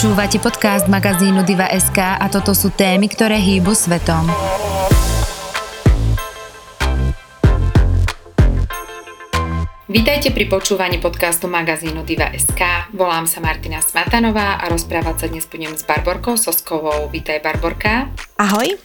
Počúvate 0.00 0.40
podcast 0.40 0.88
magazínu 0.88 1.44
Diva.sk 1.44 2.00
a 2.00 2.24
toto 2.32 2.56
sú 2.56 2.72
témy, 2.72 3.04
ktoré 3.04 3.36
hýbu 3.36 3.76
svetom. 3.76 4.32
Vítajte 9.92 10.32
pri 10.32 10.48
počúvaní 10.48 11.04
podcastu 11.04 11.52
magazínu 11.52 12.00
Diva.sk. 12.08 12.88
Volám 12.96 13.28
sa 13.28 13.44
Martina 13.44 13.84
Smatanová 13.84 14.56
a 14.64 14.72
rozprávať 14.72 15.16
sa 15.20 15.26
dnes 15.28 15.44
budem 15.44 15.76
s 15.76 15.84
Barborkou 15.84 16.40
Soskovou. 16.40 17.12
Vítaj 17.12 17.44
Barborka. 17.44 18.08
Ahoj. 18.40 18.80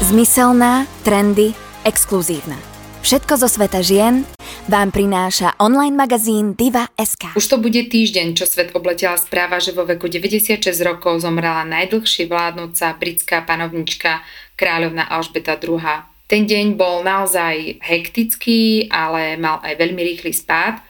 Zmyselná, 0.00 0.88
trendy, 1.04 1.52
exkluzívna. 1.84 2.56
Všetko 3.04 3.36
zo 3.36 3.52
sveta 3.52 3.84
žien 3.84 4.24
vám 4.64 4.88
prináša 4.88 5.52
online 5.60 5.92
magazín 5.92 6.56
Diva.sk. 6.56 7.36
Už 7.36 7.46
to 7.52 7.60
bude 7.60 7.76
týždeň, 7.76 8.32
čo 8.32 8.48
svet 8.48 8.72
obletela 8.72 9.20
správa, 9.20 9.60
že 9.60 9.76
vo 9.76 9.84
veku 9.84 10.08
96 10.08 10.64
rokov 10.80 11.20
zomrela 11.20 11.68
najdlhšie 11.68 12.24
vládnúca 12.24 12.96
britská 12.96 13.44
panovnička 13.44 14.24
kráľovna 14.56 15.04
Alžbeta 15.04 15.60
II. 15.60 15.80
Ten 16.24 16.48
deň 16.48 16.80
bol 16.80 17.04
naozaj 17.04 17.84
hektický, 17.84 18.88
ale 18.88 19.36
mal 19.36 19.60
aj 19.60 19.76
veľmi 19.76 20.00
rýchly 20.00 20.32
spád. 20.32 20.80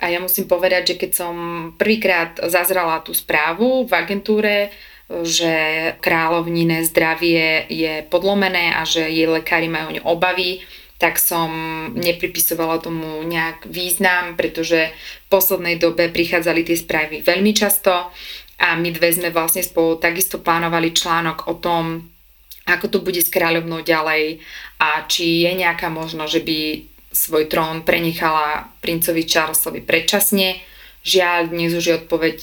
A 0.00 0.08
ja 0.08 0.24
musím 0.24 0.48
povedať, 0.48 0.94
že 0.94 0.98
keď 0.98 1.10
som 1.12 1.34
prvýkrát 1.76 2.40
zazrala 2.48 3.04
tú 3.04 3.12
správu 3.12 3.84
v 3.84 3.92
agentúre, 3.92 4.72
že 5.08 5.52
kráľovnine 6.00 6.84
zdravie 6.88 7.68
je 7.68 8.04
podlomené 8.08 8.72
a 8.72 8.88
že 8.88 9.04
jej 9.04 9.28
lekári 9.28 9.68
majú 9.68 10.00
obavy, 10.04 10.64
tak 10.98 11.22
som 11.22 11.50
nepripisovala 11.94 12.82
tomu 12.82 13.22
nejak 13.22 13.70
význam, 13.70 14.34
pretože 14.34 14.90
v 14.90 15.26
poslednej 15.30 15.78
dobe 15.78 16.10
prichádzali 16.10 16.66
tie 16.66 16.74
správy 16.74 17.22
veľmi 17.22 17.54
často 17.54 18.10
a 18.58 18.74
my 18.74 18.90
dve 18.90 19.14
sme 19.14 19.30
vlastne 19.30 19.62
spolu 19.62 20.02
takisto 20.02 20.42
plánovali 20.42 20.90
článok 20.90 21.46
o 21.46 21.54
tom, 21.54 22.10
ako 22.66 22.86
to 22.90 22.98
bude 22.98 23.22
s 23.22 23.30
kráľovnou 23.30 23.86
ďalej 23.86 24.42
a 24.82 25.06
či 25.06 25.46
je 25.46 25.52
nejaká 25.54 25.86
možnosť, 25.86 26.34
že 26.34 26.42
by 26.42 26.58
svoj 27.14 27.48
trón 27.48 27.86
prenechala 27.86 28.68
princovi 28.82 29.24
Charlesovi 29.24 29.80
predčasne. 29.80 30.60
Žiaľ, 31.06 31.54
dnes 31.54 31.72
už 31.72 31.84
je 31.88 31.98
odpoveď 32.04 32.38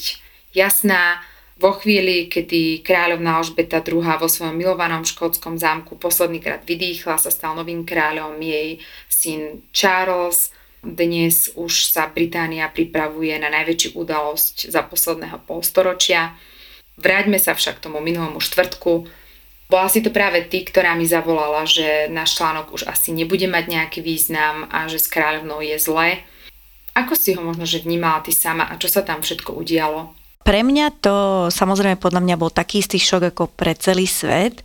jasná 0.55 1.21
vo 1.55 1.71
chvíli, 1.79 2.27
kedy 2.27 2.83
kráľovná 2.83 3.39
Alžbeta 3.39 3.79
II 3.79 4.03
vo 4.19 4.27
svojom 4.27 4.55
milovanom 4.59 5.07
škótskom 5.07 5.55
zámku 5.55 5.95
poslednýkrát 5.95 6.67
vydýchla, 6.67 7.15
sa 7.15 7.31
stal 7.31 7.55
novým 7.55 7.87
kráľom 7.87 8.35
jej 8.43 8.83
syn 9.07 9.63
Charles. 9.71 10.51
Dnes 10.85 11.49
už 11.55 11.89
sa 11.89 12.11
Británia 12.11 12.69
pripravuje 12.69 13.33
na 13.39 13.49
najväčšiu 13.49 13.97
udalosť 13.97 14.69
za 14.69 14.85
posledného 14.85 15.41
polstoročia. 15.47 16.35
Vráťme 16.99 17.39
sa 17.41 17.57
však 17.57 17.81
tomu 17.81 18.03
minulomu 18.03 18.37
štvrtku. 18.43 19.07
Bola 19.65 19.89
si 19.89 20.05
to 20.05 20.13
práve 20.13 20.45
ty, 20.45 20.61
ktorá 20.61 20.93
mi 20.93 21.09
zavolala, 21.09 21.65
že 21.65 22.05
náš 22.13 22.37
článok 22.37 22.69
už 22.77 22.85
asi 22.85 23.09
nebude 23.15 23.49
mať 23.49 23.65
nejaký 23.65 23.99
význam 24.05 24.69
a 24.69 24.85
že 24.85 25.01
s 25.01 25.09
kráľovnou 25.09 25.57
je 25.65 25.79
zle. 25.81 26.21
Ako 26.93 27.17
si 27.17 27.33
ho 27.33 27.41
možno 27.41 27.65
že 27.65 27.81
vnímala 27.81 28.21
ty 28.21 28.29
sama 28.29 28.69
a 28.69 28.77
čo 28.77 28.91
sa 28.91 29.01
tam 29.01 29.25
všetko 29.25 29.57
udialo? 29.57 30.24
Pre 30.45 30.61
mňa 30.61 31.01
to 31.01 31.15
samozrejme 31.49 31.97
podľa 31.97 32.21
mňa 32.21 32.35
bol 32.37 32.53
taký 32.53 32.85
istý 32.85 33.01
šok 33.01 33.33
ako 33.33 33.49
pre 33.49 33.73
celý 33.73 34.05
svet. 34.05 34.61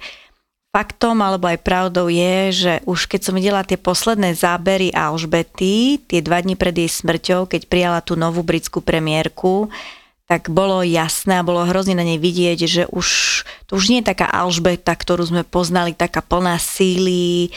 Faktom 0.71 1.19
alebo 1.25 1.49
aj 1.49 1.65
pravdou 1.67 2.07
je, 2.13 2.53
že 2.53 2.73
už 2.85 3.09
keď 3.09 3.21
som 3.25 3.35
videla 3.35 3.65
tie 3.65 3.81
posledné 3.81 4.37
zábery 4.37 4.93
Alžbety, 4.93 5.99
tie 6.05 6.21
dva 6.21 6.39
dní 6.45 6.55
pred 6.55 6.77
jej 6.77 6.87
smrťou, 6.87 7.49
keď 7.49 7.67
prijala 7.67 8.05
tú 8.05 8.15
novú 8.15 8.45
britskú 8.45 8.85
premiérku, 8.85 9.73
tak 10.31 10.47
bolo 10.47 10.87
jasné 10.87 11.43
a 11.43 11.47
bolo 11.49 11.67
hrozne 11.67 11.99
na 11.99 12.07
nej 12.07 12.23
vidieť, 12.23 12.59
že 12.69 12.83
už 12.87 13.09
to 13.67 13.75
už 13.75 13.91
nie 13.91 13.99
je 14.05 14.15
taká 14.15 14.31
Alžbeta, 14.31 14.95
ktorú 14.95 15.27
sme 15.27 15.43
poznali, 15.43 15.91
taká 15.91 16.23
plná 16.23 16.55
síly 16.63 17.51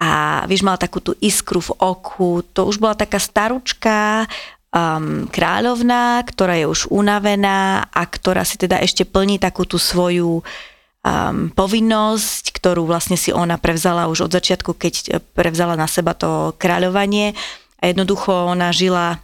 a 0.00 0.42
vieš, 0.48 0.64
mala 0.64 0.80
takú 0.80 0.98
tú 0.98 1.12
iskru 1.20 1.60
v 1.60 1.76
oku. 1.76 2.42
To 2.56 2.66
už 2.66 2.80
bola 2.82 2.96
taká 2.96 3.20
staručka, 3.20 4.26
um, 4.70 5.26
kráľovná, 5.26 6.22
ktorá 6.26 6.54
je 6.58 6.66
už 6.70 6.80
unavená 6.90 7.90
a 7.90 8.02
ktorá 8.06 8.46
si 8.46 8.56
teda 8.58 8.78
ešte 8.78 9.02
plní 9.06 9.42
takú 9.42 9.66
tú 9.66 9.76
svoju 9.76 10.40
um, 10.40 11.50
povinnosť, 11.52 12.54
ktorú 12.54 12.86
vlastne 12.86 13.18
si 13.18 13.34
ona 13.34 13.58
prevzala 13.58 14.06
už 14.06 14.30
od 14.30 14.34
začiatku, 14.34 14.74
keď 14.78 15.22
prevzala 15.34 15.74
na 15.74 15.90
seba 15.90 16.14
to 16.14 16.54
kráľovanie. 16.56 17.34
A 17.80 17.90
jednoducho 17.90 18.30
ona 18.30 18.70
žila 18.70 19.18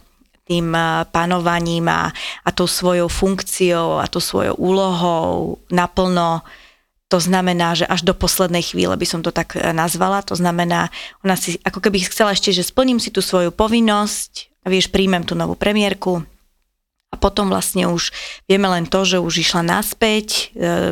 tým 0.47 0.71
uh, 0.71 1.03
panovaním 1.11 1.87
a, 1.91 2.11
a 2.43 2.49
tou 2.51 2.67
svojou 2.67 3.11
funkciou 3.11 3.99
a 3.99 4.07
tou 4.07 4.23
svojou 4.23 4.55
úlohou 4.55 5.59
naplno. 5.71 6.43
To 7.07 7.23
znamená, 7.23 7.71
že 7.71 7.87
až 7.87 8.03
do 8.03 8.11
poslednej 8.11 8.67
chvíle 8.67 8.91
by 8.99 9.07
som 9.07 9.23
to 9.23 9.31
tak 9.31 9.55
uh, 9.55 9.71
nazvala. 9.71 10.23
To 10.27 10.35
znamená, 10.35 10.91
ona 11.23 11.35
si 11.39 11.59
ako 11.63 11.79
keby 11.83 12.03
chcela 12.07 12.35
ešte, 12.35 12.51
že 12.51 12.67
splním 12.67 12.99
si 12.99 13.11
tú 13.11 13.19
svoju 13.23 13.51
povinnosť, 13.51 14.56
vieš, 14.67 14.91
príjmem 14.91 15.23
tú 15.23 15.33
novú 15.33 15.55
premiérku, 15.57 16.23
a 17.07 17.15
potom 17.15 17.47
vlastne 17.47 17.87
už 17.87 18.11
vieme 18.51 18.67
len 18.67 18.83
to, 18.83 19.07
že 19.07 19.23
už 19.23 19.39
išla 19.39 19.63
naspäť 19.63 20.51
e, 20.51 20.91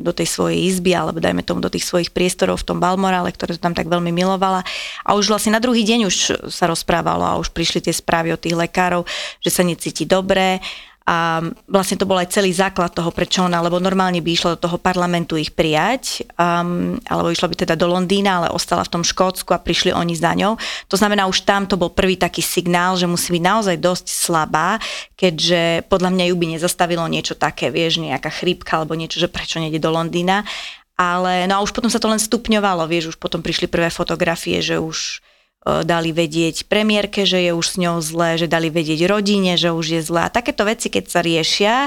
do 0.00 0.08
tej 0.16 0.24
svojej 0.24 0.64
izby, 0.64 0.96
alebo 0.96 1.20
dajme 1.20 1.44
tomu 1.44 1.60
do 1.60 1.68
tých 1.68 1.84
svojich 1.84 2.08
priestorov 2.08 2.64
v 2.64 2.72
tom 2.72 2.78
Balmorále, 2.80 3.28
ktoré 3.36 3.60
to 3.60 3.64
tam 3.68 3.76
tak 3.76 3.84
veľmi 3.84 4.16
milovala. 4.16 4.64
A 5.04 5.12
už 5.12 5.28
vlastne 5.28 5.52
na 5.52 5.60
druhý 5.60 5.84
deň 5.84 6.08
už 6.08 6.16
sa 6.48 6.64
rozprávalo 6.64 7.28
a 7.28 7.36
už 7.36 7.52
prišli 7.52 7.84
tie 7.84 7.92
správy 7.92 8.32
od 8.32 8.40
tých 8.40 8.56
lekárov, 8.56 9.04
že 9.44 9.52
sa 9.52 9.60
necíti 9.60 10.08
dobre 10.08 10.64
a 11.02 11.42
vlastne 11.66 11.98
to 11.98 12.06
bol 12.06 12.14
aj 12.14 12.30
celý 12.30 12.54
základ 12.54 12.94
toho, 12.94 13.10
prečo 13.10 13.42
ona, 13.42 13.58
lebo 13.58 13.82
normálne 13.82 14.22
by 14.22 14.30
išla 14.30 14.54
do 14.54 14.62
toho 14.70 14.78
parlamentu 14.78 15.34
ich 15.34 15.50
prijať, 15.50 16.22
um, 16.38 16.94
alebo 17.10 17.34
išla 17.34 17.50
by 17.50 17.56
teda 17.58 17.74
do 17.74 17.90
Londýna, 17.90 18.38
ale 18.38 18.54
ostala 18.54 18.86
v 18.86 18.92
tom 18.98 19.02
Škótsku 19.02 19.50
a 19.50 19.58
prišli 19.58 19.90
oni 19.90 20.14
za 20.14 20.30
ňou. 20.30 20.54
To 20.86 20.96
znamená, 20.96 21.26
už 21.26 21.42
tam 21.42 21.66
to 21.66 21.74
bol 21.74 21.90
prvý 21.90 22.14
taký 22.14 22.38
signál, 22.38 22.94
že 22.94 23.10
musí 23.10 23.34
byť 23.34 23.42
naozaj 23.42 23.76
dosť 23.82 24.06
slabá, 24.06 24.78
keďže 25.18 25.90
podľa 25.90 26.10
mňa 26.14 26.24
ju 26.30 26.34
by 26.38 26.46
nezastavilo 26.54 27.04
niečo 27.10 27.34
také, 27.34 27.74
vieš, 27.74 27.98
nejaká 27.98 28.30
chrípka 28.30 28.78
alebo 28.78 28.94
niečo, 28.94 29.18
že 29.18 29.26
prečo 29.26 29.58
nejde 29.58 29.82
do 29.82 29.90
Londýna. 29.90 30.46
Ale 30.94 31.50
no 31.50 31.58
a 31.58 31.64
už 31.64 31.74
potom 31.74 31.90
sa 31.90 31.98
to 31.98 32.06
len 32.06 32.22
stupňovalo, 32.22 32.86
vieš, 32.86 33.16
už 33.16 33.18
potom 33.18 33.42
prišli 33.42 33.66
prvé 33.66 33.90
fotografie, 33.90 34.62
že 34.62 34.78
už 34.78 35.18
dali 35.62 36.10
vedieť 36.10 36.66
premiérke, 36.66 37.22
že 37.22 37.38
je 37.38 37.52
už 37.54 37.66
s 37.66 37.76
ňou 37.78 38.02
zlé, 38.02 38.34
že 38.34 38.50
dali 38.50 38.66
vedieť 38.66 39.06
rodine, 39.06 39.54
že 39.54 39.70
už 39.70 39.86
je 39.98 40.00
zlé. 40.02 40.26
A 40.26 40.34
takéto 40.34 40.66
veci, 40.66 40.90
keď 40.90 41.04
sa 41.06 41.20
riešia, 41.22 41.86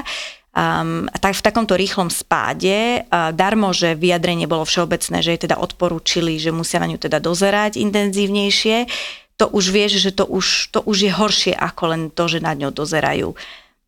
um, 0.56 1.04
tak 1.20 1.36
v 1.36 1.44
takomto 1.44 1.76
rýchlom 1.76 2.08
spáde, 2.08 3.04
uh, 3.04 3.36
darmo, 3.36 3.76
že 3.76 3.92
vyjadrenie 3.92 4.48
bolo 4.48 4.64
všeobecné, 4.64 5.20
že 5.20 5.36
jej 5.36 5.40
teda 5.44 5.60
odporúčili, 5.60 6.40
že 6.40 6.56
musia 6.56 6.80
na 6.80 6.88
ňu 6.88 6.96
teda 6.96 7.20
dozerať 7.20 7.76
intenzívnejšie, 7.76 8.88
to 9.36 9.52
už 9.52 9.68
vieš, 9.68 10.00
že 10.00 10.16
to 10.16 10.24
už, 10.24 10.72
to 10.72 10.80
už 10.80 10.96
je 10.96 11.12
horšie 11.12 11.52
ako 11.52 11.82
len 11.92 12.02
to, 12.08 12.24
že 12.24 12.40
nad 12.40 12.56
ňou 12.56 12.72
dozerajú. 12.72 13.36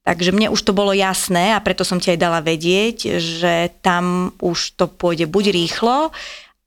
Takže 0.05 0.33
mne 0.33 0.53
už 0.53 0.61
to 0.65 0.73
bolo 0.73 0.93
jasné 0.97 1.53
a 1.53 1.61
preto 1.61 1.85
som 1.85 2.01
ti 2.01 2.13
aj 2.13 2.21
dala 2.21 2.41
vedieť, 2.41 3.21
že 3.21 3.73
tam 3.85 4.33
už 4.41 4.77
to 4.77 4.89
pôjde 4.89 5.29
buď 5.29 5.53
rýchlo, 5.53 6.13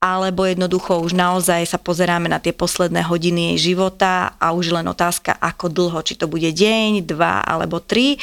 alebo 0.02 0.42
jednoducho 0.42 0.98
už 0.98 1.14
naozaj 1.14 1.62
sa 1.62 1.78
pozeráme 1.78 2.26
na 2.26 2.42
tie 2.42 2.50
posledné 2.50 3.06
hodiny 3.06 3.54
jej 3.54 3.70
života 3.72 4.34
a 4.42 4.50
už 4.50 4.74
len 4.74 4.90
otázka, 4.90 5.30
ako 5.38 5.70
dlho, 5.70 6.02
či 6.02 6.18
to 6.18 6.26
bude 6.26 6.50
deň, 6.50 7.06
dva 7.06 7.38
alebo 7.46 7.78
tri, 7.78 8.18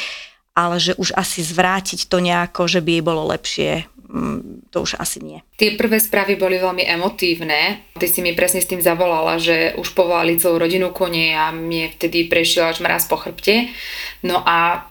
ale 0.52 0.76
že 0.76 0.92
už 1.00 1.16
asi 1.16 1.40
zvrátiť 1.40 2.04
to 2.04 2.20
nejako, 2.20 2.68
že 2.68 2.84
by 2.84 3.00
jej 3.00 3.04
bolo 3.06 3.22
lepšie, 3.32 3.88
mm, 4.12 4.68
to 4.68 4.84
už 4.84 5.00
asi 5.00 5.24
nie. 5.24 5.40
Tie 5.56 5.72
prvé 5.80 5.96
správy 5.96 6.36
boli 6.36 6.60
veľmi 6.60 6.84
emotívne. 6.84 7.88
Ty 7.96 8.06
si 8.12 8.20
mi 8.20 8.36
presne 8.36 8.60
s 8.60 8.68
tým 8.68 8.84
zavolala, 8.84 9.40
že 9.40 9.72
už 9.80 9.96
povolali 9.96 10.36
celú 10.36 10.60
rodinu 10.60 10.92
kone 10.92 11.32
a 11.32 11.48
mne 11.48 11.96
vtedy 11.96 12.28
prešiel 12.28 12.76
až 12.76 12.84
mraz 12.84 13.08
po 13.08 13.16
chrbte. 13.16 13.72
No 14.20 14.44
a 14.44 14.89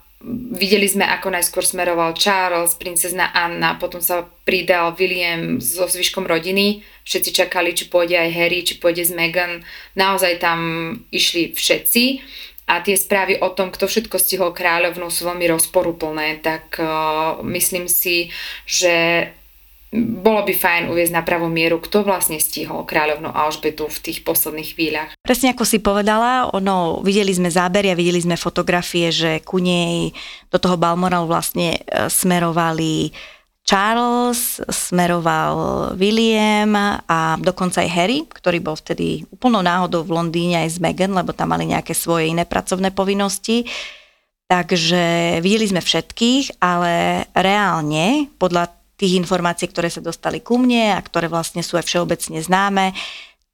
Videli 0.52 0.84
sme, 0.84 1.08
ako 1.08 1.32
najskôr 1.32 1.64
smeroval 1.64 2.12
Charles, 2.12 2.76
princezna 2.76 3.32
Anna, 3.32 3.80
potom 3.80 4.04
sa 4.04 4.28
pridal 4.44 4.92
William 5.00 5.56
so 5.64 5.88
zvyškom 5.88 6.28
rodiny. 6.28 6.84
Všetci 7.08 7.30
čakali, 7.32 7.72
či 7.72 7.88
pôjde 7.88 8.20
aj 8.20 8.36
Harry, 8.36 8.60
či 8.60 8.76
pôjde 8.76 9.08
s 9.08 9.16
Meghan. 9.16 9.64
Naozaj 9.96 10.44
tam 10.44 10.60
išli 11.08 11.56
všetci. 11.56 12.20
A 12.68 12.84
tie 12.84 13.00
správy 13.00 13.40
o 13.40 13.48
tom, 13.48 13.72
kto 13.72 13.88
všetko 13.88 14.20
stihol 14.20 14.52
kráľovnú, 14.52 15.08
sú 15.08 15.24
veľmi 15.24 15.48
rozporuplné. 15.56 16.44
Tak 16.44 16.76
uh, 16.76 17.40
myslím 17.40 17.88
si, 17.88 18.28
že 18.68 19.24
bolo 19.90 20.46
by 20.46 20.54
fajn 20.54 20.82
uviezť 20.86 21.14
na 21.18 21.26
pravú 21.26 21.50
mieru, 21.50 21.82
kto 21.82 22.06
vlastne 22.06 22.38
stihol 22.38 22.86
kráľovnú 22.86 23.34
Alžbetu 23.34 23.90
v 23.90 23.98
tých 23.98 24.22
posledných 24.22 24.70
chvíľach. 24.78 25.10
Presne 25.18 25.50
ako 25.50 25.66
si 25.66 25.82
povedala, 25.82 26.46
ono, 26.54 27.02
videli 27.02 27.34
sme 27.34 27.50
zábery 27.50 27.90
a 27.90 27.98
videli 27.98 28.22
sme 28.22 28.38
fotografie, 28.38 29.10
že 29.10 29.42
ku 29.42 29.58
nej 29.58 30.14
do 30.46 30.62
toho 30.62 30.78
Balmoral 30.78 31.26
vlastne 31.26 31.82
e, 31.82 32.06
smerovali 32.06 33.10
Charles, 33.66 34.62
smeroval 34.66 35.54
William 35.98 36.74
a 37.06 37.38
dokonca 37.38 37.82
aj 37.82 37.90
Harry, 37.90 38.26
ktorý 38.30 38.58
bol 38.62 38.74
vtedy 38.78 39.26
úplnou 39.30 39.62
náhodou 39.62 40.06
v 40.06 40.14
Londýne 40.16 40.64
aj 40.64 40.74
s 40.74 40.78
Meghan, 40.78 41.12
lebo 41.12 41.34
tam 41.34 41.50
mali 41.50 41.66
nejaké 41.70 41.94
svoje 41.94 42.30
iné 42.30 42.46
pracovné 42.46 42.94
povinnosti. 42.94 43.66
Takže 44.50 45.38
videli 45.38 45.70
sme 45.70 45.78
všetkých, 45.78 46.58
ale 46.58 47.22
reálne, 47.30 48.26
podľa 48.42 48.79
tých 49.00 49.16
informácií, 49.16 49.72
ktoré 49.72 49.88
sa 49.88 50.04
dostali 50.04 50.44
ku 50.44 50.60
mne 50.60 50.92
a 50.92 51.00
ktoré 51.00 51.32
vlastne 51.32 51.64
sú 51.64 51.80
aj 51.80 51.88
všeobecne 51.88 52.44
známe, 52.44 52.92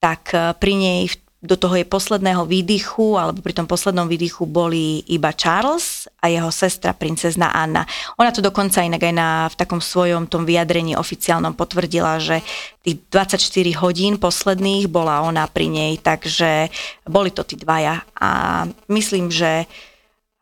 tak 0.03 0.35
e, 0.35 0.51
pri 0.59 0.75
nej 0.75 1.07
do 1.47 1.55
toho 1.55 1.79
jej 1.79 1.87
posledného 1.87 2.43
výdychu, 2.43 3.15
alebo 3.15 3.39
pri 3.39 3.55
tom 3.55 3.71
poslednom 3.71 4.11
výdychu 4.11 4.49
boli 4.51 5.07
iba 5.07 5.31
Charles 5.31 6.11
a 6.19 6.27
jeho 6.27 6.51
sestra 6.51 6.91
princezna 6.91 7.55
Anna. 7.55 7.87
Ona 8.19 8.35
to 8.35 8.43
dokonca 8.43 8.83
inak 8.83 9.07
aj 9.07 9.15
na, 9.15 9.29
v 9.47 9.55
takom 9.55 9.79
svojom 9.79 10.27
tom 10.27 10.43
vyjadrení 10.43 10.99
oficiálnom 10.99 11.55
potvrdila, 11.55 12.19
že 12.19 12.43
tých 12.83 12.99
24 13.15 13.85
hodín 13.85 14.19
posledných 14.19 14.91
bola 14.91 15.23
ona 15.23 15.47
pri 15.47 15.71
nej, 15.71 15.93
takže 16.03 16.73
boli 17.07 17.31
to 17.31 17.47
tí 17.47 17.55
dvaja. 17.55 18.03
A 18.19 18.65
myslím, 18.91 19.31
že 19.31 19.71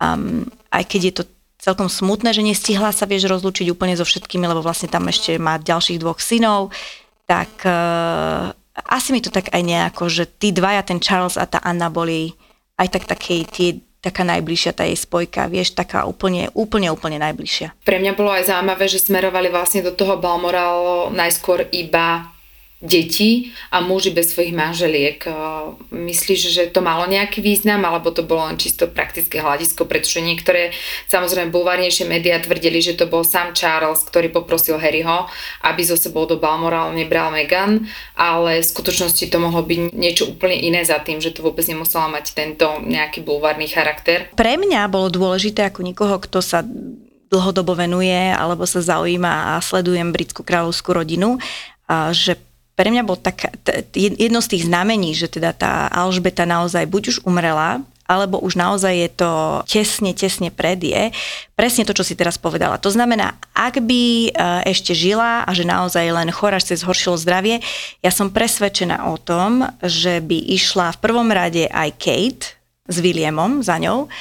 um, 0.00 0.46
aj 0.72 0.84
keď 0.88 1.00
je 1.04 1.14
to 1.20 1.24
celkom 1.64 1.88
smutné, 1.88 2.36
že 2.36 2.44
nestihla 2.44 2.92
sa, 2.92 3.08
vieš, 3.08 3.24
rozlúčiť 3.32 3.72
úplne 3.72 3.96
so 3.96 4.04
všetkými, 4.04 4.44
lebo 4.44 4.60
vlastne 4.60 4.92
tam 4.92 5.08
ešte 5.08 5.40
má 5.40 5.56
ďalších 5.56 5.96
dvoch 5.96 6.20
synov, 6.20 6.76
tak 7.24 7.48
uh, 7.64 8.52
asi 8.84 9.16
mi 9.16 9.24
to 9.24 9.32
tak 9.32 9.48
aj 9.48 9.64
nejako, 9.64 10.12
že 10.12 10.28
tí 10.28 10.52
dvaja, 10.52 10.84
ten 10.84 11.00
Charles 11.00 11.40
a 11.40 11.48
tá 11.48 11.64
Anna 11.64 11.88
boli 11.88 12.36
aj 12.76 12.88
tak 12.92 13.04
takej 13.08 13.40
tie 13.48 13.70
taká 14.04 14.20
najbližšia 14.20 14.76
tá 14.76 14.84
jej 14.84 15.00
spojka, 15.00 15.48
vieš, 15.48 15.72
taká 15.72 16.04
úplne, 16.04 16.52
úplne, 16.52 16.92
úplne 16.92 17.16
najbližšia. 17.24 17.72
Pre 17.88 17.96
mňa 17.96 18.12
bolo 18.12 18.36
aj 18.36 18.52
zaujímavé, 18.52 18.84
že 18.84 19.00
smerovali 19.00 19.48
vlastne 19.48 19.80
do 19.80 19.96
toho 19.96 20.20
Balmoral 20.20 21.08
najskôr 21.08 21.64
iba 21.72 22.33
deti 22.84 23.56
a 23.72 23.80
muži 23.80 24.12
bez 24.12 24.36
svojich 24.36 24.52
manželiek. 24.52 25.24
Myslíš, 25.88 26.40
že 26.52 26.62
to 26.68 26.84
malo 26.84 27.08
nejaký 27.08 27.40
význam, 27.40 27.80
alebo 27.88 28.12
to 28.12 28.20
bolo 28.20 28.44
len 28.44 28.60
čisto 28.60 28.84
praktické 28.84 29.40
hľadisko, 29.40 29.88
pretože 29.88 30.20
niektoré, 30.20 30.76
samozrejme, 31.08 31.48
bulvárnejšie 31.48 32.04
médiá 32.04 32.36
tvrdili, 32.44 32.84
že 32.84 32.92
to 32.92 33.08
bol 33.08 33.24
sám 33.24 33.56
Charles, 33.56 34.04
ktorý 34.04 34.28
poprosil 34.28 34.76
Harryho, 34.76 35.24
aby 35.64 35.80
zo 35.80 35.96
sebou 35.96 36.28
do 36.28 36.36
Balmoral 36.36 36.92
nebral 36.92 37.32
Meghan, 37.32 37.88
ale 38.20 38.60
v 38.60 38.68
skutočnosti 38.68 39.32
to 39.32 39.40
mohlo 39.40 39.64
byť 39.64 39.96
niečo 39.96 40.28
úplne 40.28 40.60
iné 40.60 40.84
za 40.84 41.00
tým, 41.00 41.24
že 41.24 41.32
to 41.32 41.40
vôbec 41.40 41.64
nemusela 41.64 42.12
mať 42.12 42.36
tento 42.36 42.68
nejaký 42.84 43.24
bulvárny 43.24 43.64
charakter. 43.64 44.28
Pre 44.36 44.54
mňa 44.60 44.92
bolo 44.92 45.08
dôležité 45.08 45.72
ako 45.72 45.80
nikoho, 45.80 46.20
kto 46.20 46.44
sa 46.44 46.60
dlhodobo 47.32 47.72
venuje 47.72 48.12
alebo 48.12 48.68
sa 48.68 48.84
zaujíma 48.84 49.56
a 49.56 49.64
sledujem 49.64 50.12
britskú 50.12 50.44
kráľovskú 50.44 50.92
rodinu, 50.92 51.40
že 52.12 52.36
pre 52.74 52.90
mňa 52.90 53.02
bol 53.06 53.18
tak, 53.18 53.54
jedno 53.94 54.42
z 54.42 54.50
tých 54.50 54.66
znamení, 54.66 55.14
že 55.14 55.30
teda 55.30 55.54
tá 55.54 55.86
Alžbeta 55.90 56.42
naozaj 56.42 56.90
buď 56.90 57.02
už 57.14 57.16
umrela, 57.22 57.82
alebo 58.04 58.36
už 58.42 58.60
naozaj 58.60 58.94
je 58.94 59.10
to 59.16 59.30
tesne, 59.64 60.12
tesne 60.12 60.52
pred 60.52 60.76
je, 60.76 61.08
presne 61.56 61.88
to, 61.88 61.96
čo 61.96 62.04
si 62.04 62.12
teraz 62.12 62.36
povedala. 62.36 62.76
To 62.76 62.92
znamená, 62.92 63.40
ak 63.56 63.80
by 63.80 64.28
e, 64.28 64.30
ešte 64.68 64.92
žila 64.92 65.40
a 65.48 65.50
že 65.56 65.64
naozaj 65.64 66.04
len 66.12 66.28
chora 66.28 66.60
sa 66.60 66.76
zhoršilo 66.76 67.16
zdravie, 67.16 67.64
ja 68.04 68.12
som 68.12 68.28
presvedčená 68.28 69.08
o 69.08 69.16
tom, 69.16 69.64
že 69.80 70.20
by 70.20 70.36
išla 70.52 70.92
v 70.94 71.00
prvom 71.00 71.32
rade 71.32 71.64
aj 71.72 71.96
Kate 71.96 72.60
s 72.84 72.96
Williamom 73.00 73.64
za 73.64 73.80
ňou, 73.80 74.12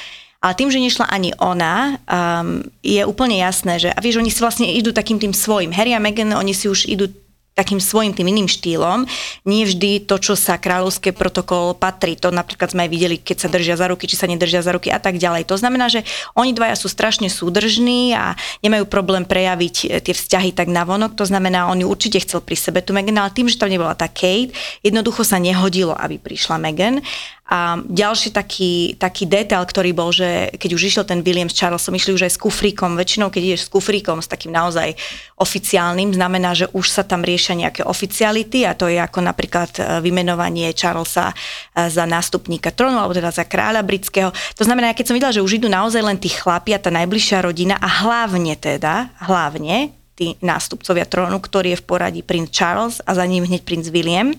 ale 0.44 0.52
tým, 0.60 0.68
že 0.68 0.76
nešla 0.76 1.08
ani 1.08 1.32
ona, 1.40 1.96
um, 2.04 2.60
je 2.84 3.00
úplne 3.08 3.40
jasné, 3.40 3.80
že 3.80 3.88
a 3.88 3.96
vieš, 4.00 4.20
oni 4.20 4.28
si 4.28 4.44
vlastne 4.44 4.68
idú 4.68 4.92
takým 4.92 5.16
tým 5.16 5.32
svojim. 5.32 5.72
Harry 5.72 5.96
a 5.96 6.00
Meghan, 6.00 6.36
oni 6.36 6.52
si 6.52 6.68
už 6.68 6.84
idú 6.84 7.08
takým 7.54 7.78
svojim 7.78 8.10
tým 8.10 8.26
iným 8.34 8.50
štýlom. 8.50 9.06
Nie 9.46 9.62
vždy 9.64 10.10
to, 10.10 10.18
čo 10.18 10.34
sa 10.34 10.58
kráľovské 10.58 11.14
protokol 11.14 11.78
patrí. 11.78 12.18
To 12.18 12.34
napríklad 12.34 12.74
sme 12.74 12.86
aj 12.86 12.90
videli, 12.90 13.16
keď 13.16 13.46
sa 13.46 13.48
držia 13.48 13.78
za 13.78 13.86
ruky, 13.86 14.10
či 14.10 14.18
sa 14.18 14.26
nedržia 14.26 14.60
za 14.60 14.74
ruky 14.74 14.90
a 14.90 14.98
tak 14.98 15.22
ďalej. 15.22 15.46
To 15.46 15.56
znamená, 15.56 15.86
že 15.86 16.02
oni 16.34 16.50
dvaja 16.50 16.74
sú 16.74 16.90
strašne 16.90 17.30
súdržní 17.30 18.12
a 18.18 18.34
nemajú 18.66 18.90
problém 18.90 19.22
prejaviť 19.22 19.74
e, 19.86 20.02
tie 20.02 20.14
vzťahy 20.14 20.50
tak 20.50 20.66
navonok. 20.66 21.14
To 21.14 21.24
znamená, 21.24 21.70
on 21.70 21.78
ju 21.78 21.86
určite 21.86 22.18
chcel 22.26 22.42
pri 22.42 22.58
sebe 22.58 22.82
tu 22.82 22.90
Megan, 22.90 23.22
ale 23.22 23.30
tým, 23.30 23.46
že 23.46 23.56
tam 23.56 23.70
nebola 23.70 23.94
tá 23.94 24.10
Kate, 24.10 24.50
jednoducho 24.82 25.22
sa 25.22 25.38
nehodilo, 25.38 25.94
aby 25.94 26.18
prišla 26.18 26.58
Megan. 26.58 27.06
A 27.44 27.76
ďalší 27.76 28.32
taký, 28.32 28.96
taký 28.96 29.28
detail, 29.28 29.60
ktorý 29.68 29.92
bol, 29.92 30.08
že 30.08 30.48
keď 30.56 30.70
už 30.80 30.82
išiel 30.88 31.04
ten 31.04 31.20
William 31.20 31.52
s 31.52 31.60
Charlesom, 31.60 31.92
išli 31.92 32.16
už 32.16 32.24
aj 32.24 32.32
s 32.32 32.40
kufríkom. 32.40 32.96
Väčšinou, 32.96 33.28
keď 33.28 33.42
ideš 33.52 33.68
s 33.68 33.72
kufríkom, 33.72 34.24
s 34.24 34.32
takým 34.32 34.48
naozaj 34.48 34.96
oficiálnym, 35.36 36.16
znamená, 36.16 36.56
že 36.56 36.72
už 36.72 36.88
sa 36.88 37.04
tam 37.04 37.20
riešia 37.20 37.52
nejaké 37.52 37.84
oficiality 37.84 38.64
a 38.64 38.72
to 38.72 38.88
je 38.88 38.96
ako 38.96 39.20
napríklad 39.20 39.76
e, 39.76 39.80
vymenovanie 40.00 40.72
Charlesa 40.72 41.36
e, 41.36 41.92
za 41.92 42.08
nástupníka 42.08 42.72
trónu 42.72 42.96
alebo 42.96 43.12
teda 43.12 43.28
za 43.28 43.44
kráľa 43.44 43.84
britského. 43.84 44.32
To 44.56 44.64
znamená, 44.64 44.96
keď 44.96 45.12
som 45.12 45.16
videla, 45.20 45.36
že 45.36 45.44
už 45.44 45.60
idú 45.60 45.68
naozaj 45.68 46.00
len 46.00 46.16
tí 46.16 46.32
chlapi 46.32 46.72
a 46.72 46.80
tá 46.80 46.88
najbližšia 46.88 47.44
rodina 47.44 47.76
a 47.76 48.08
hlavne 48.08 48.56
teda, 48.56 49.12
hlavne 49.20 49.92
tí 50.16 50.40
nástupcovia 50.40 51.04
trónu, 51.04 51.42
ktorý 51.44 51.76
je 51.76 51.80
v 51.82 51.86
poradí 51.86 52.20
princ 52.24 52.54
Charles 52.54 53.04
a 53.04 53.12
za 53.12 53.26
ním 53.28 53.44
hneď 53.44 53.68
princ 53.68 53.92
William, 53.92 54.32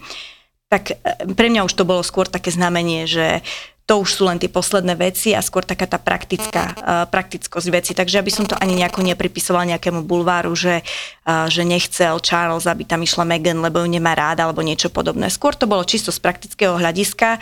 tak 0.69 0.93
e, 0.93 0.95
pre 1.33 1.47
mňa 1.49 1.65
už 1.65 1.73
to 1.73 1.87
bolo 1.87 2.01
skôr 2.01 2.25
také 2.25 2.49
znamenie, 2.49 3.05
že 3.05 3.45
to 3.85 4.01
už 4.01 4.17
sú 4.17 4.23
len 4.25 4.41
tie 4.41 4.49
posledné 4.49 4.97
veci 4.97 5.37
a 5.37 5.45
skôr 5.45 5.61
taká 5.61 5.85
tá 5.85 6.01
praktická, 6.01 6.73
uh, 6.73 7.05
praktickosť 7.05 7.67
veci. 7.69 7.93
Takže 7.93 8.17
aby 8.17 8.33
som 8.33 8.49
to 8.49 8.57
ani 8.57 8.81
nejako 8.81 9.05
nepripisovala 9.05 9.77
nejakému 9.77 10.01
bulváru, 10.01 10.57
že, 10.57 10.81
uh, 10.81 11.45
že 11.45 11.61
nechcel 11.61 12.17
Charles, 12.17 12.65
aby 12.65 12.81
tam 12.81 13.05
išla 13.05 13.21
Meghan, 13.29 13.61
lebo 13.61 13.85
ju 13.85 13.87
nemá 13.93 14.17
rád 14.17 14.41
alebo 14.41 14.65
niečo 14.65 14.89
podobné. 14.89 15.29
Skôr 15.29 15.53
to 15.53 15.69
bolo 15.69 15.85
čisto 15.85 16.09
z 16.09 16.17
praktického 16.17 16.81
hľadiska, 16.81 17.37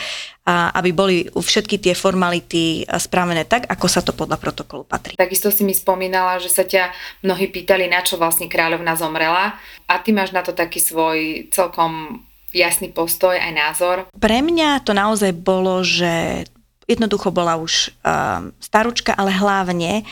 aby 0.76 0.92
boli 0.92 1.32
všetky 1.32 1.80
tie 1.80 1.96
formality 1.96 2.84
spravené 2.84 3.48
tak, 3.48 3.64
ako 3.72 3.88
sa 3.88 4.04
to 4.04 4.12
podľa 4.12 4.36
protokolu 4.36 4.84
patrí. 4.84 5.16
Takisto 5.16 5.48
si 5.48 5.64
mi 5.64 5.72
spomínala, 5.72 6.44
že 6.44 6.52
sa 6.52 6.68
ťa 6.68 6.92
mnohí 7.24 7.48
pýtali, 7.48 7.88
na 7.88 8.04
čo 8.04 8.20
vlastne 8.20 8.52
kráľovna 8.52 9.00
zomrela 9.00 9.56
a 9.88 9.94
ty 10.04 10.12
máš 10.12 10.36
na 10.36 10.44
to 10.44 10.52
taký 10.52 10.84
svoj 10.84 11.48
celkom 11.56 12.20
jasný 12.54 12.94
postoj 12.94 13.36
aj 13.36 13.52
názor? 13.52 13.98
Pre 14.14 14.40
mňa 14.40 14.86
to 14.86 14.94
naozaj 14.94 15.34
bolo, 15.34 15.82
že 15.82 16.46
jednoducho 16.88 17.34
bola 17.34 17.58
už 17.60 17.92
um, 18.06 18.54
staručka, 18.62 19.12
ale 19.18 19.34
hlavne, 19.34 20.06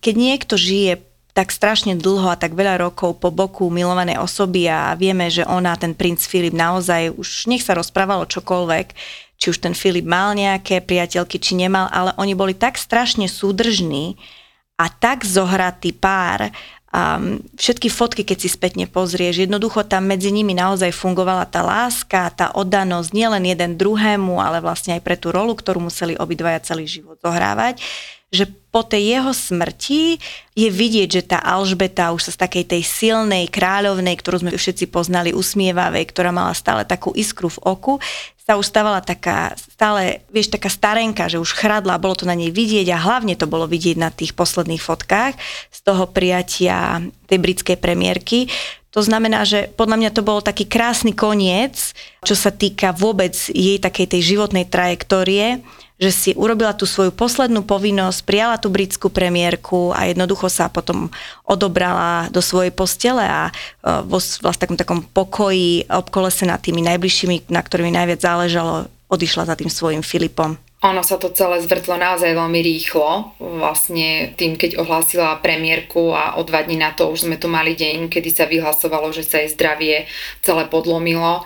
keď 0.00 0.14
niekto 0.16 0.54
žije 0.56 1.02
tak 1.30 1.54
strašne 1.54 1.94
dlho 1.94 2.34
a 2.34 2.40
tak 2.40 2.58
veľa 2.58 2.82
rokov 2.82 3.22
po 3.22 3.30
boku 3.30 3.70
milovanej 3.70 4.18
osoby 4.18 4.66
a 4.66 4.98
vieme, 4.98 5.30
že 5.30 5.46
ona, 5.46 5.78
ten 5.78 5.94
princ 5.94 6.20
Filip 6.26 6.54
naozaj 6.54 7.14
už 7.14 7.46
nech 7.46 7.62
sa 7.62 7.78
rozprávalo 7.78 8.26
čokoľvek, 8.26 8.86
či 9.40 9.46
už 9.48 9.62
ten 9.62 9.72
Filip 9.72 10.04
mal 10.04 10.34
nejaké 10.34 10.82
priateľky, 10.82 11.38
či 11.38 11.56
nemal, 11.56 11.88
ale 11.94 12.12
oni 12.18 12.34
boli 12.34 12.52
tak 12.52 12.76
strašne 12.76 13.30
súdržní 13.30 14.18
a 14.76 14.90
tak 14.90 15.22
zohratý 15.22 15.94
pár 15.94 16.50
a 16.90 17.22
všetky 17.54 17.86
fotky, 17.86 18.26
keď 18.26 18.38
si 18.42 18.48
spätne 18.50 18.90
pozrieš, 18.90 19.46
jednoducho 19.46 19.86
tam 19.86 20.10
medzi 20.10 20.34
nimi 20.34 20.58
naozaj 20.58 20.90
fungovala 20.90 21.46
tá 21.46 21.62
láska, 21.62 22.34
tá 22.34 22.50
oddanosť 22.50 23.14
nielen 23.14 23.46
jeden 23.46 23.78
druhému, 23.78 24.42
ale 24.42 24.58
vlastne 24.58 24.98
aj 24.98 25.02
pre 25.06 25.14
tú 25.14 25.30
rolu, 25.30 25.54
ktorú 25.54 25.86
museli 25.86 26.18
obidvaja 26.18 26.58
celý 26.66 26.90
život 26.90 27.22
zohrávať 27.22 27.78
že 28.30 28.46
po 28.70 28.86
tej 28.86 29.18
jeho 29.18 29.34
smrti 29.34 30.22
je 30.54 30.68
vidieť, 30.70 31.08
že 31.10 31.22
tá 31.26 31.42
Alžbeta 31.42 32.14
už 32.14 32.30
sa 32.30 32.32
z 32.32 32.38
takej 32.46 32.64
tej 32.70 32.82
silnej 32.86 33.50
kráľovnej, 33.50 34.14
ktorú 34.14 34.46
sme 34.46 34.54
všetci 34.54 34.86
poznali, 34.86 35.34
usmievavej, 35.34 36.06
ktorá 36.14 36.30
mala 36.30 36.54
stále 36.54 36.86
takú 36.86 37.10
iskru 37.18 37.50
v 37.50 37.58
oku, 37.66 37.98
sa 38.50 38.58
už 38.58 38.66
stávala 38.66 38.98
taká 38.98 39.54
stále, 39.54 40.26
vieš, 40.34 40.50
taká 40.50 40.66
starenka, 40.66 41.30
že 41.30 41.38
už 41.38 41.54
chradla, 41.54 42.02
bolo 42.02 42.18
to 42.18 42.26
na 42.26 42.34
nej 42.34 42.50
vidieť 42.50 42.90
a 42.90 42.98
hlavne 42.98 43.38
to 43.38 43.46
bolo 43.46 43.70
vidieť 43.70 43.94
na 43.94 44.10
tých 44.10 44.34
posledných 44.34 44.82
fotkách 44.82 45.38
z 45.70 45.78
toho 45.86 46.10
prijatia 46.10 46.98
tej 47.30 47.38
britskej 47.38 47.78
premiérky. 47.78 48.50
To 48.90 49.06
znamená, 49.06 49.46
že 49.46 49.70
podľa 49.78 50.02
mňa 50.02 50.10
to 50.10 50.26
bol 50.26 50.42
taký 50.42 50.66
krásny 50.66 51.14
koniec, 51.14 51.94
čo 52.26 52.34
sa 52.34 52.50
týka 52.50 52.90
vôbec 52.90 53.38
jej 53.54 53.78
takej 53.78 54.18
tej 54.18 54.34
životnej 54.34 54.66
trajektórie, 54.66 55.62
že 56.00 56.10
si 56.10 56.30
urobila 56.32 56.72
tú 56.72 56.88
svoju 56.88 57.12
poslednú 57.12 57.60
povinnosť, 57.60 58.24
prijala 58.24 58.56
tú 58.56 58.72
britskú 58.72 59.12
premiérku 59.12 59.92
a 59.92 60.08
jednoducho 60.08 60.48
sa 60.48 60.72
potom 60.72 61.12
odobrala 61.44 62.32
do 62.32 62.40
svojej 62.40 62.72
postele 62.72 63.20
a 63.20 63.52
e, 63.52 63.52
vo 64.08 64.16
vlastne 64.16 64.64
takom, 64.64 64.80
takom 64.80 65.00
pokoji 65.04 65.84
obkolesená 65.92 66.56
tými 66.56 66.80
najbližšími, 66.88 67.52
na 67.52 67.60
ktorými 67.60 67.92
najviac 67.92 68.24
záležalo, 68.24 68.88
odišla 69.12 69.44
za 69.44 69.54
tým 69.60 69.68
svojim 69.68 70.00
Filipom. 70.00 70.56
Ono 70.80 71.04
sa 71.04 71.20
to 71.20 71.28
celé 71.36 71.60
zvrtlo 71.60 72.00
naozaj 72.00 72.32
veľmi 72.32 72.60
rýchlo. 72.64 73.36
Vlastne 73.36 74.32
tým, 74.40 74.56
keď 74.56 74.80
ohlásila 74.80 75.36
premiérku 75.44 76.16
a 76.16 76.40
o 76.40 76.42
dva 76.48 76.64
dní 76.64 76.80
na 76.80 76.96
to 76.96 77.12
už 77.12 77.28
sme 77.28 77.36
tu 77.36 77.52
mali 77.52 77.76
deň, 77.76 78.08
kedy 78.08 78.32
sa 78.32 78.48
vyhlasovalo, 78.48 79.12
že 79.12 79.20
sa 79.20 79.44
jej 79.44 79.52
zdravie 79.52 80.08
celé 80.40 80.64
podlomilo 80.72 81.44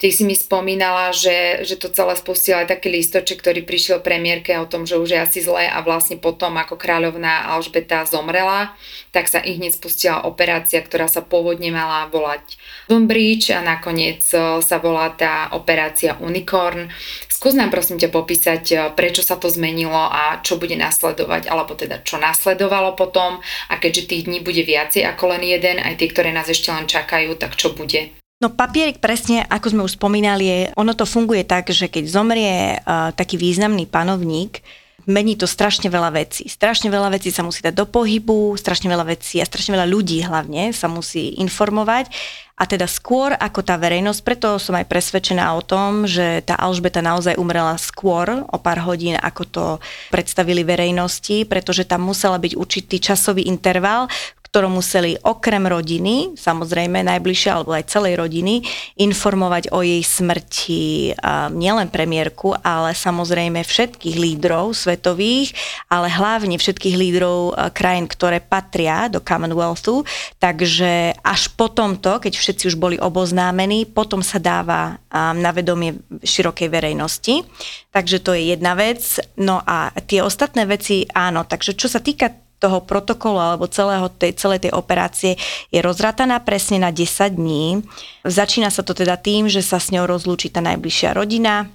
Ty 0.00 0.08
si 0.16 0.24
mi 0.24 0.32
spomínala, 0.32 1.12
že, 1.12 1.60
že 1.68 1.76
to 1.76 1.92
celé 1.92 2.16
spustil 2.16 2.56
aj 2.56 2.72
taký 2.72 2.88
listoček, 2.88 3.36
ktorý 3.44 3.68
prišiel 3.68 4.00
premiérke 4.00 4.56
o 4.56 4.64
tom, 4.64 4.88
že 4.88 4.96
už 4.96 5.12
je 5.12 5.20
asi 5.20 5.44
zlé 5.44 5.68
a 5.68 5.84
vlastne 5.84 6.16
potom, 6.16 6.56
ako 6.56 6.80
kráľovná 6.80 7.52
Alžbeta 7.52 8.08
zomrela, 8.08 8.72
tak 9.12 9.28
sa 9.28 9.44
ich 9.44 9.60
hneď 9.60 9.76
spustila 9.76 10.24
operácia, 10.24 10.80
ktorá 10.80 11.04
sa 11.04 11.20
pôvodne 11.20 11.68
mala 11.68 12.08
volať 12.08 12.56
Bridge 12.88 13.52
a 13.52 13.60
nakoniec 13.60 14.24
e, 14.32 14.64
sa 14.64 14.76
volá 14.80 15.12
tá 15.12 15.52
operácia 15.52 16.16
Unicorn. 16.16 16.88
Skús 17.28 17.52
nám 17.52 17.68
prosím 17.68 18.00
ťa 18.00 18.08
popísať, 18.08 18.64
e, 18.72 18.76
prečo 18.96 19.20
sa 19.20 19.36
to 19.36 19.52
zmenilo 19.52 20.00
a 20.00 20.40
čo 20.40 20.56
bude 20.56 20.80
nasledovať, 20.80 21.44
alebo 21.52 21.76
teda 21.76 22.00
čo 22.00 22.16
nasledovalo 22.16 22.96
potom 22.96 23.44
a 23.68 23.74
keďže 23.76 24.08
tých 24.08 24.24
dní 24.32 24.40
bude 24.40 24.64
viacej 24.64 25.04
ako 25.12 25.36
len 25.36 25.44
jeden, 25.44 25.76
aj 25.76 26.00
tie, 26.00 26.08
ktoré 26.08 26.32
nás 26.32 26.48
ešte 26.48 26.72
len 26.72 26.88
čakajú, 26.88 27.36
tak 27.36 27.52
čo 27.60 27.76
bude? 27.76 28.19
No 28.40 28.48
papierik 28.48 29.04
presne, 29.04 29.44
ako 29.44 29.66
sme 29.68 29.84
už 29.84 30.00
spomínali, 30.00 30.72
ono 30.72 30.96
to 30.96 31.04
funguje 31.04 31.44
tak, 31.44 31.68
že 31.68 31.92
keď 31.92 32.04
zomrie 32.08 32.80
uh, 32.80 33.12
taký 33.12 33.36
významný 33.36 33.84
panovník, 33.84 34.64
mení 35.04 35.36
to 35.36 35.44
strašne 35.44 35.92
veľa 35.92 36.08
vecí. 36.16 36.48
Strašne 36.48 36.88
veľa 36.88 37.12
vecí 37.12 37.28
sa 37.28 37.44
musí 37.44 37.60
dať 37.60 37.76
do 37.76 37.84
pohybu, 37.84 38.56
strašne 38.56 38.88
veľa 38.88 39.12
vecí 39.12 39.44
a 39.44 39.48
strašne 39.48 39.76
veľa 39.76 39.84
ľudí 39.92 40.24
hlavne 40.24 40.72
sa 40.72 40.88
musí 40.88 41.36
informovať. 41.36 42.08
A 42.56 42.64
teda 42.64 42.88
skôr 42.88 43.36
ako 43.36 43.60
tá 43.60 43.76
verejnosť, 43.76 44.20
preto 44.24 44.48
som 44.56 44.72
aj 44.76 44.88
presvedčená 44.88 45.44
o 45.56 45.60
tom, 45.60 46.08
že 46.08 46.40
tá 46.40 46.56
Alžbeta 46.56 47.04
naozaj 47.04 47.36
umrela 47.36 47.76
skôr, 47.76 48.44
o 48.48 48.56
pár 48.56 48.80
hodín, 48.84 49.20
ako 49.20 49.42
to 49.48 49.64
predstavili 50.08 50.64
verejnosti, 50.64 51.44
pretože 51.44 51.84
tam 51.84 52.08
musela 52.08 52.40
byť 52.40 52.56
určitý 52.56 53.00
časový 53.00 53.48
interval, 53.48 54.08
ktorom 54.50 54.82
museli 54.82 55.14
okrem 55.22 55.62
rodiny, 55.62 56.34
samozrejme 56.34 57.06
najbližšie 57.06 57.50
alebo 57.54 57.70
aj 57.70 57.86
celej 57.86 58.18
rodiny, 58.18 58.66
informovať 58.98 59.70
o 59.70 59.78
jej 59.86 60.02
smrti 60.02 61.14
nielen 61.54 61.86
premiérku, 61.86 62.58
ale 62.58 62.90
samozrejme 62.90 63.62
všetkých 63.62 64.18
lídrov 64.18 64.74
svetových, 64.74 65.54
ale 65.86 66.10
hlavne 66.10 66.58
všetkých 66.58 66.98
lídrov 66.98 67.54
krajín, 67.70 68.10
ktoré 68.10 68.42
patria 68.42 69.06
do 69.06 69.22
Commonwealthu. 69.22 70.02
Takže 70.42 71.14
až 71.22 71.42
po 71.54 71.70
tomto, 71.70 72.18
keď 72.18 72.34
všetci 72.34 72.74
už 72.74 72.76
boli 72.76 72.98
oboznámení, 72.98 73.86
potom 73.86 74.18
sa 74.18 74.42
dáva 74.42 74.98
na 75.14 75.54
vedomie 75.54 76.02
širokej 76.26 76.66
verejnosti. 76.66 77.46
Takže 77.94 78.18
to 78.18 78.34
je 78.34 78.50
jedna 78.58 78.74
vec. 78.74 78.98
No 79.38 79.62
a 79.62 79.94
tie 80.10 80.26
ostatné 80.26 80.66
veci, 80.66 81.06
áno, 81.14 81.46
takže 81.46 81.78
čo 81.78 81.86
sa 81.86 82.02
týka 82.02 82.49
toho 82.60 82.84
protokolu 82.84 83.40
alebo 83.40 83.64
celého 83.64 84.12
tej, 84.12 84.36
celej 84.36 84.68
tej 84.68 84.76
operácie 84.76 85.40
je 85.72 85.80
rozrataná 85.80 86.36
presne 86.44 86.76
na 86.84 86.92
10 86.92 87.40
dní. 87.40 87.80
Začína 88.28 88.68
sa 88.68 88.84
to 88.84 88.92
teda 88.92 89.16
tým, 89.16 89.48
že 89.48 89.64
sa 89.64 89.80
s 89.80 89.88
ňou 89.88 90.04
rozlúči 90.04 90.52
tá 90.52 90.60
najbližšia 90.60 91.16
rodina, 91.16 91.72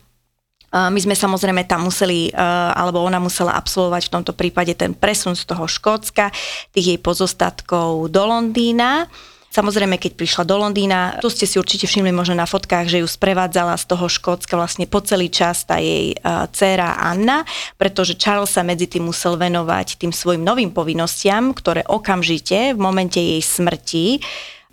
my 0.75 0.99
sme 0.99 1.15
samozrejme 1.15 1.63
tam 1.71 1.87
museli, 1.87 2.35
alebo 2.75 2.99
ona 2.99 3.15
musela 3.15 3.55
absolvovať 3.55 4.11
v 4.11 4.13
tomto 4.19 4.35
prípade 4.35 4.75
ten 4.75 4.91
presun 4.91 5.31
z 5.31 5.47
toho 5.47 5.71
Škótska, 5.71 6.35
tých 6.75 6.85
jej 6.91 6.99
pozostatkov 6.99 8.11
do 8.11 8.23
Londýna. 8.27 9.07
Samozrejme, 9.55 9.95
keď 9.95 10.19
prišla 10.19 10.43
do 10.43 10.59
Londýna, 10.59 11.15
to 11.24 11.31
ste 11.31 11.47
si 11.47 11.55
určite 11.55 11.88
všimli 11.88 12.12
možno 12.12 12.35
na 12.35 12.43
fotkách, 12.43 12.91
že 12.91 13.00
ju 13.00 13.07
sprevádzala 13.07 13.79
z 13.79 13.88
toho 13.88 14.12
Škótska 14.12 14.59
vlastne 14.59 14.83
po 14.83 15.00
celý 15.00 15.31
čas 15.31 15.63
tá 15.63 15.79
jej 15.79 16.12
dcéra 16.51 17.00
Anna, 17.00 17.47
pretože 17.79 18.19
Charles 18.19 18.51
sa 18.51 18.67
medzi 18.67 18.91
tým 18.91 19.07
musel 19.07 19.39
venovať 19.39 19.95
tým 19.95 20.12
svojim 20.12 20.43
novým 20.43 20.75
povinnostiam, 20.75 21.55
ktoré 21.55 21.88
okamžite 21.88 22.75
v 22.75 22.79
momente 22.83 23.15
jej 23.15 23.39
smrti 23.39 24.19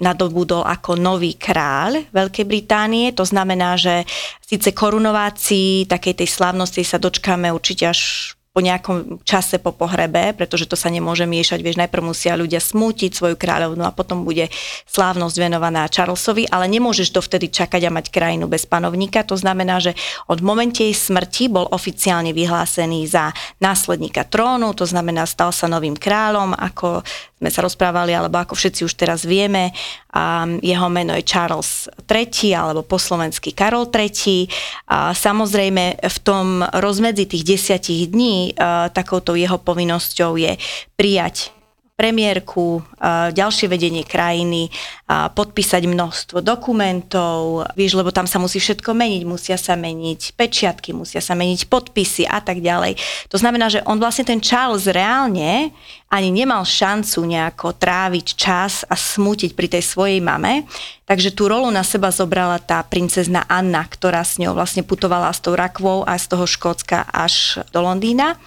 nadobudol 0.03 0.67
ako 0.67 0.99
nový 0.99 1.39
kráľ 1.39 2.11
Veľkej 2.11 2.43
Británie. 2.43 3.15
To 3.15 3.23
znamená, 3.23 3.79
že 3.79 4.03
síce 4.43 4.75
korunovácii 4.75 5.87
takej 5.87 6.19
tej 6.19 6.27
slávnosti 6.27 6.83
sa 6.83 6.99
dočkáme 6.99 7.55
určite 7.55 7.87
až 7.87 8.35
po 8.53 8.61
nejakom 8.61 9.25
čase 9.25 9.57
po 9.57 9.73
pohrebe, 9.73 10.37
pretože 10.37 10.69
to 10.69 10.77
sa 10.77 10.93
nemôže 10.93 11.25
miešať, 11.25 11.65
vieš, 11.65 11.81
najprv 11.81 12.05
musia 12.05 12.37
ľudia 12.37 12.61
smútiť 12.61 13.17
svoju 13.17 13.37
kráľovnu 13.41 13.81
a 13.81 13.97
potom 13.97 14.29
bude 14.29 14.53
slávnosť 14.85 15.37
venovaná 15.41 15.89
Charlesovi, 15.89 16.45
ale 16.53 16.69
nemôžeš 16.69 17.17
dovtedy 17.17 17.49
čakať 17.49 17.89
a 17.89 17.91
mať 17.91 18.13
krajinu 18.13 18.53
bez 18.53 18.69
panovníka. 18.69 19.25
To 19.25 19.41
znamená, 19.41 19.81
že 19.81 19.97
od 20.29 20.45
momente 20.45 20.85
jej 20.85 20.93
smrti 20.93 21.49
bol 21.49 21.65
oficiálne 21.73 22.37
vyhlásený 22.37 23.09
za 23.09 23.33
následníka 23.57 24.29
trónu, 24.29 24.77
to 24.77 24.85
znamená, 24.85 25.25
stal 25.25 25.49
sa 25.49 25.65
novým 25.65 25.97
kráľom, 25.97 26.53
ako 26.53 27.01
sme 27.41 27.51
sa 27.51 27.65
rozprávali, 27.65 28.15
alebo 28.15 28.39
ako 28.39 28.55
všetci 28.55 28.87
už 28.87 28.95
teraz 28.95 29.27
vieme, 29.27 29.75
a 30.13 30.45
jeho 30.61 30.93
meno 30.93 31.17
je 31.17 31.25
Charles 31.25 31.89
III, 32.05 32.53
alebo 32.53 32.85
po 32.85 33.01
slovensky 33.01 33.57
Karol 33.57 33.89
III. 33.89 34.45
A 34.93 35.17
samozrejme 35.17 36.05
v 36.05 36.19
tom 36.21 36.61
rozmedzi 36.63 37.25
tých 37.25 37.57
desiatich 37.57 38.13
dní 38.13 38.42
takouto 38.91 39.39
jeho 39.39 39.63
povinnosťou 39.63 40.35
je 40.35 40.59
prijať 40.99 41.62
premiérku, 42.03 42.83
ďalšie 43.31 43.71
vedenie 43.71 44.03
krajiny, 44.03 44.75
podpísať 45.07 45.87
množstvo 45.87 46.43
dokumentov, 46.43 47.63
vieš, 47.79 47.95
lebo 47.95 48.11
tam 48.11 48.27
sa 48.27 48.43
musí 48.43 48.59
všetko 48.59 48.91
meniť, 48.91 49.23
musia 49.23 49.55
sa 49.55 49.79
meniť 49.79 50.35
pečiatky, 50.35 50.91
musia 50.91 51.23
sa 51.23 51.39
meniť 51.39 51.71
podpisy 51.71 52.27
a 52.27 52.43
tak 52.43 52.59
ďalej. 52.59 52.99
To 53.31 53.39
znamená, 53.39 53.71
že 53.71 53.87
on 53.87 54.03
vlastne 54.03 54.27
ten 54.27 54.43
Charles 54.43 54.91
reálne 54.91 55.71
ani 56.11 56.35
nemal 56.35 56.67
šancu 56.67 57.23
nejako 57.23 57.79
tráviť 57.79 58.27
čas 58.35 58.83
a 58.91 58.99
smútiť 58.99 59.55
pri 59.55 59.71
tej 59.79 59.87
svojej 59.87 60.19
mame, 60.19 60.67
takže 61.07 61.31
tú 61.31 61.47
rolu 61.47 61.71
na 61.71 61.87
seba 61.87 62.11
zobrala 62.11 62.59
tá 62.59 62.83
princezna 62.83 63.47
Anna, 63.47 63.87
ktorá 63.87 64.27
s 64.27 64.43
ňou 64.43 64.59
vlastne 64.59 64.83
putovala 64.83 65.31
s 65.31 65.39
tou 65.39 65.55
rakvou 65.55 66.03
a 66.03 66.19
z 66.19 66.27
toho 66.27 66.51
Škótska 66.51 67.07
až 67.15 67.63
do 67.71 67.79
Londýna. 67.79 68.43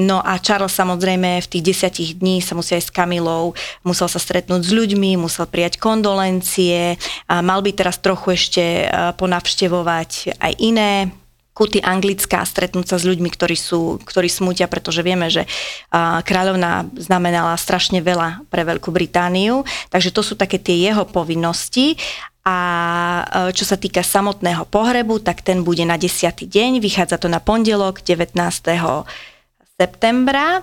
No 0.00 0.24
a 0.24 0.40
Charles 0.40 0.72
samozrejme 0.72 1.44
v 1.44 1.50
tých 1.50 1.76
desiatich 1.76 2.10
dní 2.16 2.40
sa 2.40 2.56
musel 2.56 2.80
aj 2.80 2.88
s 2.88 2.94
Kamilou, 2.94 3.52
musel 3.84 4.08
sa 4.08 4.16
stretnúť 4.16 4.64
s 4.64 4.72
ľuďmi, 4.72 5.20
musel 5.20 5.44
prijať 5.44 5.76
kondolencie 5.76 6.96
a 7.28 7.44
mal 7.44 7.60
by 7.60 7.76
teraz 7.76 8.00
trochu 8.00 8.32
ešte 8.32 8.64
e, 8.64 8.84
ponavštevovať 9.20 10.40
aj 10.40 10.52
iné 10.56 11.12
kuty 11.60 11.84
Anglická, 11.84 12.40
stretnúť 12.40 12.86
sa 12.88 12.96
s 12.96 13.04
ľuďmi, 13.04 13.28
ktorí, 13.28 13.52
sú, 13.52 14.00
ktorí 14.00 14.32
smútia, 14.32 14.64
pretože 14.64 15.04
vieme, 15.04 15.28
že 15.28 15.44
kráľovna 16.24 16.88
znamenala 16.96 17.52
strašne 17.60 18.00
veľa 18.00 18.48
pre 18.48 18.64
Veľkú 18.64 18.88
Britániu, 18.88 19.68
takže 19.92 20.08
to 20.08 20.24
sú 20.24 20.40
také 20.40 20.56
tie 20.56 20.80
jeho 20.80 21.04
povinnosti 21.04 22.00
a 22.40 22.56
e, 23.28 23.52
čo 23.52 23.68
sa 23.68 23.76
týka 23.76 24.00
samotného 24.00 24.64
pohrebu, 24.64 25.20
tak 25.20 25.44
ten 25.44 25.60
bude 25.60 25.84
na 25.84 26.00
10. 26.00 26.48
deň, 26.48 26.80
vychádza 26.80 27.20
to 27.20 27.28
na 27.28 27.44
pondelok 27.44 28.00
19 28.00 28.24
septembra. 29.80 30.60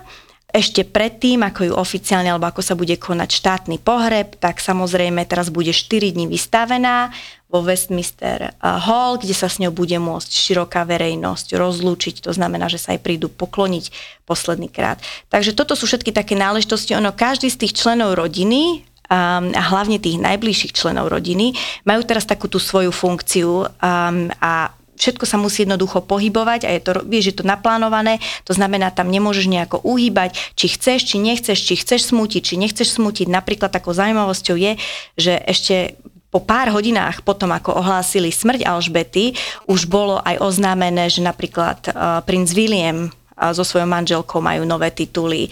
Ešte 0.48 0.80
predtým, 0.80 1.44
ako 1.44 1.60
ju 1.68 1.74
oficiálne, 1.76 2.32
alebo 2.32 2.48
ako 2.48 2.64
sa 2.64 2.72
bude 2.72 2.96
konať 2.96 3.28
štátny 3.28 3.76
pohreb, 3.84 4.32
tak 4.40 4.64
samozrejme 4.64 5.28
teraz 5.28 5.52
bude 5.52 5.76
4 5.76 6.16
dní 6.16 6.24
vystavená 6.24 7.12
vo 7.52 7.60
Westminster 7.60 8.56
Hall, 8.60 9.20
kde 9.20 9.36
sa 9.36 9.52
s 9.52 9.60
ňou 9.60 9.76
bude 9.76 9.96
môcť 10.00 10.28
široká 10.32 10.88
verejnosť 10.88 11.52
rozlúčiť. 11.52 12.24
To 12.24 12.32
znamená, 12.32 12.72
že 12.72 12.80
sa 12.80 12.96
aj 12.96 13.04
prídu 13.04 13.28
pokloniť 13.28 13.92
posledný 14.24 14.72
krát. 14.72 15.00
Takže 15.28 15.52
toto 15.52 15.76
sú 15.76 15.84
všetky 15.84 16.16
také 16.16 16.32
náležitosti. 16.32 16.96
Ono, 16.96 17.12
každý 17.12 17.52
z 17.52 17.68
tých 17.68 17.76
členov 17.76 18.16
rodiny, 18.16 18.88
um, 19.08 19.52
a 19.52 19.62
hlavne 19.68 20.00
tých 20.00 20.20
najbližších 20.20 20.76
členov 20.76 21.12
rodiny, 21.12 21.56
majú 21.84 22.04
teraz 22.04 22.24
takú 22.24 22.48
tú 22.48 22.56
svoju 22.60 22.92
funkciu 22.92 23.68
um, 23.68 24.32
a 24.40 24.72
všetko 24.98 25.24
sa 25.24 25.38
musí 25.38 25.62
jednoducho 25.64 26.02
pohybovať 26.02 26.66
a 26.66 26.70
je 26.74 26.80
to, 26.82 26.92
vieš, 27.06 27.32
je 27.32 27.36
to 27.38 27.44
naplánované, 27.46 28.18
to 28.42 28.52
znamená, 28.52 28.90
tam 28.90 29.08
nemôžeš 29.08 29.46
nejako 29.46 29.78
uhýbať, 29.86 30.34
či 30.58 30.66
chceš, 30.74 31.14
či 31.14 31.16
nechceš, 31.22 31.58
či 31.62 31.74
chceš 31.78 32.10
smútiť, 32.10 32.42
či 32.42 32.54
nechceš 32.58 32.98
smútiť. 32.98 33.30
Napríklad 33.30 33.70
takou 33.70 33.94
zaujímavosťou 33.94 34.56
je, 34.58 34.72
že 35.14 35.38
ešte 35.46 35.96
po 36.28 36.44
pár 36.44 36.68
hodinách 36.68 37.24
potom, 37.24 37.48
ako 37.56 37.80
ohlásili 37.80 38.28
smrť 38.28 38.68
Alžbety, 38.68 39.32
už 39.64 39.88
bolo 39.88 40.20
aj 40.20 40.44
oznámené, 40.44 41.08
že 41.08 41.24
napríklad 41.24 41.88
uh, 41.88 42.20
princ 42.20 42.52
William 42.52 43.08
so 43.54 43.62
svojou 43.62 43.86
manželkou 43.86 44.42
majú 44.42 44.66
nové 44.66 44.90
tituly, 44.90 45.46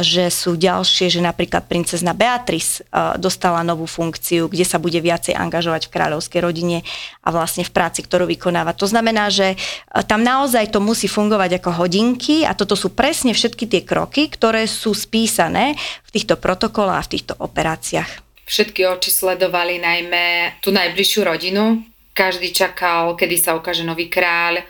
že 0.00 0.32
sú 0.32 0.56
ďalšie, 0.56 1.12
že 1.12 1.20
napríklad 1.20 1.68
princezna 1.68 2.16
Beatrice 2.16 2.82
dostala 3.20 3.60
novú 3.60 3.84
funkciu, 3.84 4.48
kde 4.48 4.64
sa 4.64 4.80
bude 4.80 4.96
viacej 4.98 5.36
angažovať 5.36 5.88
v 5.88 5.92
kráľovskej 5.92 6.40
rodine 6.40 6.80
a 7.20 7.28
vlastne 7.28 7.62
v 7.62 7.74
práci, 7.74 8.00
ktorú 8.00 8.24
vykonáva. 8.24 8.72
To 8.80 8.88
znamená, 8.88 9.28
že 9.28 9.60
tam 10.08 10.24
naozaj 10.24 10.72
to 10.72 10.80
musí 10.80 11.06
fungovať 11.06 11.60
ako 11.60 11.84
hodinky 11.84 12.48
a 12.48 12.56
toto 12.56 12.72
sú 12.72 12.96
presne 12.96 13.36
všetky 13.36 13.68
tie 13.68 13.82
kroky, 13.84 14.32
ktoré 14.32 14.64
sú 14.64 14.96
spísané 14.96 15.76
v 16.04 16.10
týchto 16.10 16.40
protokolách 16.40 16.98
a 16.98 17.06
v 17.06 17.12
týchto 17.12 17.34
operáciách. 17.36 18.24
Všetky 18.48 18.88
oči 18.88 19.12
sledovali 19.12 19.76
najmä 19.76 20.56
tú 20.64 20.72
najbližšiu 20.72 21.20
rodinu. 21.20 21.84
Každý 22.16 22.50
čakal, 22.50 23.12
kedy 23.12 23.36
sa 23.36 23.52
ukáže 23.54 23.84
nový 23.84 24.08
kráľ, 24.08 24.64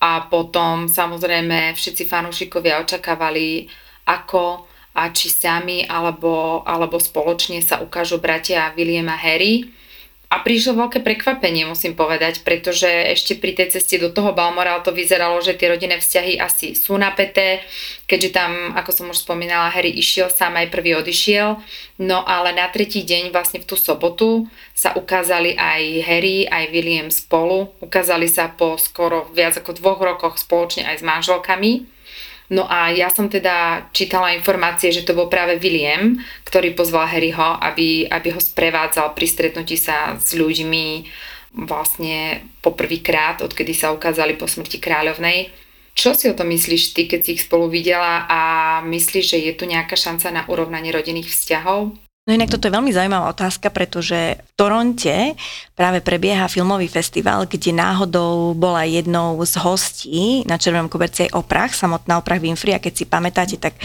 a 0.00 0.26
potom 0.26 0.90
samozrejme 0.90 1.72
všetci 1.76 2.04
fanúšikovia 2.08 2.82
očakávali, 2.82 3.68
ako 4.04 4.68
a 4.94 5.10
či 5.10 5.26
sami 5.26 5.82
alebo, 5.82 6.62
alebo 6.62 7.02
spoločne 7.02 7.58
sa 7.58 7.82
ukážu 7.82 8.22
bratia 8.22 8.70
William 8.78 9.10
a 9.10 9.18
Harry. 9.18 9.74
A 10.34 10.42
prišlo 10.42 10.74
veľké 10.74 11.06
prekvapenie, 11.06 11.62
musím 11.62 11.94
povedať, 11.94 12.42
pretože 12.42 12.90
ešte 12.90 13.38
pri 13.38 13.54
tej 13.54 13.78
ceste 13.78 14.02
do 14.02 14.10
toho 14.10 14.34
Balmoral 14.34 14.82
to 14.82 14.90
vyzeralo, 14.90 15.38
že 15.38 15.54
tie 15.54 15.70
rodinné 15.70 16.02
vzťahy 16.02 16.42
asi 16.42 16.74
sú 16.74 16.98
napäté, 16.98 17.62
keďže 18.10 18.34
tam, 18.34 18.74
ako 18.74 18.90
som 18.90 19.06
už 19.14 19.22
spomínala, 19.22 19.70
Harry 19.70 19.94
išiel 19.94 20.26
sám 20.34 20.58
aj 20.58 20.74
prvý 20.74 20.98
odišiel. 20.98 21.62
No 22.02 22.26
ale 22.26 22.50
na 22.50 22.66
tretí 22.66 23.06
deň, 23.06 23.30
vlastne 23.30 23.62
v 23.62 23.68
tú 23.70 23.78
sobotu, 23.78 24.50
sa 24.74 24.98
ukázali 24.98 25.54
aj 25.54 26.02
Harry, 26.02 26.50
aj 26.50 26.66
William 26.74 27.14
spolu. 27.14 27.70
Ukázali 27.78 28.26
sa 28.26 28.50
po 28.50 28.74
skoro 28.74 29.30
viac 29.30 29.54
ako 29.54 29.78
dvoch 29.78 30.02
rokoch 30.02 30.42
spoločne 30.42 30.82
aj 30.82 30.98
s 30.98 31.06
manželkami. 31.06 31.93
No 32.52 32.68
a 32.68 32.92
ja 32.92 33.08
som 33.08 33.32
teda 33.32 33.88
čítala 33.96 34.36
informácie, 34.36 34.92
že 34.92 35.08
to 35.08 35.16
bol 35.16 35.32
práve 35.32 35.56
William, 35.64 36.20
ktorý 36.44 36.76
pozval 36.76 37.08
Harryho, 37.08 37.56
aby, 37.56 38.04
aby 38.04 38.28
ho 38.36 38.40
sprevádzal 38.40 39.16
pri 39.16 39.26
stretnutí 39.26 39.80
sa 39.80 40.20
s 40.20 40.36
ľuďmi 40.36 41.08
vlastne 41.64 42.44
poprvýkrát, 42.60 43.40
odkedy 43.40 43.72
sa 43.72 43.96
ukázali 43.96 44.36
po 44.36 44.44
smrti 44.44 44.76
kráľovnej. 44.76 45.48
Čo 45.94 46.12
si 46.12 46.26
o 46.26 46.34
tom 46.34 46.50
myslíš 46.50 46.90
ty, 46.92 47.06
keď 47.06 47.20
si 47.22 47.30
ich 47.38 47.46
spolu 47.46 47.70
videla 47.70 48.26
a 48.26 48.40
myslíš, 48.82 49.24
že 49.24 49.38
je 49.38 49.52
tu 49.54 49.64
nejaká 49.64 49.94
šanca 49.94 50.28
na 50.34 50.42
urovnanie 50.50 50.90
rodinných 50.90 51.30
vzťahov? 51.30 52.03
No 52.24 52.32
inak 52.32 52.56
toto 52.56 52.64
je 52.64 52.72
veľmi 52.72 52.88
zaujímavá 52.88 53.28
otázka, 53.36 53.68
pretože 53.68 54.40
v 54.40 54.50
Toronte 54.56 55.36
práve 55.76 56.00
prebieha 56.00 56.48
filmový 56.48 56.88
festival, 56.88 57.44
kde 57.44 57.76
náhodou 57.76 58.56
bola 58.56 58.88
jednou 58.88 59.36
z 59.44 59.60
hostí 59.60 60.40
na 60.48 60.56
Červenom 60.56 60.88
koberci 60.88 61.28
aj 61.28 61.36
Oprach, 61.36 61.76
samotná 61.76 62.24
Oprach 62.24 62.40
Winfrey 62.40 62.72
a 62.72 62.80
keď 62.80 62.92
si 62.96 63.04
pamätáte, 63.04 63.60
tak 63.60 63.76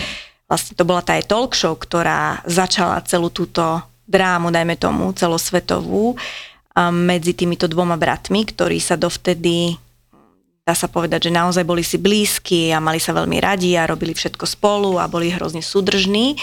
vlastne 0.48 0.72
to 0.72 0.88
bola 0.88 1.04
tá 1.04 1.20
aj 1.20 1.28
talk 1.28 1.52
show, 1.52 1.76
ktorá 1.76 2.40
začala 2.48 3.04
celú 3.04 3.28
túto 3.28 3.84
drámu, 4.08 4.56
dajme 4.56 4.80
tomu, 4.80 5.12
celosvetovú 5.12 6.16
medzi 6.96 7.36
týmito 7.36 7.68
dvoma 7.68 8.00
bratmi, 8.00 8.48
ktorí 8.48 8.80
sa 8.80 8.96
dovtedy 8.96 9.76
dá 10.64 10.78
sa 10.78 10.86
povedať, 10.86 11.28
že 11.28 11.32
naozaj 11.34 11.66
boli 11.66 11.82
si 11.82 11.98
blízki 11.98 12.70
a 12.70 12.78
mali 12.78 13.02
sa 13.02 13.10
veľmi 13.10 13.42
radi 13.42 13.74
a 13.74 13.90
robili 13.90 14.14
všetko 14.14 14.46
spolu 14.46 15.02
a 15.02 15.10
boli 15.10 15.34
hrozne 15.34 15.66
súdržní. 15.66 16.38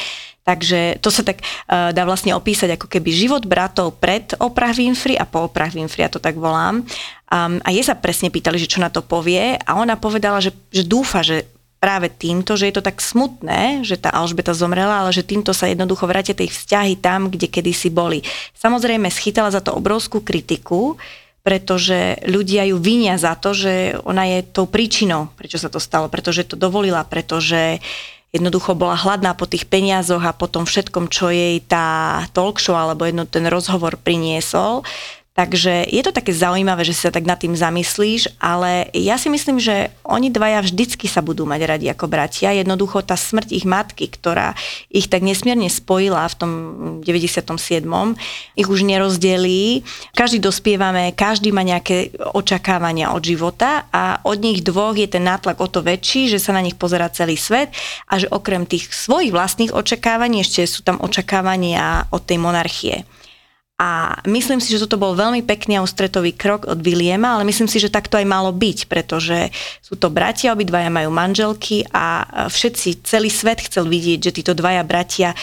Takže 0.47 1.03
to 1.03 1.11
sa 1.11 1.27
tak 1.27 1.43
uh, 1.43 1.91
dá 1.91 2.07
vlastne 2.07 2.31
opísať 2.31 2.79
ako 2.79 2.87
keby 2.87 3.11
život 3.11 3.43
bratov 3.43 3.99
pred 3.99 4.31
Oprah 4.39 4.71
Winfrey 4.71 5.19
a 5.19 5.27
po 5.27 5.51
Oprah 5.51 5.75
Winfrey, 5.75 6.07
ja 6.07 6.11
to 6.15 6.23
tak 6.23 6.39
volám. 6.39 6.87
Um, 7.27 7.59
a 7.67 7.75
jej 7.75 7.83
sa 7.83 7.99
presne 7.99 8.31
pýtali, 8.31 8.55
že 8.55 8.71
čo 8.71 8.79
na 8.79 8.87
to 8.87 9.03
povie 9.03 9.59
a 9.59 9.71
ona 9.75 9.99
povedala, 9.99 10.39
že, 10.39 10.55
že 10.71 10.87
dúfa, 10.87 11.27
že 11.27 11.51
práve 11.83 12.07
týmto, 12.15 12.55
že 12.55 12.71
je 12.71 12.79
to 12.79 12.87
tak 12.87 13.03
smutné, 13.03 13.83
že 13.83 13.99
tá 13.99 14.15
Alžbeta 14.15 14.55
zomrela, 14.55 15.03
ale 15.03 15.11
že 15.11 15.27
týmto 15.27 15.51
sa 15.51 15.67
jednoducho 15.67 16.07
vrátia 16.07 16.39
tej 16.39 16.55
vzťahy 16.55 16.95
tam, 17.03 17.27
kde 17.27 17.51
kedysi 17.51 17.91
boli. 17.91 18.23
Samozrejme, 18.55 19.11
schytala 19.11 19.51
za 19.51 19.59
to 19.59 19.75
obrovskú 19.75 20.23
kritiku, 20.23 20.95
pretože 21.43 22.23
ľudia 22.27 22.71
ju 22.71 22.79
vinia 22.79 23.19
za 23.19 23.35
to, 23.35 23.55
že 23.55 23.99
ona 24.03 24.27
je 24.27 24.47
tou 24.47 24.67
príčinou, 24.67 25.31
prečo 25.35 25.59
sa 25.59 25.71
to 25.71 25.79
stalo, 25.79 26.11
pretože 26.11 26.43
to 26.43 26.59
dovolila, 26.59 27.07
pretože 27.07 27.79
uh, 27.79 28.16
jednoducho 28.37 28.77
bola 28.77 28.95
hladná 28.95 29.33
po 29.33 29.49
tých 29.49 29.65
peniazoch 29.65 30.21
a 30.21 30.37
po 30.37 30.47
tom 30.47 30.69
všetkom, 30.69 31.09
čo 31.09 31.33
jej 31.33 31.59
tá 31.65 32.21
talk 32.37 32.61
show 32.61 32.77
alebo 32.77 33.09
jedno 33.09 33.25
ten 33.25 33.49
rozhovor 33.49 33.97
priniesol. 33.97 34.85
Takže 35.37 35.93
je 35.93 36.01
to 36.01 36.17
také 36.17 36.33
zaujímavé, 36.33 36.81
že 36.81 36.97
si 36.97 37.05
sa 37.05 37.13
tak 37.13 37.29
nad 37.29 37.37
tým 37.37 37.53
zamyslíš, 37.53 38.41
ale 38.41 38.89
ja 38.97 39.21
si 39.21 39.29
myslím, 39.29 39.61
že 39.61 39.93
oni 40.01 40.33
dvaja 40.33 40.65
vždycky 40.65 41.05
sa 41.13 41.21
budú 41.21 41.45
mať 41.45 41.61
radi 41.77 41.87
ako 41.93 42.09
bratia. 42.09 42.57
Jednoducho 42.57 43.05
tá 43.05 43.21
smrť 43.21 43.53
ich 43.53 43.69
matky, 43.69 44.09
ktorá 44.09 44.57
ich 44.89 45.13
tak 45.13 45.21
nesmierne 45.21 45.69
spojila 45.69 46.25
v 46.33 46.37
tom 46.41 46.51
97. 47.05 47.85
ich 48.57 48.65
už 48.65 48.81
nerozdelí. 48.81 49.85
Každý 50.17 50.41
dospievame, 50.41 51.13
každý 51.13 51.53
má 51.53 51.61
nejaké 51.61 52.17
očakávania 52.33 53.13
od 53.13 53.21
života 53.21 53.93
a 53.93 54.25
od 54.25 54.41
nich 54.41 54.65
dvoch 54.65 54.97
je 54.97 55.05
ten 55.05 55.21
nátlak 55.21 55.61
o 55.61 55.69
to 55.69 55.85
väčší, 55.85 56.33
že 56.33 56.41
sa 56.41 56.57
na 56.57 56.65
nich 56.65 56.81
pozera 56.81 57.13
celý 57.13 57.37
svet 57.37 57.77
a 58.09 58.17
že 58.17 58.33
okrem 58.33 58.65
tých 58.65 58.89
svojich 58.89 59.37
vlastných 59.37 59.77
očakávaní 59.77 60.41
ešte 60.41 60.65
sú 60.65 60.81
tam 60.81 60.97
očakávania 60.97 62.09
od 62.09 62.25
tej 62.25 62.41
monarchie. 62.41 63.05
A 63.77 64.25
myslím 64.25 64.57
si, 64.57 64.73
že 64.73 64.89
toto 64.89 64.97
bol 64.97 65.13
veľmi 65.13 65.45
pekný 65.45 65.77
a 65.77 65.85
ústretový 65.85 66.33
krok 66.33 66.65
od 66.65 66.81
Williama, 66.81 67.37
ale 67.37 67.45
myslím 67.45 67.69
si, 67.69 67.77
že 67.77 67.93
takto 67.93 68.17
aj 68.17 68.25
malo 68.25 68.49
byť, 68.49 68.89
pretože 68.89 69.53
sú 69.85 70.01
to 70.01 70.09
bratia, 70.09 70.57
obidvaja 70.57 70.89
majú 70.89 71.13
manželky 71.13 71.85
a 71.93 72.25
všetci, 72.49 73.05
celý 73.05 73.29
svet 73.29 73.69
chcel 73.69 73.85
vidieť, 73.85 74.33
že 74.33 74.33
títo 74.33 74.57
dvaja 74.57 74.81
bratia 74.81 75.37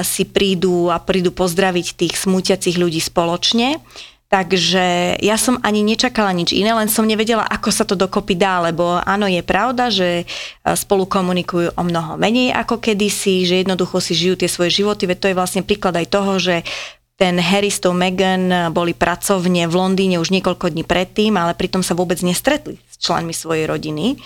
si 0.00 0.24
prídu 0.24 0.88
a 0.88 0.96
prídu 0.96 1.36
pozdraviť 1.36 2.00
tých 2.00 2.14
smútiacich 2.16 2.80
ľudí 2.80 2.96
spoločne. 2.96 3.76
Takže 4.26 5.20
ja 5.22 5.38
som 5.38 5.60
ani 5.62 5.86
nečakala 5.86 6.34
nič 6.34 6.50
iné, 6.50 6.74
len 6.74 6.90
som 6.90 7.06
nevedela, 7.06 7.46
ako 7.46 7.70
sa 7.70 7.86
to 7.86 7.94
dokopy 7.94 8.34
dá, 8.34 8.58
lebo 8.58 8.98
áno, 9.06 9.30
je 9.30 9.38
pravda, 9.38 9.86
že 9.86 10.26
spolu 10.66 11.06
komunikujú 11.06 11.78
o 11.78 11.82
mnoho 11.86 12.18
menej 12.18 12.50
ako 12.50 12.82
kedysi, 12.82 13.46
že 13.46 13.62
jednoducho 13.62 14.02
si 14.02 14.18
žijú 14.18 14.34
tie 14.34 14.50
svoje 14.50 14.82
životy, 14.82 15.06
veď 15.06 15.18
to 15.22 15.28
je 15.30 15.38
vlastne 15.38 15.62
príklad 15.62 15.94
aj 15.94 16.10
toho, 16.10 16.42
že 16.42 16.66
ten 17.16 17.40
Harry 17.40 17.72
s 17.72 17.80
tou 17.80 17.96
Meghan 17.96 18.70
boli 18.76 18.92
pracovne 18.92 19.64
v 19.64 19.74
Londýne 19.74 20.20
už 20.20 20.28
niekoľko 20.28 20.68
dní 20.68 20.84
predtým, 20.84 21.40
ale 21.40 21.56
pritom 21.56 21.80
sa 21.80 21.96
vôbec 21.96 22.20
nestretli 22.20 22.76
s 22.92 23.00
členmi 23.00 23.32
svojej 23.32 23.64
rodiny. 23.64 24.20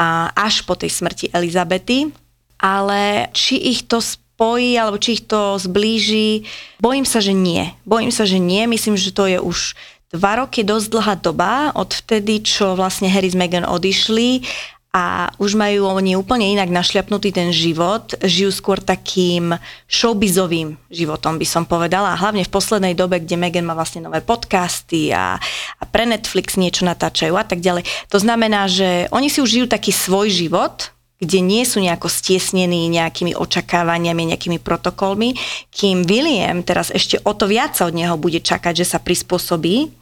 A 0.00 0.32
až 0.32 0.64
po 0.64 0.72
tej 0.72 0.88
smrti 0.88 1.28
Elizabety. 1.28 2.08
Ale 2.56 3.28
či 3.36 3.60
ich 3.60 3.84
to 3.84 4.00
spojí, 4.00 4.80
alebo 4.80 4.96
či 4.96 5.20
ich 5.20 5.24
to 5.28 5.60
zblíži, 5.60 6.48
bojím 6.80 7.04
sa, 7.04 7.20
že 7.20 7.36
nie. 7.36 7.68
Bojím 7.84 8.08
sa, 8.08 8.24
že 8.24 8.40
nie. 8.40 8.64
Myslím, 8.64 8.96
že 8.96 9.12
to 9.12 9.28
je 9.28 9.36
už 9.36 9.76
dva 10.12 10.40
roky 10.40 10.64
dosť 10.64 10.86
dlhá 10.88 11.14
doba 11.20 11.54
od 11.76 11.92
vtedy, 11.92 12.40
čo 12.40 12.72
vlastne 12.78 13.12
Harry 13.12 13.28
s 13.28 13.36
Meghan 13.36 13.68
odišli 13.68 14.44
a 14.92 15.32
už 15.40 15.56
majú 15.56 15.88
oni 15.88 16.20
úplne 16.20 16.52
inak 16.52 16.68
našľapnutý 16.68 17.32
ten 17.32 17.48
život, 17.48 18.12
žijú 18.20 18.52
skôr 18.52 18.76
takým 18.76 19.56
showbizovým 19.88 20.76
životom, 20.92 21.40
by 21.40 21.48
som 21.48 21.64
povedala. 21.64 22.12
A 22.12 22.20
hlavne 22.20 22.44
v 22.44 22.52
poslednej 22.52 22.92
dobe, 22.92 23.24
kde 23.24 23.40
Megan 23.40 23.64
má 23.64 23.72
vlastne 23.72 24.04
nové 24.04 24.20
podcasty 24.20 25.08
a, 25.08 25.40
a 25.80 25.82
pre 25.88 26.04
Netflix 26.04 26.60
niečo 26.60 26.84
natáčajú 26.84 27.32
a 27.40 27.44
tak 27.48 27.64
ďalej. 27.64 27.88
To 28.12 28.20
znamená, 28.20 28.68
že 28.68 29.08
oni 29.08 29.32
si 29.32 29.40
už 29.40 29.48
žijú 29.48 29.66
taký 29.72 29.96
svoj 29.96 30.28
život, 30.28 30.92
kde 31.24 31.40
nie 31.40 31.64
sú 31.64 31.80
nejako 31.80 32.12
stiesnení 32.12 32.92
nejakými 32.92 33.32
očakávaniami, 33.32 34.28
nejakými 34.36 34.60
protokolmi, 34.60 35.40
kým 35.72 36.04
William 36.04 36.60
teraz 36.60 36.92
ešte 36.92 37.16
o 37.24 37.32
to 37.32 37.48
viac 37.48 37.80
od 37.80 37.96
neho 37.96 38.20
bude 38.20 38.44
čakať, 38.44 38.84
že 38.84 38.86
sa 38.92 38.98
prispôsobí 39.00 40.01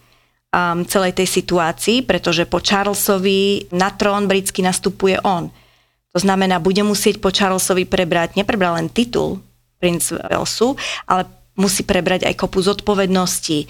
um, 0.50 0.82
celej 0.86 1.16
tej 1.16 1.28
situácii, 1.30 2.02
pretože 2.02 2.46
po 2.46 2.58
Charlesovi 2.58 3.70
na 3.74 3.90
trón 3.94 4.26
britský 4.26 4.62
nastupuje 4.62 5.18
on. 5.22 5.50
To 6.10 6.18
znamená, 6.18 6.58
bude 6.58 6.82
musieť 6.82 7.22
po 7.22 7.30
Charlesovi 7.30 7.86
prebrať, 7.86 8.34
neprebral 8.34 8.74
len 8.74 8.90
titul 8.90 9.38
princ 9.78 10.10
Walesu, 10.10 10.74
ale 11.06 11.24
musí 11.54 11.86
prebrať 11.86 12.26
aj 12.26 12.34
kopu 12.40 12.60
zodpovedností. 12.62 13.68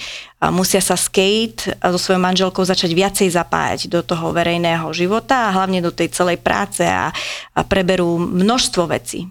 Musia 0.55 0.81
sa 0.81 0.95
Skate 0.97 1.75
so 1.75 1.99
svojou 1.99 2.23
manželkou 2.23 2.63
začať 2.63 2.91
viacej 2.95 3.29
zapájať 3.35 3.91
do 3.91 4.01
toho 4.01 4.31
verejného 4.31 4.89
života 4.95 5.49
a 5.49 5.55
hlavne 5.55 5.83
do 5.83 5.91
tej 5.91 6.15
celej 6.15 6.39
práce 6.39 6.87
a, 6.87 7.11
a 7.55 7.61
preberú 7.67 8.17
množstvo 8.21 8.83
vecí 8.89 9.27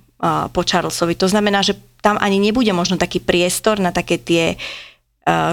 po 0.51 0.61
Charlesovi. 0.61 1.15
To 1.17 1.31
znamená, 1.31 1.63
že 1.63 1.79
tam 2.03 2.19
ani 2.19 2.39
nebude 2.39 2.71
možno 2.75 2.99
taký 2.99 3.23
priestor 3.23 3.79
na 3.79 3.95
také 3.95 4.19
tie 4.19 4.55
uh, 4.55 4.88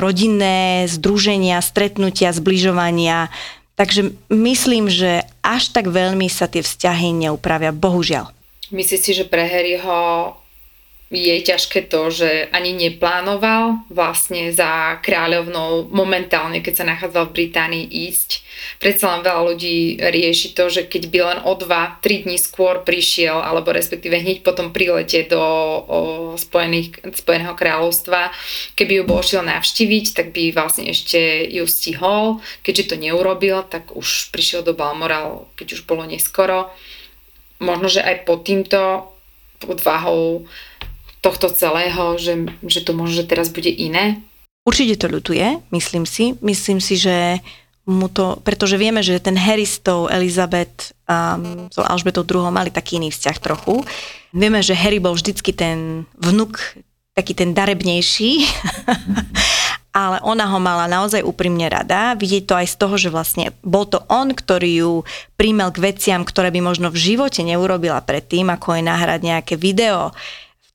rodinné 0.00 0.86
združenia, 0.88 1.60
stretnutia, 1.60 2.32
zbližovania. 2.32 3.28
Takže 3.76 4.16
myslím, 4.32 4.88
že 4.88 5.28
až 5.44 5.68
tak 5.72 5.92
veľmi 5.92 6.26
sa 6.32 6.48
tie 6.48 6.64
vzťahy 6.64 7.12
neupravia, 7.28 7.76
bohužiaľ. 7.76 8.32
Myslíš 8.72 9.00
si, 9.00 9.12
že 9.14 9.28
pre 9.28 9.46
Harryho 9.46 10.34
je 11.12 11.38
ťažké 11.38 11.86
to, 11.86 12.10
že 12.10 12.50
ani 12.50 12.74
neplánoval 12.74 13.86
vlastne 13.86 14.50
za 14.50 14.98
kráľovnou 15.06 15.86
momentálne, 15.94 16.58
keď 16.58 16.82
sa 16.82 16.88
nachádzal 16.88 17.30
v 17.30 17.36
Británii 17.46 17.86
ísť. 18.10 18.42
Predsa 18.76 19.16
len 19.16 19.22
veľa 19.24 19.42
ľudí 19.52 20.00
rieši 20.00 20.52
to, 20.52 20.68
že 20.68 20.84
keď 20.86 21.02
by 21.08 21.18
len 21.22 21.38
o 21.44 21.52
2-3 21.56 22.26
dní 22.28 22.36
skôr 22.36 22.82
prišiel, 22.82 23.38
alebo 23.38 23.72
respektíve 23.72 24.18
hneď 24.18 24.44
potom 24.44 24.70
prilete 24.70 25.24
do 25.26 25.42
Spojených, 26.36 27.00
Spojeného 27.16 27.54
kráľovstva, 27.56 28.30
keby 28.76 29.00
ju 29.00 29.04
bol 29.08 29.20
šiel 29.24 29.46
navštíviť, 29.46 30.06
tak 30.12 30.26
by 30.36 30.52
vlastne 30.52 30.90
ešte 30.90 31.46
ju 31.48 31.64
stihol. 31.64 32.44
Keďže 32.66 32.92
to 32.92 32.96
neurobil, 33.00 33.64
tak 33.66 33.94
už 33.96 34.30
prišiel 34.30 34.66
do 34.66 34.76
Balmoral, 34.76 35.48
keď 35.56 35.80
už 35.80 35.88
bolo 35.88 36.04
neskoro. 36.04 36.70
Možno, 37.56 37.88
že 37.88 38.04
aj 38.04 38.28
pod 38.28 38.44
týmto 38.44 39.10
podvahou 39.58 40.44
tohto 41.24 41.48
celého, 41.50 42.20
že, 42.20 42.46
že 42.62 42.84
to 42.84 42.92
možno 42.92 43.24
že 43.24 43.28
teraz 43.28 43.48
bude 43.48 43.72
iné? 43.72 44.20
Určite 44.66 44.98
to 44.98 45.06
ľutuje, 45.06 45.62
myslím 45.70 46.04
si. 46.06 46.34
Myslím 46.42 46.82
si, 46.82 46.98
že 46.98 47.38
mu 47.86 48.10
to, 48.10 48.42
pretože 48.42 48.74
vieme, 48.74 48.98
že 49.00 49.22
ten 49.22 49.38
Harry 49.38 49.62
s 49.62 49.78
tou 49.78 50.10
Elizabeth 50.10 50.90
um, 51.06 51.70
so 51.70 51.86
Alžbetou 51.86 52.26
II 52.26 52.50
mali 52.50 52.74
taký 52.74 52.98
iný 52.98 53.14
vzťah 53.14 53.38
trochu. 53.38 53.86
Vieme, 54.34 54.58
že 54.58 54.74
Harry 54.74 54.98
bol 54.98 55.14
vždycky 55.14 55.54
ten 55.54 56.02
vnuk, 56.18 56.58
taký 57.14 57.32
ten 57.38 57.54
darebnejší. 57.54 58.42
ale 59.96 60.20
ona 60.20 60.44
ho 60.44 60.60
mala 60.60 60.84
naozaj 60.84 61.24
úprimne 61.24 61.64
rada. 61.72 62.12
Vidieť 62.20 62.44
to 62.44 62.52
aj 62.60 62.68
z 62.68 62.76
toho, 62.76 62.94
že 63.00 63.08
vlastne 63.08 63.56
bol 63.64 63.88
to 63.88 64.04
on, 64.12 64.36
ktorý 64.36 64.70
ju 64.84 64.92
príjmel 65.40 65.72
k 65.72 65.80
veciam, 65.88 66.20
ktoré 66.20 66.52
by 66.52 66.60
možno 66.60 66.92
v 66.92 67.00
živote 67.00 67.40
neurobila 67.40 68.04
predtým, 68.04 68.52
ako 68.52 68.76
je 68.76 68.82
nahrať 68.84 69.20
nejaké 69.24 69.54
video 69.56 70.12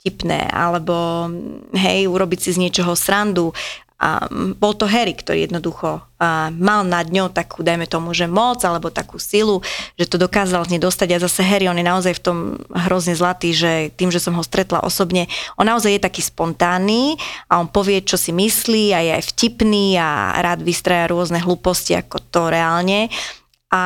vtipné, 0.01 0.49
alebo 0.49 1.29
hej, 1.77 2.09
urobiť 2.09 2.39
si 2.41 2.49
z 2.57 2.61
niečoho 2.65 2.97
srandu. 2.97 3.53
Bol 4.57 4.73
to 4.73 4.89
Harry, 4.89 5.13
ktorý 5.13 5.45
jednoducho 5.45 6.01
mal 6.57 6.81
nad 6.81 7.05
ňou 7.05 7.29
takú, 7.29 7.61
dajme 7.61 7.85
tomu, 7.85 8.17
že 8.17 8.25
moc 8.25 8.57
alebo 8.65 8.89
takú 8.89 9.21
silu, 9.21 9.61
že 9.93 10.09
to 10.09 10.17
dokázal 10.17 10.65
z 10.65 10.73
nej 10.73 10.81
dostať. 10.81 11.07
A 11.13 11.21
zase 11.21 11.45
Harry, 11.45 11.69
on 11.69 11.77
je 11.77 11.85
naozaj 11.85 12.17
v 12.17 12.23
tom 12.25 12.37
hrozne 12.73 13.13
zlatý, 13.13 13.53
že 13.53 13.93
tým, 13.93 14.09
že 14.09 14.17
som 14.17 14.33
ho 14.33 14.41
stretla 14.41 14.81
osobne, 14.81 15.29
on 15.57 15.69
naozaj 15.69 15.97
je 15.97 16.01
taký 16.01 16.25
spontánny 16.25 17.21
a 17.45 17.61
on 17.61 17.69
povie, 17.69 18.01
čo 18.01 18.17
si 18.17 18.33
myslí 18.33 18.89
a 18.93 19.05
je 19.05 19.11
aj 19.21 19.23
vtipný 19.37 20.01
a 20.01 20.33
rád 20.41 20.65
vystraja 20.65 21.09
rôzne 21.09 21.37
hlúposti 21.37 21.93
ako 21.93 22.17
to 22.33 22.49
reálne 22.49 23.09
a 23.69 23.83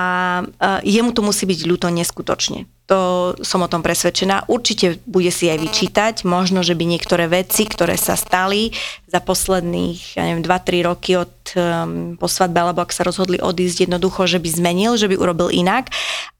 jemu 0.81 1.11
to 1.13 1.21
musí 1.21 1.43
byť 1.45 1.59
ľúto 1.67 1.87
neskutočne. 1.91 2.65
To 2.85 3.33
som 3.41 3.65
o 3.65 3.71
tom 3.71 3.81
presvedčená. 3.81 4.45
Určite 4.45 5.01
bude 5.09 5.33
si 5.33 5.49
aj 5.49 5.57
vyčítať, 5.57 6.15
možno, 6.21 6.61
že 6.61 6.77
by 6.77 6.85
niektoré 6.85 7.25
veci, 7.25 7.65
ktoré 7.65 7.97
sa 7.97 8.13
stali 8.13 8.69
za 9.09 9.25
posledných, 9.25 10.21
ja 10.21 10.29
neviem, 10.29 10.45
2-3 10.45 10.85
roky 10.85 11.17
od 11.17 11.33
um, 11.57 12.13
po 12.13 12.29
svadbe, 12.29 12.61
alebo 12.61 12.85
ak 12.85 12.93
sa 12.93 13.01
rozhodli 13.01 13.41
odísť 13.41 13.89
jednoducho, 13.89 14.29
že 14.29 14.37
by 14.37 14.49
zmenil, 14.53 15.01
že 15.01 15.09
by 15.09 15.17
urobil 15.17 15.49
inak. 15.49 15.89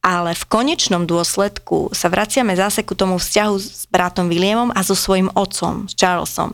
Ale 0.06 0.38
v 0.38 0.46
konečnom 0.46 1.10
dôsledku 1.10 1.90
sa 1.98 2.14
vraciame 2.14 2.54
zase 2.54 2.86
ku 2.86 2.94
tomu 2.94 3.18
vzťahu 3.18 3.56
s 3.58 3.90
bratom 3.90 4.30
Williamom 4.30 4.70
a 4.70 4.86
so 4.86 4.94
svojím 4.94 5.34
otcom, 5.34 5.90
s 5.90 5.98
Charlesom. 5.98 6.54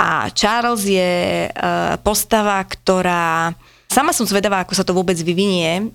A 0.00 0.32
Charles 0.32 0.88
je 0.88 1.52
uh, 1.52 2.00
postava, 2.00 2.64
ktorá 2.64 3.52
Sama 3.88 4.12
som 4.12 4.28
zvedavá, 4.28 4.62
ako 4.62 4.76
sa 4.76 4.84
to 4.84 4.92
vôbec 4.92 5.16
vyvinie, 5.16 5.88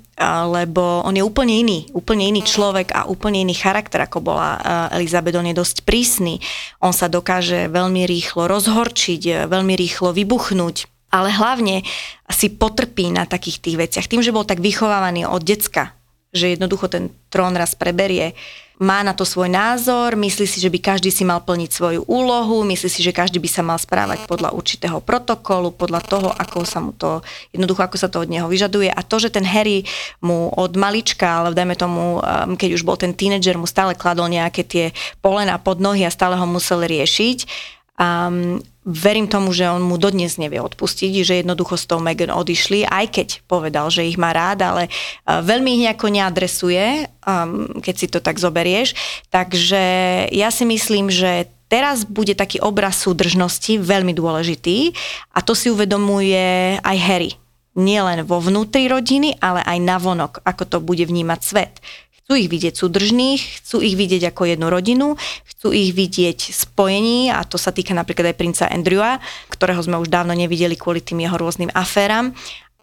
lebo 0.49 1.05
on 1.05 1.13
je 1.13 1.21
úplne 1.21 1.61
iný, 1.61 1.85
úplne 1.93 2.25
iný 2.25 2.41
človek 2.41 2.89
a 2.89 3.05
úplne 3.05 3.45
iný 3.45 3.53
charakter, 3.53 4.01
ako 4.01 4.17
bola 4.17 4.57
Elizabeth. 4.97 5.37
On 5.37 5.45
je 5.45 5.53
dosť 5.53 5.85
prísny, 5.85 6.41
on 6.81 6.89
sa 6.89 7.05
dokáže 7.05 7.69
veľmi 7.69 8.09
rýchlo 8.09 8.49
rozhorčiť, 8.49 9.45
veľmi 9.45 9.77
rýchlo 9.77 10.09
vybuchnúť, 10.09 10.89
ale 11.13 11.29
hlavne 11.29 11.85
si 12.33 12.49
potrpí 12.49 13.13
na 13.13 13.29
takých 13.29 13.61
tých 13.61 13.77
veciach. 13.77 14.09
Tým, 14.09 14.25
že 14.25 14.33
bol 14.33 14.41
tak 14.41 14.57
vychovávaný 14.57 15.29
od 15.29 15.45
decka, 15.45 15.93
že 16.33 16.57
jednoducho 16.57 16.89
ten 16.89 17.13
trón 17.29 17.53
raz 17.53 17.77
preberie, 17.77 18.33
má 18.83 18.99
na 18.99 19.15
to 19.15 19.23
svoj 19.23 19.47
názor, 19.47 20.19
myslí 20.19 20.43
si, 20.43 20.59
že 20.59 20.67
by 20.67 20.79
každý 20.83 21.07
si 21.07 21.23
mal 21.23 21.39
plniť 21.39 21.69
svoju 21.71 22.01
úlohu, 22.03 22.67
myslí 22.67 22.89
si, 22.91 22.99
že 22.99 23.15
každý 23.15 23.39
by 23.39 23.47
sa 23.47 23.63
mal 23.63 23.79
správať 23.79 24.27
podľa 24.27 24.51
určitého 24.51 24.99
protokolu, 24.99 25.71
podľa 25.71 26.01
toho, 26.03 26.29
ako 26.35 26.67
sa 26.67 26.83
mu 26.83 26.91
to, 26.91 27.23
jednoducho 27.55 27.79
ako 27.87 27.95
sa 27.95 28.11
to 28.11 28.19
od 28.19 28.27
neho 28.27 28.51
vyžaduje. 28.51 28.91
A 28.91 28.99
to, 28.99 29.23
že 29.23 29.31
ten 29.31 29.47
Harry 29.47 29.87
mu 30.19 30.51
od 30.51 30.75
malička, 30.75 31.39
ale 31.39 31.55
dajme 31.55 31.79
tomu, 31.79 32.19
um, 32.19 32.59
keď 32.59 32.75
už 32.75 32.83
bol 32.83 32.99
ten 32.99 33.15
tínedžer, 33.15 33.55
mu 33.55 33.65
stále 33.65 33.95
kladol 33.95 34.27
nejaké 34.27 34.67
tie 34.67 34.85
polena 35.23 35.55
pod 35.55 35.79
nohy 35.79 36.03
a 36.03 36.11
stále 36.11 36.35
ho 36.35 36.43
musel 36.43 36.83
riešiť, 36.83 37.47
um, 37.95 38.59
verím 38.83 39.31
tomu, 39.31 39.55
že 39.55 39.71
on 39.71 39.83
mu 39.83 39.95
dodnes 39.95 40.35
nevie 40.35 40.59
odpustiť, 40.59 41.23
že 41.23 41.39
jednoducho 41.39 41.79
s 41.79 41.87
tou 41.87 42.03
Megan 42.03 42.35
odišli, 42.35 42.83
aj 42.83 43.05
keď 43.11 43.27
povedal, 43.47 43.87
že 43.87 44.07
ich 44.07 44.19
má 44.19 44.35
rád, 44.35 44.63
ale 44.63 44.83
uh, 44.87 45.39
veľmi 45.39 45.79
ich 45.79 45.83
nejako 45.87 46.07
neadresuje, 46.11 47.07
um, 47.23 47.67
keď 47.79 47.95
si 47.95 48.07
to 48.11 48.19
tak 48.19 48.37
zoberieš. 48.37 48.93
Takže 49.31 49.83
ja 50.29 50.49
si 50.51 50.67
myslím, 50.67 51.07
že 51.07 51.47
teraz 51.71 52.03
bude 52.05 52.35
taký 52.35 52.59
obraz 52.59 53.01
súdržnosti 53.01 53.79
veľmi 53.81 54.13
dôležitý 54.13 54.93
a 55.33 55.39
to 55.41 55.55
si 55.55 55.71
uvedomuje 55.71 56.77
aj 56.83 56.97
Harry. 56.99 57.31
Nie 57.73 58.05
len 58.05 58.21
vo 58.21 58.37
vnútri 58.37 58.85
rodiny, 58.85 59.41
ale 59.41 59.65
aj 59.65 59.79
navonok, 59.81 60.33
ako 60.45 60.63
to 60.69 60.77
bude 60.77 61.01
vnímať 61.09 61.39
svet. 61.41 61.81
Chcú 62.23 62.39
ich 62.39 62.47
vidieť 62.47 62.73
súdržných, 62.79 63.41
chcú 63.59 63.83
ich 63.83 63.99
vidieť 63.99 64.31
ako 64.31 64.55
jednu 64.55 64.67
rodinu, 64.71 65.07
chcú 65.43 65.75
ich 65.75 65.91
vidieť 65.91 66.55
spojení 66.55 67.27
a 67.35 67.43
to 67.43 67.59
sa 67.59 67.75
týka 67.75 67.91
napríklad 67.91 68.31
aj 68.31 68.39
princa 68.39 68.63
Andrewa, 68.71 69.19
ktorého 69.51 69.83
sme 69.83 69.99
už 69.99 70.07
dávno 70.07 70.31
nevideli 70.31 70.79
kvôli 70.79 71.03
tým 71.03 71.19
jeho 71.19 71.35
rôznym 71.35 71.67
aféram 71.75 72.31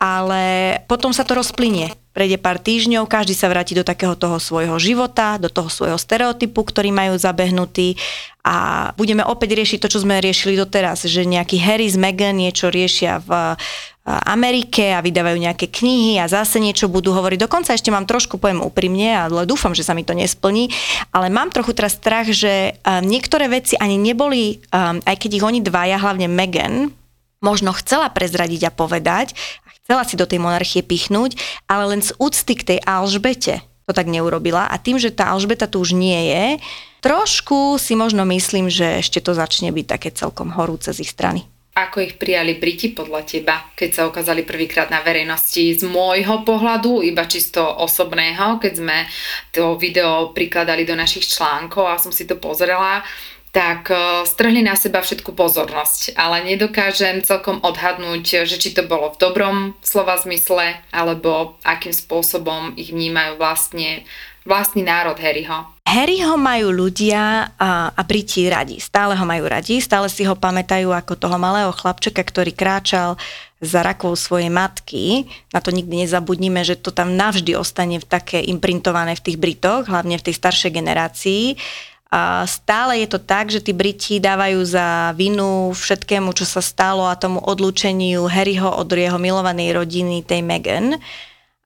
ale 0.00 0.42
potom 0.88 1.12
sa 1.12 1.28
to 1.28 1.36
rozplynie. 1.36 1.92
Prejde 2.16 2.40
pár 2.40 2.56
týždňov, 2.56 3.04
každý 3.06 3.36
sa 3.36 3.52
vráti 3.52 3.76
do 3.76 3.84
takého 3.84 4.16
toho 4.16 4.40
svojho 4.40 4.80
života, 4.80 5.36
do 5.36 5.52
toho 5.52 5.68
svojho 5.68 6.00
stereotypu, 6.00 6.64
ktorý 6.64 6.88
majú 6.90 7.14
zabehnutý 7.20 8.00
a 8.40 8.90
budeme 8.96 9.20
opäť 9.20 9.60
riešiť 9.60 9.78
to, 9.78 9.92
čo 9.92 10.02
sme 10.02 10.24
riešili 10.24 10.56
doteraz, 10.56 11.04
že 11.04 11.28
nejaký 11.28 11.60
Harry 11.60 11.86
z 11.86 12.00
Meghan 12.00 12.40
niečo 12.40 12.72
riešia 12.72 13.20
v 13.20 13.60
Amerike 14.26 14.90
a 14.96 15.04
vydávajú 15.04 15.38
nejaké 15.38 15.70
knihy 15.70 16.18
a 16.18 16.26
zase 16.26 16.58
niečo 16.58 16.90
budú 16.90 17.14
hovoriť. 17.14 17.38
Dokonca 17.38 17.76
ešte 17.76 17.94
mám 17.94 18.08
trošku, 18.08 18.42
poviem 18.42 18.64
úprimne, 18.64 19.14
ale 19.14 19.46
dúfam, 19.46 19.70
že 19.70 19.86
sa 19.86 19.94
mi 19.94 20.02
to 20.02 20.16
nesplní, 20.16 20.72
ale 21.14 21.30
mám 21.30 21.54
trochu 21.54 21.76
teraz 21.76 21.94
strach, 21.94 22.26
že 22.30 22.80
niektoré 23.06 23.46
veci 23.46 23.78
ani 23.78 23.94
neboli, 24.00 24.58
aj 24.74 25.16
keď 25.16 25.30
ich 25.38 25.46
oni 25.46 25.60
dvaja, 25.62 26.02
hlavne 26.02 26.26
Megan, 26.26 26.90
možno 27.38 27.72
chcela 27.72 28.12
prezradiť 28.12 28.68
a 28.68 28.74
povedať 28.74 29.32
chcela 29.90 30.06
si 30.06 30.14
do 30.14 30.22
tej 30.22 30.38
monarchie 30.38 30.86
pichnúť, 30.86 31.34
ale 31.66 31.90
len 31.90 31.98
z 31.98 32.14
úcty 32.14 32.54
k 32.54 32.62
tej 32.62 32.78
Alžbete 32.86 33.58
to 33.90 33.92
tak 33.96 34.06
neurobila 34.06 34.70
a 34.70 34.78
tým, 34.78 35.02
že 35.02 35.10
tá 35.10 35.34
Alžbeta 35.34 35.66
tu 35.66 35.82
už 35.82 35.98
nie 35.98 36.30
je, 36.30 36.44
trošku 37.02 37.74
si 37.74 37.98
možno 37.98 38.22
myslím, 38.30 38.70
že 38.70 39.02
ešte 39.02 39.18
to 39.18 39.34
začne 39.34 39.74
byť 39.74 39.86
také 39.90 40.14
celkom 40.14 40.54
horúce 40.54 40.94
z 40.94 41.02
ich 41.02 41.10
strany. 41.10 41.42
Ako 41.70 42.02
ich 42.02 42.18
prijali 42.18 42.58
Briti 42.58 42.90
podľa 42.90 43.22
teba, 43.22 43.62
keď 43.78 43.90
sa 43.94 44.02
ukázali 44.10 44.42
prvýkrát 44.42 44.90
na 44.90 45.06
verejnosti 45.06 45.78
z 45.78 45.82
môjho 45.86 46.42
pohľadu, 46.42 47.06
iba 47.06 47.22
čisto 47.30 47.62
osobného, 47.62 48.58
keď 48.58 48.72
sme 48.74 48.98
to 49.54 49.78
video 49.78 50.34
prikladali 50.34 50.82
do 50.82 50.98
našich 50.98 51.30
článkov 51.30 51.86
a 51.86 52.02
som 52.02 52.10
si 52.10 52.26
to 52.26 52.34
pozrela, 52.42 53.06
tak 53.50 53.90
e, 53.90 54.26
strhli 54.26 54.62
na 54.62 54.78
seba 54.78 55.02
všetku 55.02 55.34
pozornosť, 55.34 56.14
ale 56.14 56.46
nedokážem 56.46 57.22
celkom 57.22 57.58
odhadnúť, 57.62 58.46
že 58.46 58.56
či 58.58 58.70
to 58.74 58.86
bolo 58.86 59.10
v 59.10 59.20
dobrom 59.22 59.56
slova 59.82 60.18
zmysle, 60.18 60.78
alebo 60.94 61.58
akým 61.66 61.94
spôsobom 61.94 62.78
ich 62.78 62.94
vnímajú 62.94 63.38
vlastne 63.38 64.06
vlastný 64.46 64.82
národ 64.86 65.18
Harryho. 65.20 65.79
Harryho 65.90 66.38
majú 66.38 66.70
ľudia 66.70 67.50
a, 67.58 67.90
a 67.90 68.02
Briti 68.06 68.46
radi. 68.46 68.78
Stále 68.78 69.18
ho 69.18 69.24
majú 69.26 69.50
radi, 69.50 69.82
stále 69.82 70.06
si 70.06 70.22
ho 70.22 70.38
pamätajú 70.38 70.94
ako 70.94 71.18
toho 71.18 71.34
malého 71.34 71.74
chlapčeka, 71.74 72.22
ktorý 72.22 72.54
kráčal 72.54 73.18
za 73.58 73.82
rakou 73.82 74.14
svojej 74.14 74.54
matky. 74.54 75.26
Na 75.50 75.58
to 75.58 75.74
nikdy 75.74 76.06
nezabudníme, 76.06 76.62
že 76.62 76.78
to 76.78 76.94
tam 76.94 77.18
navždy 77.18 77.58
ostane 77.58 77.98
v 77.98 78.06
také 78.06 78.38
imprintované 78.38 79.18
v 79.18 79.24
tých 79.26 79.38
Britoch, 79.42 79.90
hlavne 79.90 80.14
v 80.14 80.30
tej 80.30 80.34
staršej 80.38 80.70
generácii 80.78 81.58
a 82.10 82.42
stále 82.42 83.06
je 83.06 83.08
to 83.10 83.22
tak, 83.22 83.54
že 83.54 83.62
tí 83.62 83.70
Briti 83.70 84.18
dávajú 84.18 84.58
za 84.66 85.14
vinu 85.14 85.70
všetkému, 85.70 86.34
čo 86.34 86.42
sa 86.42 86.58
stalo 86.58 87.06
a 87.06 87.14
tomu 87.14 87.38
odlúčeniu 87.38 88.26
Harryho 88.26 88.66
od 88.66 88.90
jeho 88.90 89.14
milovanej 89.14 89.78
rodiny, 89.78 90.26
tej 90.26 90.42
Meghan. 90.42 90.98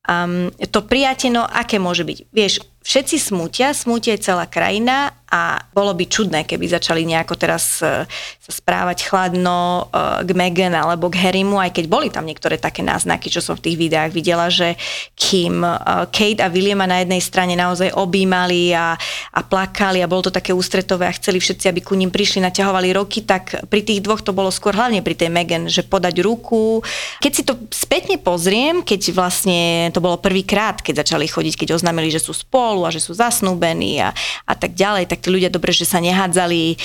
Um, 0.04 0.52
to 0.68 0.84
prijatie, 0.84 1.32
no 1.32 1.48
aké 1.48 1.80
môže 1.80 2.04
byť? 2.04 2.18
Vieš, 2.28 2.60
všetci 2.84 3.16
smútia, 3.18 3.72
smútia 3.72 4.14
aj 4.14 4.20
celá 4.22 4.44
krajina 4.46 5.23
a 5.34 5.58
bolo 5.74 5.90
by 5.98 6.06
čudné, 6.06 6.46
keby 6.46 6.70
začali 6.70 7.02
nejako 7.02 7.34
teraz 7.34 7.82
uh, 7.82 8.06
sa 8.38 8.52
správať 8.54 9.10
chladno 9.10 9.90
uh, 9.90 10.22
k 10.22 10.30
Meghan 10.30 10.70
alebo 10.70 11.10
k 11.10 11.18
Harrymu, 11.26 11.58
aj 11.58 11.74
keď 11.74 11.84
boli 11.90 12.06
tam 12.06 12.22
niektoré 12.22 12.54
také 12.54 12.86
náznaky, 12.86 13.34
čo 13.34 13.42
som 13.42 13.58
v 13.58 13.66
tých 13.66 13.76
videách 13.82 14.14
videla, 14.14 14.46
že 14.46 14.78
kým 15.18 15.66
uh, 15.66 16.06
Kate 16.14 16.38
a 16.38 16.46
Williama 16.46 16.86
na 16.86 17.02
jednej 17.02 17.18
strane 17.18 17.58
naozaj 17.58 17.90
objímali 17.98 18.70
a, 18.78 18.94
a 19.34 19.40
plakali 19.42 19.98
a 19.98 20.06
bolo 20.06 20.30
to 20.30 20.32
také 20.32 20.54
ústretové 20.54 21.10
a 21.10 21.16
chceli 21.18 21.42
všetci, 21.42 21.66
aby 21.66 21.82
ku 21.82 21.98
ním 21.98 22.14
prišli, 22.14 22.38
naťahovali 22.38 22.94
roky, 22.94 23.26
tak 23.26 23.66
pri 23.66 23.82
tých 23.82 24.06
dvoch 24.06 24.22
to 24.22 24.30
bolo 24.30 24.54
skôr 24.54 24.70
hlavne 24.78 25.02
pri 25.02 25.18
tej 25.18 25.34
Meghan, 25.34 25.66
že 25.66 25.82
podať 25.82 26.22
ruku. 26.22 26.78
Keď 27.18 27.32
si 27.34 27.42
to 27.42 27.58
spätne 27.74 28.22
pozriem, 28.22 28.86
keď 28.86 29.10
vlastne 29.10 29.90
to 29.90 29.98
bolo 29.98 30.14
prvýkrát, 30.22 30.78
keď 30.78 31.02
začali 31.02 31.26
chodiť, 31.26 31.58
keď 31.58 31.68
oznámili, 31.74 32.14
že 32.14 32.22
sú 32.22 32.30
spolu 32.30 32.86
a 32.86 32.94
že 32.94 33.02
sú 33.02 33.18
zasnúbení 33.18 33.98
a, 33.98 34.14
a 34.46 34.54
tak 34.54 34.78
ďalej, 34.78 35.10
tak 35.10 35.23
tí 35.24 35.32
ľudia 35.32 35.48
dobre, 35.48 35.72
že 35.72 35.88
sa 35.88 36.04
nehádzali, 36.04 36.62
e, 36.72 36.76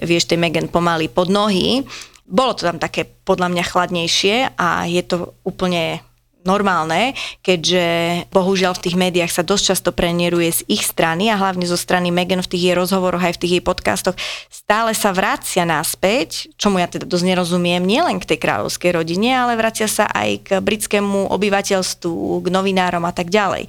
vieš, 0.00 0.32
tej 0.32 0.40
Megan 0.40 0.72
pomaly 0.72 1.12
pod 1.12 1.28
nohy. 1.28 1.84
Bolo 2.24 2.56
to 2.56 2.64
tam 2.64 2.80
také 2.80 3.04
podľa 3.04 3.52
mňa 3.52 3.64
chladnejšie 3.68 4.56
a 4.56 4.88
je 4.88 5.02
to 5.04 5.36
úplne 5.44 6.00
normálne, 6.44 7.16
keďže 7.40 7.84
bohužiaľ 8.28 8.76
v 8.76 8.84
tých 8.84 9.00
médiách 9.00 9.32
sa 9.32 9.42
dosť 9.42 9.64
často 9.64 9.90
prenieruje 9.96 10.50
z 10.52 10.60
ich 10.68 10.84
strany 10.84 11.32
a 11.32 11.40
hlavne 11.40 11.64
zo 11.64 11.80
strany 11.80 12.12
Megan 12.12 12.44
v 12.44 12.50
tých 12.52 12.64
jej 12.70 12.76
rozhovoroch 12.76 13.24
aj 13.24 13.40
v 13.40 13.40
tých 13.40 13.52
jej 13.58 13.64
podcastoch 13.64 14.16
stále 14.52 14.92
sa 14.92 15.10
vracia 15.16 15.64
naspäť, 15.64 16.52
čomu 16.60 16.80
ja 16.80 16.88
teda 16.88 17.08
dosť 17.08 17.24
nerozumiem, 17.24 17.84
nielen 17.84 18.20
k 18.20 18.36
tej 18.36 18.38
kráľovskej 18.44 18.92
rodine, 18.96 19.32
ale 19.32 19.56
vracia 19.56 19.88
sa 19.88 20.04
aj 20.08 20.30
k 20.44 20.48
britskému 20.60 21.32
obyvateľstvu, 21.32 22.44
k 22.44 22.46
novinárom 22.52 23.04
a 23.08 23.12
tak 23.12 23.32
ďalej. 23.32 23.68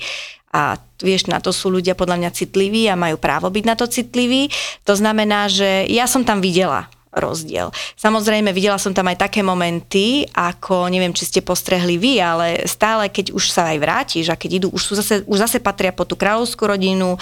A 0.55 0.79
vieš, 1.03 1.27
na 1.27 1.43
to 1.43 1.51
sú 1.51 1.67
ľudia 1.67 1.99
podľa 1.99 2.23
mňa 2.23 2.31
citliví 2.31 2.87
a 2.87 2.95
majú 2.95 3.19
právo 3.19 3.51
byť 3.51 3.63
na 3.67 3.75
to 3.75 3.91
citliví. 3.91 4.47
To 4.87 4.95
znamená, 4.95 5.51
že 5.51 5.83
ja 5.91 6.07
som 6.07 6.23
tam 6.23 6.39
videla 6.39 6.87
rozdiel. 7.15 7.71
Samozrejme, 7.95 8.51
videla 8.51 8.75
som 8.75 8.91
tam 8.91 9.07
aj 9.07 9.27
také 9.27 9.39
momenty, 9.39 10.27
ako, 10.35 10.91
neviem, 10.91 11.15
či 11.15 11.23
ste 11.23 11.39
postrehli 11.39 11.95
vy, 11.95 12.19
ale 12.19 12.67
stále, 12.67 13.07
keď 13.07 13.31
už 13.31 13.45
sa 13.49 13.71
aj 13.71 13.77
vrátiš 13.79 14.25
a 14.27 14.35
keď 14.35 14.63
idú, 14.63 14.67
už, 14.75 14.83
sú 14.83 14.93
zase, 14.99 15.23
už 15.23 15.47
zase 15.47 15.63
patria 15.63 15.95
po 15.95 16.03
tú 16.03 16.19
kráľovskú 16.19 16.67
rodinu 16.67 17.15
um, 17.15 17.19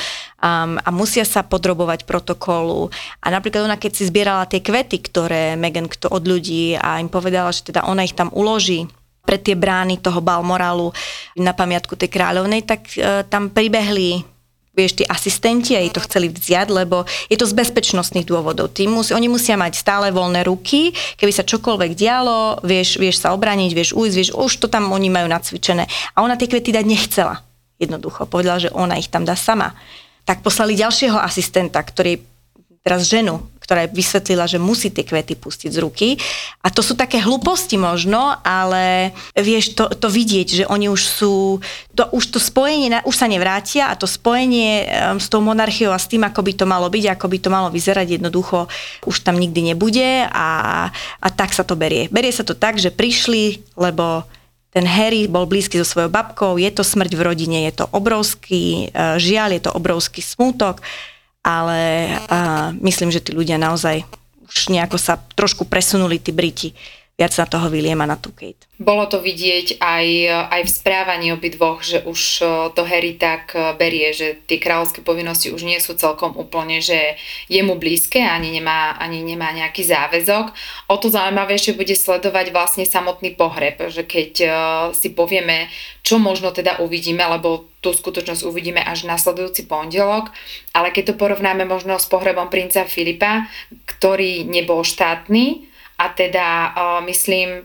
a 0.82 0.90
musia 0.90 1.24
sa 1.24 1.46
podrobovať 1.46 2.10
protokolu. 2.10 2.90
A 3.22 3.30
napríklad 3.30 3.70
ona, 3.70 3.78
keď 3.78 3.92
si 3.94 4.10
zbierala 4.10 4.50
tie 4.50 4.66
kvety, 4.66 4.98
ktoré 4.98 5.54
Megan 5.54 5.86
kto 5.86 6.10
od 6.10 6.26
ľudí 6.26 6.74
a 6.74 6.98
im 6.98 7.08
povedala, 7.08 7.54
že 7.54 7.70
teda 7.70 7.86
ona 7.86 8.02
ich 8.02 8.18
tam 8.18 8.34
uloží 8.34 8.90
pre 9.24 9.40
tie 9.40 9.56
brány 9.56 10.04
toho 10.04 10.20
Balmoralu 10.20 10.92
na 11.40 11.56
pamiatku 11.56 11.96
tej 11.96 12.12
kráľovnej, 12.12 12.68
tak 12.68 12.92
e, 13.00 13.24
tam 13.32 13.50
pribehli 13.50 14.34
vieš, 14.74 14.98
tí 14.98 15.04
asistenti 15.06 15.78
a 15.78 15.86
to 15.86 16.02
chceli 16.02 16.34
vziať, 16.34 16.68
lebo 16.74 17.06
je 17.30 17.38
to 17.38 17.46
z 17.46 17.54
bezpečnostných 17.54 18.26
dôvodov. 18.26 18.74
Tí 18.74 18.90
musí, 18.90 19.14
oni 19.14 19.30
musia 19.30 19.54
mať 19.54 19.78
stále 19.78 20.10
voľné 20.10 20.42
ruky, 20.50 20.90
keby 21.16 21.30
sa 21.30 21.46
čokoľvek 21.46 21.94
dialo, 21.94 22.66
vieš, 22.66 22.98
vieš 22.98 23.22
sa 23.22 23.38
obraniť, 23.38 23.70
vieš 23.70 23.94
ujsť, 23.94 24.16
vieš, 24.18 24.30
už 24.34 24.54
to 24.58 24.68
tam 24.68 24.90
oni 24.90 25.14
majú 25.14 25.30
nacvičené. 25.30 25.86
A 26.18 26.26
ona 26.26 26.34
tie 26.34 26.50
kvety 26.50 26.74
dať 26.74 26.86
nechcela. 26.90 27.46
Jednoducho. 27.78 28.26
Povedala, 28.26 28.58
že 28.58 28.74
ona 28.74 28.98
ich 28.98 29.14
tam 29.14 29.30
dá 29.30 29.38
sama. 29.38 29.78
Tak 30.26 30.42
poslali 30.42 30.74
ďalšieho 30.74 31.22
asistenta, 31.22 31.78
ktorý 31.78 32.18
teraz 32.82 33.06
ženu, 33.06 33.46
ktorá 33.74 33.90
vysvetlila, 33.90 34.46
že 34.46 34.62
musí 34.62 34.94
tie 34.94 35.02
kvety 35.02 35.34
pustiť 35.34 35.74
z 35.74 35.82
ruky. 35.82 36.14
A 36.62 36.70
to 36.70 36.86
sú 36.86 36.94
také 36.94 37.18
hlúposti 37.18 37.74
možno, 37.74 38.38
ale 38.46 39.10
vieš 39.34 39.74
to, 39.74 39.90
to 39.90 40.14
vidieť, 40.14 40.62
že 40.62 40.64
oni 40.70 40.94
už 40.94 41.02
sú, 41.02 41.58
to, 41.98 42.06
už 42.14 42.38
to 42.38 42.38
spojenie, 42.38 43.02
už 43.02 43.16
sa 43.18 43.26
nevrátia 43.26 43.90
a 43.90 43.98
to 43.98 44.06
spojenie 44.06 44.86
s 45.18 45.26
tou 45.26 45.42
monarchiou 45.42 45.90
a 45.90 45.98
s 45.98 46.06
tým, 46.06 46.22
ako 46.22 46.46
by 46.46 46.54
to 46.54 46.66
malo 46.70 46.86
byť, 46.86 47.18
ako 47.18 47.26
by 47.26 47.38
to 47.42 47.50
malo 47.50 47.74
vyzerať, 47.74 48.22
jednoducho 48.22 48.70
už 49.10 49.26
tam 49.26 49.42
nikdy 49.42 49.74
nebude 49.74 50.30
a, 50.30 50.50
a 50.94 51.28
tak 51.34 51.58
sa 51.58 51.66
to 51.66 51.74
berie. 51.74 52.14
Berie 52.14 52.30
sa 52.30 52.46
to 52.46 52.54
tak, 52.54 52.78
že 52.78 52.94
prišli, 52.94 53.74
lebo 53.74 54.22
ten 54.70 54.86
Harry 54.86 55.26
bol 55.26 55.50
blízky 55.50 55.82
so 55.82 55.86
svojou 55.86 56.14
babkou, 56.14 56.62
je 56.62 56.70
to 56.70 56.86
smrť 56.86 57.18
v 57.18 57.26
rodine, 57.26 57.66
je 57.66 57.74
to 57.82 57.86
obrovský 57.90 58.94
uh, 58.94 59.18
žiaľ, 59.18 59.58
je 59.58 59.62
to 59.66 59.72
obrovský 59.74 60.22
smútok 60.22 60.82
ale 61.44 62.08
uh, 62.32 62.72
myslím, 62.80 63.12
že 63.12 63.20
tí 63.20 63.36
ľudia 63.36 63.60
naozaj 63.60 64.08
už 64.48 64.72
nejako 64.72 64.96
sa 64.96 65.20
trošku 65.20 65.68
presunuli, 65.68 66.22
tí 66.22 66.32
Briti, 66.32 66.72
viac 67.14 67.38
na 67.38 67.46
toho 67.46 67.70
Williama, 67.70 68.10
na 68.10 68.18
tú 68.18 68.34
Kate. 68.34 68.66
Bolo 68.82 69.06
to 69.06 69.22
vidieť 69.22 69.78
aj, 69.78 70.08
aj 70.50 70.62
v 70.66 70.72
správaní 70.72 71.30
obidvoch, 71.30 71.86
že 71.86 72.02
už 72.02 72.42
to 72.74 72.82
Harry 72.90 73.22
tak 73.22 73.54
berie, 73.78 74.10
že 74.18 74.42
tie 74.50 74.58
kráľovské 74.58 75.06
povinnosti 75.06 75.54
už 75.54 75.62
nie 75.62 75.78
sú 75.78 75.94
celkom 75.94 76.34
úplne, 76.34 76.82
že 76.82 77.16
je 77.54 77.62
mu 77.62 77.78
blízke, 77.78 78.18
ani 78.18 78.50
nemá, 78.50 78.98
ani 78.98 79.22
nemá 79.22 79.54
nejaký 79.54 79.86
záväzok. 79.86 80.58
O 80.90 80.98
to 80.98 81.14
zaujímavejšie 81.14 81.78
bude 81.78 81.94
sledovať 81.94 82.50
vlastne 82.50 82.84
samotný 82.84 83.38
pohreb, 83.38 83.78
že 83.94 84.04
keď 84.10 84.32
si 84.98 85.14
povieme, 85.14 85.70
čo 86.02 86.18
možno 86.18 86.50
teda 86.50 86.82
uvidíme, 86.82 87.22
lebo 87.30 87.70
tú 87.78 87.94
skutočnosť 87.94 88.42
uvidíme 88.42 88.82
až 88.82 89.06
nasledujúci 89.06 89.70
pondelok, 89.70 90.34
ale 90.74 90.90
keď 90.90 91.14
to 91.14 91.20
porovnáme 91.22 91.62
možno 91.70 91.94
s 92.02 92.10
pohrebom 92.10 92.50
princa 92.50 92.90
Filipa, 92.90 93.46
ktorý 93.86 94.50
nebol 94.50 94.82
štátny, 94.82 95.70
a 96.04 96.12
teda 96.12 96.76
uh, 96.76 97.00
myslím, 97.08 97.64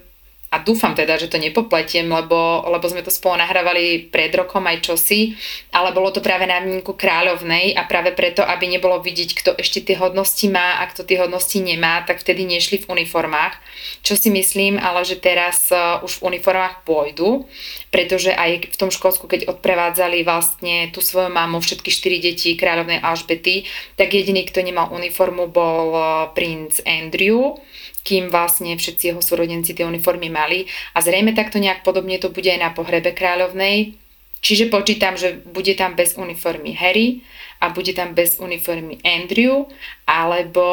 a 0.49 0.65
dúfam 0.65 0.97
teda, 0.97 1.21
že 1.21 1.29
to 1.29 1.37
nepopletiem, 1.37 2.09
lebo, 2.09 2.65
lebo 2.73 2.89
sme 2.89 3.05
to 3.05 3.13
spolu 3.13 3.37
nahrávali 3.37 4.09
pred 4.09 4.33
rokom 4.33 4.65
aj 4.65 4.81
čosi, 4.81 5.37
ale 5.77 5.93
bolo 5.93 6.09
to 6.09 6.25
práve 6.25 6.49
na 6.49 6.65
výnimku 6.65 6.97
kráľovnej 6.97 7.77
a 7.77 7.85
práve 7.85 8.17
preto, 8.17 8.41
aby 8.41 8.65
nebolo 8.65 8.97
vidieť, 9.05 9.31
kto 9.37 9.51
ešte 9.61 9.85
tie 9.85 10.01
hodnosti 10.01 10.49
má 10.49 10.81
a 10.81 10.89
kto 10.89 11.05
tie 11.05 11.21
hodnosti 11.21 11.61
nemá, 11.61 12.01
tak 12.09 12.25
vtedy 12.25 12.49
nešli 12.49 12.81
v 12.81 12.89
uniformách. 12.97 13.61
Čo 14.01 14.17
si 14.17 14.33
myslím, 14.33 14.81
ale 14.81 15.05
že 15.05 15.21
teraz 15.21 15.69
uh, 15.69 16.01
už 16.01 16.25
v 16.25 16.33
uniformách 16.33 16.81
pôjdu, 16.89 17.45
pretože 17.93 18.33
aj 18.33 18.73
v 18.73 18.77
tom 18.81 18.89
Škótsku, 18.89 19.29
keď 19.29 19.53
odprevádzali 19.53 20.25
vlastne 20.25 20.89
tú 20.97 21.05
svoju 21.05 21.29
mamu, 21.29 21.61
všetky 21.61 21.93
štyri 21.93 22.25
deti 22.25 22.57
kráľovnej 22.57 23.05
Alžbety, 23.05 23.69
tak 24.01 24.17
jediný, 24.17 24.49
kto 24.49 24.65
nemal 24.65 24.89
uniformu, 24.97 25.53
bol 25.53 25.93
uh, 25.93 26.33
princ 26.33 26.81
Andrew 26.89 27.61
kým 28.09 28.33
vlastne 28.33 28.73
všetci 28.73 29.13
jeho 29.13 29.21
súrodenci 29.21 29.77
tie 29.77 29.85
uniformy 29.85 30.33
mali. 30.33 30.65
A 30.97 31.05
zrejme 31.05 31.37
takto 31.37 31.61
nejak 31.61 31.85
podobne 31.85 32.17
to 32.17 32.33
bude 32.33 32.49
aj 32.49 32.57
na 32.57 32.73
pohrebe 32.73 33.13
kráľovnej. 33.13 34.01
Čiže 34.41 34.73
počítam, 34.73 35.21
že 35.21 35.37
bude 35.45 35.77
tam 35.77 35.93
bez 35.93 36.17
uniformy 36.17 36.73
Harry 36.73 37.21
a 37.61 37.69
bude 37.69 37.93
tam 37.93 38.17
bez 38.17 38.41
uniformy 38.41 38.97
Andrew, 39.05 39.69
alebo 40.09 40.65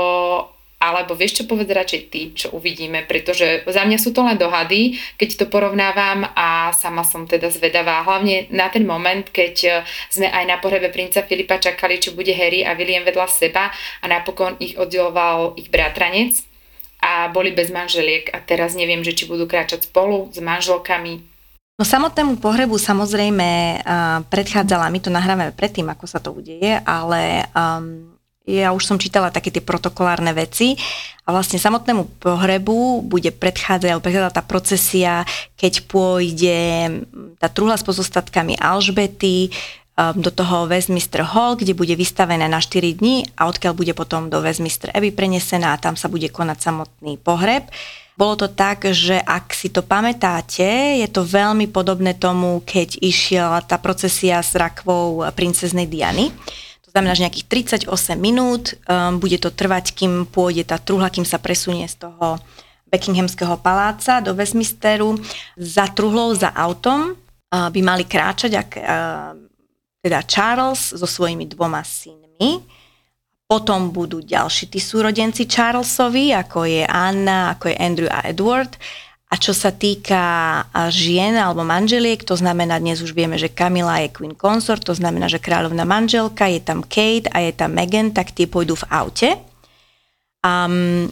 alebo 0.75 1.15
vieš 1.15 1.41
čo 1.41 1.49
povedať 1.49 1.71
radšej 1.71 2.01
ty, 2.13 2.21
čo 2.35 2.51
uvidíme, 2.51 3.07
pretože 3.07 3.63
za 3.65 3.87
mňa 3.87 3.97
sú 3.97 4.11
to 4.11 4.21
len 4.21 4.37
dohady, 4.37 4.99
keď 5.17 5.29
to 5.39 5.45
porovnávam 5.47 6.27
a 6.35 6.75
sama 6.75 7.01
som 7.01 7.25
teda 7.25 7.47
zvedavá, 7.47 8.03
hlavne 8.03 8.51
na 8.51 8.67
ten 8.69 8.83
moment, 8.83 9.23
keď 9.31 9.87
sme 10.11 10.27
aj 10.29 10.45
na 10.45 10.59
pohrebe 10.59 10.91
princa 10.91 11.23
Filipa 11.25 11.57
čakali, 11.57 11.97
či 11.97 12.13
bude 12.13 12.35
Harry 12.35 12.61
a 12.61 12.75
William 12.75 13.07
vedľa 13.07 13.25
seba 13.25 13.71
a 13.73 14.05
napokon 14.05 14.59
ich 14.61 14.75
oddeloval 14.75 15.57
ich 15.57 15.71
bratranec 15.71 16.54
a 17.05 17.29
boli 17.29 17.53
bez 17.53 17.69
manželiek 17.69 18.33
a 18.33 18.41
teraz 18.41 18.73
neviem, 18.73 19.05
že 19.05 19.13
či 19.13 19.29
budú 19.29 19.45
kráčať 19.45 19.85
spolu 19.85 20.33
s 20.33 20.41
manželkami. 20.41 21.21
No 21.77 21.83
samotnému 21.85 22.41
pohrebu 22.41 22.79
samozrejme 22.81 23.83
predchádzala, 24.31 24.89
my 24.89 24.99
to 25.03 25.13
nahrávame 25.13 25.53
predtým, 25.53 25.85
ako 25.91 26.05
sa 26.09 26.23
to 26.23 26.33
udeje, 26.33 26.81
ale 26.87 27.45
um, 27.51 28.15
ja 28.47 28.71
už 28.71 28.87
som 28.87 28.97
čítala 28.97 29.27
také 29.27 29.51
tie 29.51 29.59
protokolárne 29.59 30.31
veci 30.31 30.79
a 31.27 31.35
vlastne 31.35 31.59
samotnému 31.59 32.21
pohrebu 32.23 33.03
bude 33.03 33.29
predchádzať, 33.33 33.89
alebo 33.91 34.07
tá 34.31 34.39
procesia, 34.39 35.27
keď 35.59 35.83
pôjde 35.85 36.59
tá 37.43 37.51
truhla 37.51 37.75
s 37.75 37.83
pozostatkami 37.83 38.55
Alžbety, 38.55 39.51
do 39.95 40.27
toho 40.27 40.67
Westminster 40.67 41.23
Hall, 41.23 41.55
kde 41.55 41.71
bude 41.71 41.95
vystavené 41.95 42.51
na 42.51 42.59
4 42.59 42.99
dní 42.99 43.23
a 43.39 43.47
odkiaľ 43.47 43.73
bude 43.79 43.95
potom 43.95 44.27
do 44.27 44.43
Westminster 44.43 44.91
Abbey 44.91 45.15
prenesená 45.15 45.71
a 45.71 45.79
tam 45.79 45.95
sa 45.95 46.11
bude 46.11 46.27
konať 46.27 46.57
samotný 46.59 47.15
pohreb. 47.15 47.71
Bolo 48.15 48.35
to 48.35 48.47
tak, 48.51 48.87
že 48.91 49.19
ak 49.19 49.51
si 49.51 49.71
to 49.71 49.83
pamätáte, 49.83 50.63
je 50.99 51.07
to 51.11 51.23
veľmi 51.23 51.67
podobné 51.71 52.15
tomu, 52.15 52.63
keď 52.63 52.99
išiel 53.03 53.59
tá 53.67 53.75
procesia 53.75 54.39
s 54.39 54.55
rakvou 54.55 55.23
princeznej 55.35 55.87
Diany. 55.87 56.31
To 56.87 56.89
znamená, 56.95 57.11
že 57.11 57.27
nejakých 57.27 57.47
38 57.87 57.91
minút 58.15 58.75
um, 58.87 59.19
bude 59.19 59.35
to 59.39 59.51
trvať, 59.51 59.95
kým 59.95 60.27
pôjde 60.31 60.63
tá 60.71 60.79
truhla, 60.79 61.11
kým 61.11 61.27
sa 61.27 61.43
presunie 61.43 61.87
z 61.91 62.07
toho 62.07 62.39
Buckinghamského 62.87 63.59
paláca 63.59 64.23
do 64.23 64.31
Westminsteru. 64.31 65.19
Za 65.59 65.91
truhlou, 65.91 66.31
za 66.31 66.55
autom 66.55 67.11
uh, 67.11 67.67
by 67.67 67.79
mali 67.83 68.07
kráčať, 68.07 68.51
ak 68.55 68.69
uh, 68.79 68.85
teda 70.05 70.21
Charles 70.29 70.93
so 70.93 71.09
svojimi 71.09 71.49
dvoma 71.49 71.81
synmi. 71.81 72.61
Potom 73.49 73.89
budú 73.89 74.21
ďalší 74.21 74.69
tí 74.69 74.77
súrodenci 74.77 75.49
Charlesovi, 75.49 76.29
ako 76.33 76.69
je 76.69 76.85
Anna, 76.85 77.57
ako 77.57 77.73
je 77.73 77.75
Andrew 77.81 78.09
a 78.13 78.21
Edward. 78.29 78.77
A 79.25 79.41
čo 79.41 79.57
sa 79.57 79.73
týka 79.73 80.21
žien 80.93 81.33
alebo 81.33 81.65
manželiek, 81.65 82.21
to 82.21 82.37
znamená, 82.37 82.77
dnes 82.77 83.01
už 83.01 83.17
vieme, 83.17 83.41
že 83.41 83.49
Kamila 83.49 84.05
je 84.05 84.13
queen 84.13 84.37
consort, 84.37 84.85
to 84.85 84.93
znamená, 84.93 85.25
že 85.25 85.41
kráľovná 85.41 85.81
manželka, 85.81 86.45
je 86.45 86.61
tam 86.61 86.85
Kate 86.85 87.29
a 87.33 87.41
je 87.41 87.51
tam 87.57 87.73
Meghan, 87.73 88.13
tak 88.13 88.33
tie 88.33 88.45
pôjdu 88.45 88.77
v 88.77 88.85
aute. 88.93 89.29
Um, 90.45 91.09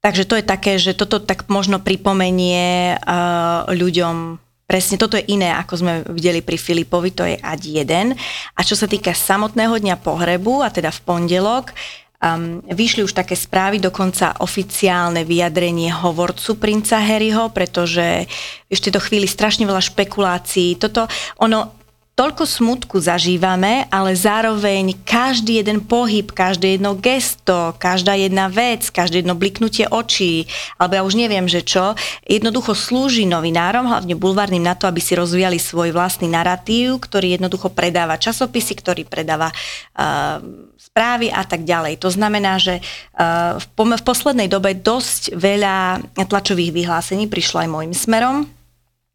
takže 0.00 0.24
to 0.24 0.40
je 0.40 0.44
také, 0.44 0.80
že 0.80 0.96
toto 0.96 1.20
tak 1.20 1.48
možno 1.52 1.80
pripomenie 1.84 2.96
uh, 2.96 3.68
ľuďom 3.68 4.40
Presne 4.64 4.96
toto 4.96 5.20
je 5.20 5.28
iné, 5.28 5.52
ako 5.52 5.74
sme 5.76 5.92
videli 6.08 6.40
pri 6.40 6.56
Filipovi, 6.56 7.12
to 7.12 7.28
je 7.28 7.36
ať 7.36 7.60
jeden. 7.68 8.16
A 8.56 8.60
čo 8.64 8.72
sa 8.72 8.88
týka 8.88 9.12
samotného 9.12 9.76
dňa 9.76 10.00
pohrebu, 10.00 10.64
a 10.64 10.72
teda 10.72 10.88
v 10.88 11.04
pondelok, 11.04 11.76
um, 12.24 12.64
vyšli 12.64 13.04
už 13.04 13.12
také 13.12 13.36
správy, 13.36 13.76
dokonca 13.76 14.40
oficiálne 14.40 15.28
vyjadrenie 15.28 15.92
hovorcu 15.92 16.56
princa 16.56 16.96
Harryho, 16.96 17.52
pretože 17.52 18.24
ešte 18.72 18.88
do 18.88 19.04
chvíli 19.04 19.28
strašne 19.28 19.68
veľa 19.68 19.84
špekulácií. 19.84 20.80
Toto, 20.80 21.04
ono, 21.44 21.83
toľko 22.14 22.46
smutku 22.46 23.02
zažívame, 23.02 23.90
ale 23.90 24.14
zároveň 24.14 24.94
každý 25.02 25.58
jeden 25.58 25.82
pohyb, 25.82 26.30
každé 26.30 26.78
jedno 26.78 26.94
gesto, 26.94 27.74
každá 27.82 28.14
jedna 28.14 28.46
vec, 28.46 28.86
každé 28.86 29.26
jedno 29.26 29.34
bliknutie 29.34 29.90
očí, 29.90 30.46
alebo 30.78 30.94
ja 30.94 31.02
už 31.02 31.18
neviem, 31.18 31.50
že 31.50 31.66
čo, 31.66 31.98
jednoducho 32.22 32.78
slúži 32.78 33.26
novinárom, 33.26 33.90
hlavne 33.90 34.14
bulvárnym 34.14 34.62
na 34.62 34.78
to, 34.78 34.86
aby 34.86 35.02
si 35.02 35.18
rozvíjali 35.18 35.58
svoj 35.58 35.90
vlastný 35.90 36.30
narratív, 36.30 37.02
ktorý 37.02 37.34
jednoducho 37.34 37.74
predáva 37.74 38.14
časopisy, 38.14 38.78
ktorý 38.78 39.02
predáva 39.10 39.50
uh, 39.50 40.38
správy 40.78 41.34
a 41.34 41.42
tak 41.42 41.66
ďalej. 41.66 41.98
To 41.98 42.14
znamená, 42.14 42.62
že 42.62 42.78
uh, 42.78 43.58
v, 43.58 43.66
v 43.74 44.04
poslednej 44.06 44.46
dobe 44.46 44.78
dosť 44.78 45.34
veľa 45.34 45.98
tlačových 46.14 46.70
vyhlásení 46.70 47.26
prišlo 47.26 47.66
aj 47.66 47.68
môjim 47.74 47.94
smerom, 47.94 48.46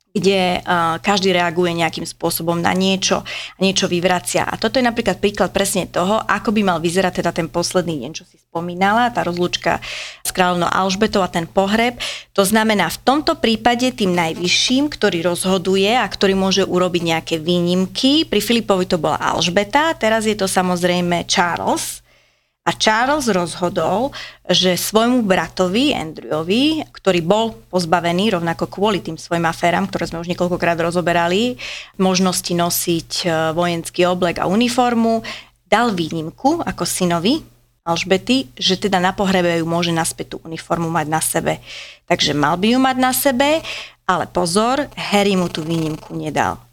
kde 0.09 0.59
uh, 0.59 0.97
každý 0.99 1.31
reaguje 1.31 1.69
nejakým 1.77 2.05
spôsobom 2.05 2.57
na 2.57 2.73
niečo 2.73 3.21
niečo 3.61 3.85
vyvracia. 3.85 4.47
A 4.47 4.57
toto 4.57 4.81
je 4.81 4.87
napríklad 4.87 5.21
príklad 5.21 5.53
presne 5.53 5.85
toho, 5.85 6.17
ako 6.25 6.49
by 6.49 6.61
mal 6.65 6.79
vyzerať 6.81 7.21
teda 7.21 7.31
ten 7.31 7.45
posledný 7.45 8.01
deň, 8.05 8.11
čo 8.17 8.25
si 8.25 8.41
spomínala, 8.41 9.13
tá 9.13 9.21
rozlúčka 9.21 9.77
s 10.25 10.29
kráľovnou 10.33 10.65
Alžbetou 10.65 11.21
a 11.21 11.29
ten 11.29 11.45
pohreb. 11.45 12.01
To 12.33 12.41
znamená 12.41 12.89
v 12.89 13.01
tomto 13.05 13.37
prípade 13.37 13.93
tým 13.93 14.17
najvyšším, 14.17 14.89
ktorý 14.89 15.21
rozhoduje 15.29 15.93
a 15.93 16.09
ktorý 16.09 16.33
môže 16.33 16.65
urobiť 16.65 17.01
nejaké 17.05 17.35
výnimky. 17.37 18.25
Pri 18.25 18.41
Filipovi 18.41 18.89
to 18.89 18.97
bola 18.97 19.21
Alžbeta, 19.21 19.93
teraz 19.93 20.25
je 20.25 20.33
to 20.33 20.49
samozrejme 20.49 21.29
Charles, 21.29 22.01
a 22.67 22.71
Charles 22.75 23.25
rozhodol, 23.31 24.13
že 24.45 24.77
svojmu 24.77 25.25
bratovi, 25.25 25.95
Andrewovi, 25.95 26.85
ktorý 26.93 27.19
bol 27.25 27.45
pozbavený 27.73 28.37
rovnako 28.37 28.69
kvôli 28.69 29.01
tým 29.01 29.17
svojim 29.17 29.47
aféram, 29.49 29.89
ktoré 29.89 30.05
sme 30.05 30.21
už 30.21 30.29
niekoľkokrát 30.29 30.77
rozoberali, 30.77 31.57
možnosti 31.97 32.53
nosiť 32.53 33.11
e, 33.23 33.27
vojenský 33.57 34.05
oblek 34.05 34.37
a 34.37 34.45
uniformu, 34.45 35.25
dal 35.65 35.97
výnimku 35.97 36.61
ako 36.61 36.85
synovi 36.85 37.41
Alžbety, 37.89 38.53
že 38.53 38.77
teda 38.77 39.01
na 39.01 39.17
pohrebe 39.17 39.49
ju 39.57 39.65
môže 39.65 39.89
naspäť 39.89 40.37
tú 40.37 40.45
uniformu 40.45 40.93
mať 40.93 41.07
na 41.09 41.21
sebe. 41.25 41.57
Takže 42.05 42.37
mal 42.37 42.53
by 42.53 42.77
ju 42.77 42.79
mať 42.79 42.97
na 43.01 43.11
sebe, 43.17 43.65
ale 44.05 44.29
pozor, 44.29 44.85
Harry 44.93 45.33
mu 45.33 45.49
tú 45.49 45.65
výnimku 45.65 46.13
nedal. 46.13 46.68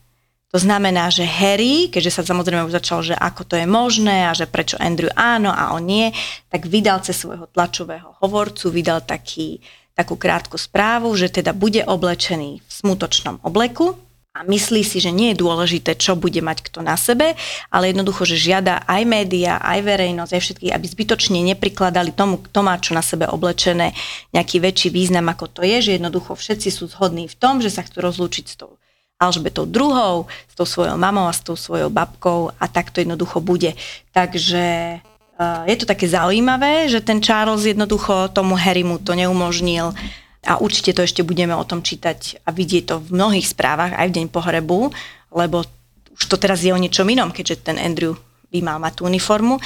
To 0.55 0.63
znamená, 0.63 1.11
že 1.11 1.27
Harry, 1.27 1.91
keďže 1.91 2.23
sa 2.23 2.23
samozrejme 2.23 2.71
už 2.71 2.79
začal, 2.79 3.03
že 3.03 3.15
ako 3.19 3.43
to 3.45 3.55
je 3.59 3.67
možné 3.67 4.31
a 4.31 4.33
že 4.33 4.47
prečo 4.47 4.79
Andrew 4.79 5.11
áno 5.19 5.51
a 5.51 5.75
on 5.75 5.83
nie, 5.83 6.15
tak 6.47 6.71
vydal 6.71 7.03
cez 7.03 7.19
svojho 7.19 7.51
tlačového 7.51 8.15
hovorcu, 8.23 8.71
vydal 8.71 9.03
taký, 9.03 9.59
takú 9.99 10.15
krátku 10.15 10.55
správu, 10.55 11.11
že 11.19 11.35
teda 11.35 11.51
bude 11.51 11.83
oblečený 11.83 12.63
v 12.63 12.71
smutočnom 12.71 13.43
obleku, 13.43 13.99
a 14.37 14.45
myslí 14.45 14.85
si, 14.85 15.01
že 15.01 15.17
nie 15.17 15.33
je 15.33 15.41
dôležité, 15.41 15.97
čo 15.97 16.13
bude 16.13 16.45
mať 16.45 16.69
kto 16.69 16.85
na 16.85 17.01
sebe, 17.01 17.33
ale 17.73 17.89
jednoducho, 17.89 18.29
že 18.29 18.37
žiada 18.37 18.85
aj 18.85 19.03
média, 19.09 19.57
aj 19.65 19.81
verejnosť, 19.81 20.33
aj 20.37 20.43
všetky, 20.45 20.67
aby 20.77 20.85
zbytočne 20.85 21.41
neprikladali 21.41 22.13
tomu, 22.13 22.45
kto 22.45 22.61
má 22.61 22.77
čo 22.77 22.93
na 22.93 23.01
sebe 23.01 23.25
oblečené 23.25 23.97
nejaký 24.37 24.61
väčší 24.61 24.93
význam, 24.93 25.33
ako 25.33 25.49
to 25.49 25.61
je, 25.65 25.81
že 25.81 25.97
jednoducho 25.97 26.37
všetci 26.37 26.69
sú 26.69 26.85
zhodní 26.93 27.33
v 27.33 27.39
tom, 27.41 27.65
že 27.65 27.73
sa 27.73 27.81
chcú 27.81 28.05
rozlúčiť 28.05 28.45
s 28.45 28.61
tou 28.61 28.77
Alžbetou 29.17 29.65
druhou, 29.65 30.29
s 30.45 30.55
tou 30.55 30.69
svojou 30.69 31.01
mamou 31.01 31.25
a 31.25 31.33
s 31.33 31.41
tou 31.41 31.57
svojou 31.57 31.89
babkou 31.89 32.53
a 32.53 32.65
tak 32.69 32.93
to 32.93 33.01
jednoducho 33.01 33.41
bude. 33.41 33.73
Takže 34.13 34.65
uh, 35.01 35.65
je 35.65 35.77
to 35.81 35.89
také 35.89 36.05
zaujímavé, 36.05 36.85
že 36.93 37.01
ten 37.01 37.25
Charles 37.25 37.65
jednoducho 37.65 38.29
tomu 38.37 38.61
Harrymu 38.61 39.01
to 39.01 39.17
neumožnil 39.17 39.97
a 40.45 40.61
určite 40.61 40.93
to 40.93 41.01
ešte 41.01 41.25
budeme 41.25 41.57
o 41.57 41.65
tom 41.65 41.81
čítať 41.81 42.45
a 42.45 42.53
vidieť 42.53 42.85
to 42.93 42.95
v 43.01 43.17
mnohých 43.17 43.49
správach, 43.49 43.97
aj 43.97 44.13
v 44.13 44.17
deň 44.21 44.27
pohrebu, 44.29 44.93
lebo 45.33 45.65
už 46.13 46.25
to 46.29 46.37
teraz 46.37 46.61
je 46.61 46.77
o 46.77 46.79
niečom 46.79 47.09
inom, 47.09 47.33
keďže 47.33 47.73
ten 47.73 47.81
Andrew 47.81 48.21
by 48.53 48.61
mal 48.61 48.77
mať 48.77 49.01
tú 49.01 49.09
uniformu. 49.09 49.57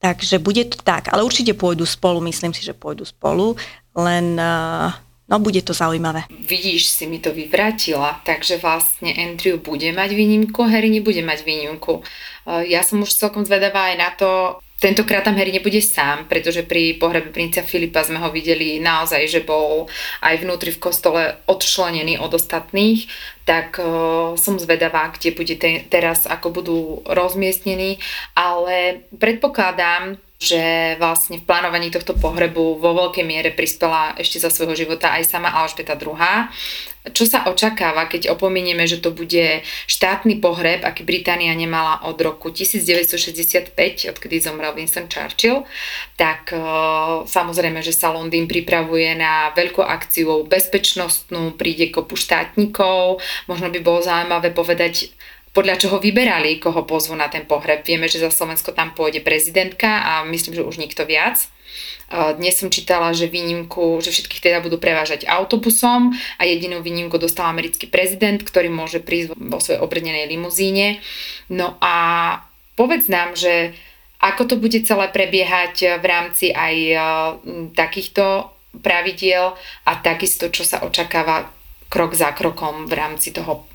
Takže 0.00 0.40
bude 0.40 0.64
to 0.68 0.80
tak, 0.80 1.08
ale 1.08 1.24
určite 1.24 1.56
pôjdu 1.56 1.88
spolu, 1.88 2.20
myslím 2.28 2.52
si, 2.52 2.64
že 2.64 2.76
pôjdu 2.76 3.04
spolu, 3.08 3.56
len 3.96 4.36
uh, 4.36 4.92
No 5.30 5.38
bude 5.38 5.62
to 5.62 5.70
zaujímavé. 5.70 6.26
Vidíš, 6.30 6.90
si 6.90 7.06
mi 7.06 7.22
to 7.22 7.30
vyvrátila, 7.30 8.18
takže 8.26 8.58
vlastne 8.58 9.14
Andrew 9.14 9.62
bude 9.62 9.86
mať 9.94 10.10
výnimku, 10.10 10.66
Harry 10.66 10.90
nebude 10.90 11.22
mať 11.22 11.46
výnimku. 11.46 12.02
E, 12.02 12.66
ja 12.66 12.82
som 12.82 12.98
už 12.98 13.14
celkom 13.14 13.46
zvedavá 13.46 13.94
aj 13.94 13.96
na 13.96 14.10
to, 14.18 14.30
Tentokrát 14.80 15.28
tam 15.28 15.36
Harry 15.36 15.52
nebude 15.52 15.76
sám, 15.84 16.24
pretože 16.24 16.64
pri 16.64 16.96
pohrebe 16.96 17.28
princa 17.28 17.60
Filipa 17.60 18.00
sme 18.00 18.16
ho 18.16 18.32
videli 18.32 18.80
naozaj, 18.80 19.28
že 19.28 19.44
bol 19.44 19.92
aj 20.24 20.40
vnútri 20.40 20.72
v 20.72 20.80
kostole 20.80 21.36
odčlenený 21.44 22.16
od 22.16 22.32
ostatných, 22.32 23.04
tak 23.44 23.76
uh, 23.76 24.40
som 24.40 24.56
zvedavá, 24.56 25.12
kde 25.12 25.36
bude 25.36 25.60
te, 25.60 25.84
teraz, 25.84 26.24
ako 26.24 26.48
budú 26.48 26.78
rozmiestnení, 27.04 28.00
ale 28.32 29.04
predpokladám, 29.20 30.16
že 30.40 30.96
vlastne 30.96 31.36
v 31.36 31.44
plánovaní 31.44 31.92
tohto 31.92 32.16
pohrebu 32.16 32.80
vo 32.80 32.90
veľkej 32.96 33.28
miere 33.28 33.52
prispela 33.52 34.16
ešte 34.16 34.40
za 34.40 34.48
svojho 34.48 34.72
života 34.72 35.12
aj 35.12 35.28
sama 35.28 35.52
Alžbeta 35.52 36.00
II. 36.00 36.16
Čo 37.12 37.24
sa 37.28 37.44
očakáva, 37.44 38.08
keď 38.08 38.32
opominieme, 38.32 38.88
že 38.88 39.04
to 39.04 39.12
bude 39.12 39.64
štátny 39.84 40.40
pohreb, 40.40 40.80
aký 40.80 41.04
Británia 41.04 41.52
nemala 41.52 42.00
od 42.08 42.16
roku 42.20 42.48
1965, 42.52 43.72
odkedy 44.16 44.36
zomrel 44.40 44.72
Winston 44.72 45.12
Churchill, 45.12 45.68
tak 46.16 46.56
uh, 46.56 47.24
samozrejme, 47.28 47.84
že 47.84 47.92
sa 47.92 48.12
Londýn 48.12 48.48
pripravuje 48.48 49.16
na 49.16 49.52
veľkú 49.52 49.84
akciu 49.84 50.44
bezpečnostnú, 50.48 51.56
príde 51.56 51.92
kopu 51.92 52.16
štátnikov, 52.16 53.20
možno 53.44 53.68
by 53.68 53.80
bolo 53.80 54.00
zaujímavé 54.04 54.56
povedať, 54.56 55.12
podľa 55.50 55.82
čoho 55.82 55.98
vyberali, 55.98 56.62
koho 56.62 56.86
pozvu 56.86 57.18
na 57.18 57.26
ten 57.26 57.42
pohreb. 57.42 57.82
Vieme, 57.82 58.06
že 58.06 58.22
za 58.22 58.30
Slovensko 58.30 58.70
tam 58.70 58.94
pôjde 58.94 59.18
prezidentka 59.22 60.02
a 60.02 60.12
myslím, 60.26 60.54
že 60.54 60.66
už 60.66 60.78
nikto 60.78 61.02
viac. 61.02 61.42
Dnes 62.10 62.58
som 62.58 62.74
čítala, 62.74 63.14
že 63.14 63.30
výnimku, 63.30 64.02
že 64.02 64.10
všetkých 64.10 64.42
teda 64.42 64.58
budú 64.58 64.82
prevážať 64.82 65.30
autobusom 65.30 66.10
a 66.38 66.42
jedinú 66.42 66.82
výnimku 66.82 67.14
dostal 67.22 67.46
americký 67.46 67.86
prezident, 67.86 68.42
ktorý 68.42 68.66
môže 68.66 68.98
prísť 68.98 69.38
vo 69.38 69.62
svojej 69.62 69.78
obrnenej 69.78 70.26
limuzíne. 70.26 70.98
No 71.46 71.78
a 71.78 71.94
povedz 72.74 73.06
nám, 73.06 73.38
že 73.38 73.78
ako 74.18 74.42
to 74.50 74.54
bude 74.58 74.82
celé 74.82 75.06
prebiehať 75.06 76.02
v 76.02 76.04
rámci 76.04 76.50
aj 76.50 76.74
takýchto 77.78 78.50
pravidiel 78.82 79.54
a 79.86 79.92
takisto, 79.98 80.50
čo 80.50 80.66
sa 80.66 80.82
očakáva 80.82 81.46
krok 81.86 82.18
za 82.18 82.34
krokom 82.34 82.90
v 82.90 82.94
rámci 82.98 83.30
toho 83.30 83.69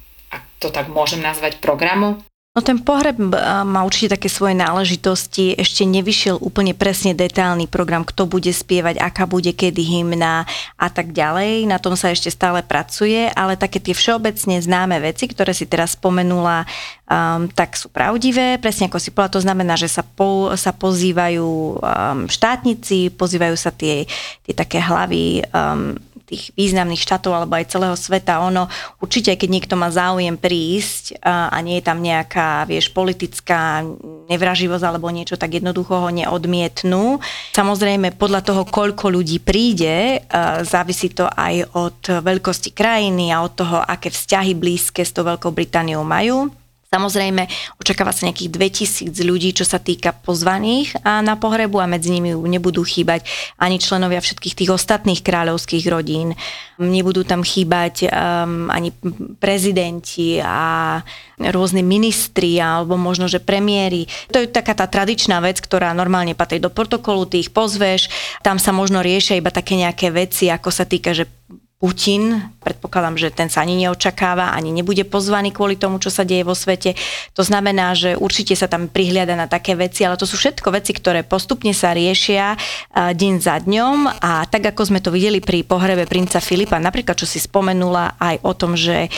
to 0.65 0.73
tak 0.73 0.89
môžem 0.89 1.21
nazvať, 1.21 1.62
programu? 1.62 2.17
No 2.56 2.63
ten 2.63 2.80
pohreb 2.80 3.19
má 3.67 3.84
určite 3.84 4.15
také 4.15 4.32
svoje 4.32 4.56
náležitosti, 4.56 5.60
ešte 5.60 5.84
nevyšiel 5.84 6.39
úplne 6.39 6.71
presne 6.71 7.12
detailný 7.12 7.67
program, 7.67 8.08
kto 8.08 8.32
bude 8.32 8.47
spievať, 8.47 8.95
aká 8.95 9.28
bude 9.28 9.51
kedy 9.51 9.84
hymna 9.84 10.47
a 10.80 10.88
tak 10.88 11.12
ďalej. 11.12 11.67
Na 11.67 11.84
tom 11.84 11.99
sa 11.99 12.15
ešte 12.15 12.32
stále 12.32 12.63
pracuje, 12.63 13.28
ale 13.36 13.60
také 13.60 13.84
tie 13.84 13.91
všeobecne 13.91 14.63
známe 14.63 15.04
veci, 15.04 15.28
ktoré 15.28 15.51
si 15.51 15.67
teraz 15.67 15.99
spomenula, 15.99 16.63
um, 17.12 17.51
tak 17.51 17.75
sú 17.75 17.91
pravdivé. 17.91 18.56
Presne 18.63 18.88
ako 18.88 19.04
si 19.04 19.12
povedala, 19.12 19.36
to 19.36 19.43
znamená, 19.43 19.75
že 19.75 19.91
sa, 19.91 20.08
po, 20.08 20.56
sa 20.56 20.71
pozývajú 20.71 21.43
um, 21.43 22.32
štátnici, 22.32 23.12
pozývajú 23.19 23.60
sa 23.60 23.75
tie, 23.75 24.08
tie 24.47 24.54
také 24.56 24.80
hlavy 24.80 25.43
um, 25.51 25.99
tých 26.25 26.49
významných 26.57 26.99
štátov 26.99 27.31
alebo 27.31 27.53
aj 27.55 27.69
celého 27.69 27.93
sveta, 27.93 28.41
ono 28.41 28.65
určite, 28.97 29.38
keď 29.38 29.49
niekto 29.49 29.75
má 29.77 29.93
záujem 29.93 30.35
prísť 30.35 31.21
a, 31.21 31.53
nie 31.61 31.77
je 31.77 31.85
tam 31.85 32.01
nejaká, 32.01 32.65
vieš, 32.65 32.89
politická 32.89 33.85
nevraživosť 34.25 34.83
alebo 34.83 35.13
niečo, 35.13 35.38
tak 35.38 35.61
jednoducho 35.61 36.01
ho 36.01 36.09
neodmietnú. 36.09 37.21
Samozrejme, 37.53 38.17
podľa 38.17 38.41
toho, 38.41 38.65
koľko 38.65 39.13
ľudí 39.13 39.38
príde, 39.38 40.25
závisí 40.65 41.13
to 41.13 41.29
aj 41.29 41.69
od 41.77 41.99
veľkosti 42.25 42.73
krajiny 42.73 43.29
a 43.29 43.45
od 43.45 43.53
toho, 43.53 43.77
aké 43.85 44.09
vzťahy 44.09 44.57
blízke 44.57 45.05
s 45.05 45.13
tou 45.13 45.21
Veľkou 45.21 45.53
Britániou 45.53 46.01
majú. 46.01 46.49
Samozrejme, 46.95 47.51
očakáva 47.75 48.15
sa 48.15 48.31
nejakých 48.31 48.55
2000 49.12 49.19
ľudí, 49.27 49.51
čo 49.51 49.67
sa 49.67 49.84
týka 49.84 50.15
pozvaných 50.15 50.95
a 51.03 51.19
na 51.19 51.36
pohrebu 51.36 51.84
a 51.84 51.91
medzi 51.91 52.08
nimi 52.08 52.31
nebudú 52.31 52.88
chýbať 52.88 53.27
ani 53.60 53.84
členovia 53.84 54.23
všetkých 54.23 54.55
tých 54.63 54.71
ostatných 54.71 55.19
kráľovských 55.19 55.91
rodín. 55.91 56.39
Nebudú 56.79 57.27
tam 57.27 57.43
chýbať 57.43 58.08
um, 58.08 58.71
ani 58.71 58.95
prezidenti 59.43 60.39
a 60.39 61.03
rôzni 61.36 61.84
ministri 61.84 62.55
alebo 62.63 62.95
možno, 62.95 63.27
že 63.27 63.43
premiéry. 63.43 64.08
To 64.31 64.39
je 64.39 64.47
taká 64.47 64.71
tá 64.71 64.88
tradičná 64.88 65.43
vec, 65.43 65.60
ktorá 65.60 65.91
normálne 65.91 66.31
patrí 66.31 66.63
do 66.63 66.71
protokolu, 66.71 67.27
ty 67.27 67.43
ich 67.43 67.51
pozveš, 67.51 68.08
tam 68.39 68.55
sa 68.55 68.71
možno 68.71 69.03
riešia 69.03 69.36
iba 69.36 69.51
také 69.51 69.75
nejaké 69.75 70.15
veci, 70.15 70.47
ako 70.47 70.71
sa 70.71 70.88
týka, 70.88 71.12
že 71.12 71.27
Putin, 71.75 72.39
predpokladám, 72.63 73.19
že 73.19 73.35
ten 73.35 73.51
sa 73.51 73.59
ani 73.59 73.75
neočakáva, 73.75 74.55
ani 74.55 74.71
nebude 74.71 75.03
pozvaný 75.03 75.51
kvôli 75.51 75.75
tomu, 75.75 75.99
čo 75.99 76.07
sa 76.07 76.23
deje 76.23 76.47
vo 76.47 76.55
svete. 76.55 76.95
To 77.35 77.43
znamená, 77.43 77.91
že 77.91 78.15
určite 78.15 78.55
sa 78.55 78.71
tam 78.71 78.88
prihliada 78.88 79.35
na 79.35 79.43
také 79.43 79.75
veci, 79.75 80.07
ale 80.07 80.15
to 80.15 80.23
sú 80.23 80.39
všetko 80.39 80.71
veci, 80.71 80.95
ktoré 80.95 81.27
postupne 81.27 81.75
sa 81.75 81.91
riešia 81.91 82.55
deň 82.95 83.33
za 83.43 83.59
dňom 83.59 84.07
a 84.07 84.47
tak 84.47 84.71
ako 84.71 84.88
sme 84.88 85.03
to 85.03 85.11
videli 85.11 85.43
pri 85.43 85.67
pohrebe 85.67 86.07
princa 86.07 86.39
Filipa, 86.39 86.79
napríklad 86.79 87.19
čo 87.19 87.27
si 87.27 87.43
spomenula 87.43 88.15
aj 88.23 88.35
o 88.47 88.55
tom, 88.55 88.79
že 88.79 89.11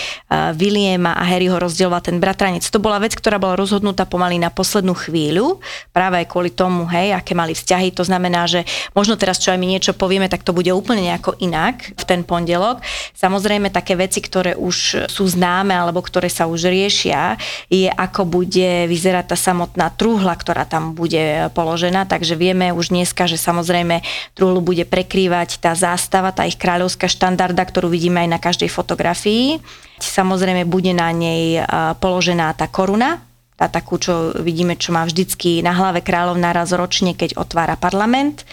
Williama 0.57 1.13
a 1.13 1.29
Harryho 1.29 1.61
rozdieloval 1.61 2.01
ten 2.01 2.17
bratranec, 2.17 2.65
to 2.65 2.81
bola 2.81 2.97
vec, 2.97 3.13
ktorá 3.13 3.37
bola 3.37 3.53
rozhodnutá 3.53 4.09
pomaly 4.09 4.41
na 4.41 4.49
poslednú 4.49 4.97
chvíľu, 4.97 5.61
práve 5.93 6.25
aj 6.25 6.27
kvôli 6.33 6.49
tomu, 6.49 6.89
hej, 6.89 7.13
aké 7.13 7.37
mali 7.37 7.53
vzťahy. 7.53 7.93
To 7.93 8.01
znamená, 8.01 8.49
že 8.49 8.65
možno 8.97 9.13
teraz, 9.13 9.37
čo 9.37 9.53
aj 9.53 9.61
my 9.61 9.77
niečo 9.77 9.93
povieme, 9.93 10.25
tak 10.25 10.41
to 10.41 10.57
bude 10.57 10.73
úplne 10.73 11.05
nejako 11.05 11.37
inak 11.37 11.93
v 11.93 12.03
ten 12.03 12.25
pondelok 12.25 12.46
pondelok. 12.47 12.79
Samozrejme 13.11 13.67
také 13.67 13.99
veci, 13.99 14.23
ktoré 14.23 14.55
už 14.55 15.09
sú 15.11 15.23
známe 15.27 15.75
alebo 15.75 15.99
ktoré 15.99 16.31
sa 16.31 16.47
už 16.47 16.71
riešia, 16.71 17.35
je 17.67 17.91
ako 17.91 18.23
bude 18.23 18.87
vyzerať 18.87 19.35
tá 19.35 19.37
samotná 19.37 19.91
truhla, 19.91 20.31
ktorá 20.31 20.63
tam 20.63 20.95
bude 20.95 21.51
položená. 21.51 22.07
Takže 22.07 22.39
vieme 22.39 22.71
už 22.71 22.95
dneska, 22.95 23.27
že 23.27 23.35
samozrejme 23.35 23.99
truhlu 24.31 24.63
bude 24.63 24.87
prekrývať 24.87 25.59
tá 25.59 25.75
zástava, 25.75 26.31
tá 26.31 26.47
ich 26.47 26.55
kráľovská 26.55 27.11
štandarda, 27.11 27.67
ktorú 27.67 27.91
vidíme 27.91 28.23
aj 28.23 28.29
na 28.31 28.39
každej 28.39 28.71
fotografii. 28.71 29.59
Samozrejme 29.99 30.63
bude 30.63 30.95
na 30.95 31.11
nej 31.11 31.59
položená 31.99 32.55
tá 32.55 32.71
koruna, 32.71 33.19
tá 33.57 33.67
takú, 33.67 33.97
čo 33.99 34.31
vidíme, 34.39 34.77
čo 34.77 34.93
má 34.93 35.03
vždycky 35.03 35.65
na 35.65 35.73
hlave 35.73 36.05
kráľovná 36.05 36.53
raz 36.53 36.71
ročne, 36.71 37.11
keď 37.17 37.35
otvára 37.35 37.75
parlament. 37.75 38.47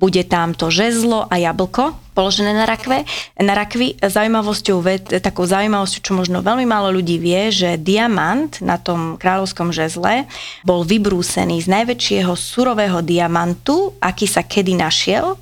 Bude 0.00 0.24
tam 0.24 0.56
to 0.56 0.72
žezlo 0.72 1.28
a 1.28 1.36
jablko 1.36 1.92
položené 2.20 2.52
na 2.52 2.68
rakve. 2.68 3.08
Na 3.40 3.56
rakvi 3.56 3.96
zaujímavosťou, 3.96 4.84
takou 5.24 5.48
zaujímavosťou, 5.48 6.00
čo 6.04 6.12
možno 6.12 6.44
veľmi 6.44 6.68
málo 6.68 6.92
ľudí 6.92 7.16
vie, 7.16 7.48
že 7.48 7.80
diamant 7.80 8.50
na 8.60 8.76
tom 8.76 9.16
kráľovskom 9.16 9.72
žezle 9.72 10.28
bol 10.66 10.84
vybrúsený 10.84 11.64
z 11.64 11.68
najväčšieho 11.70 12.32
surového 12.36 13.00
diamantu, 13.00 13.96
aký 14.04 14.28
sa 14.28 14.44
kedy 14.44 14.76
našiel 14.76 15.40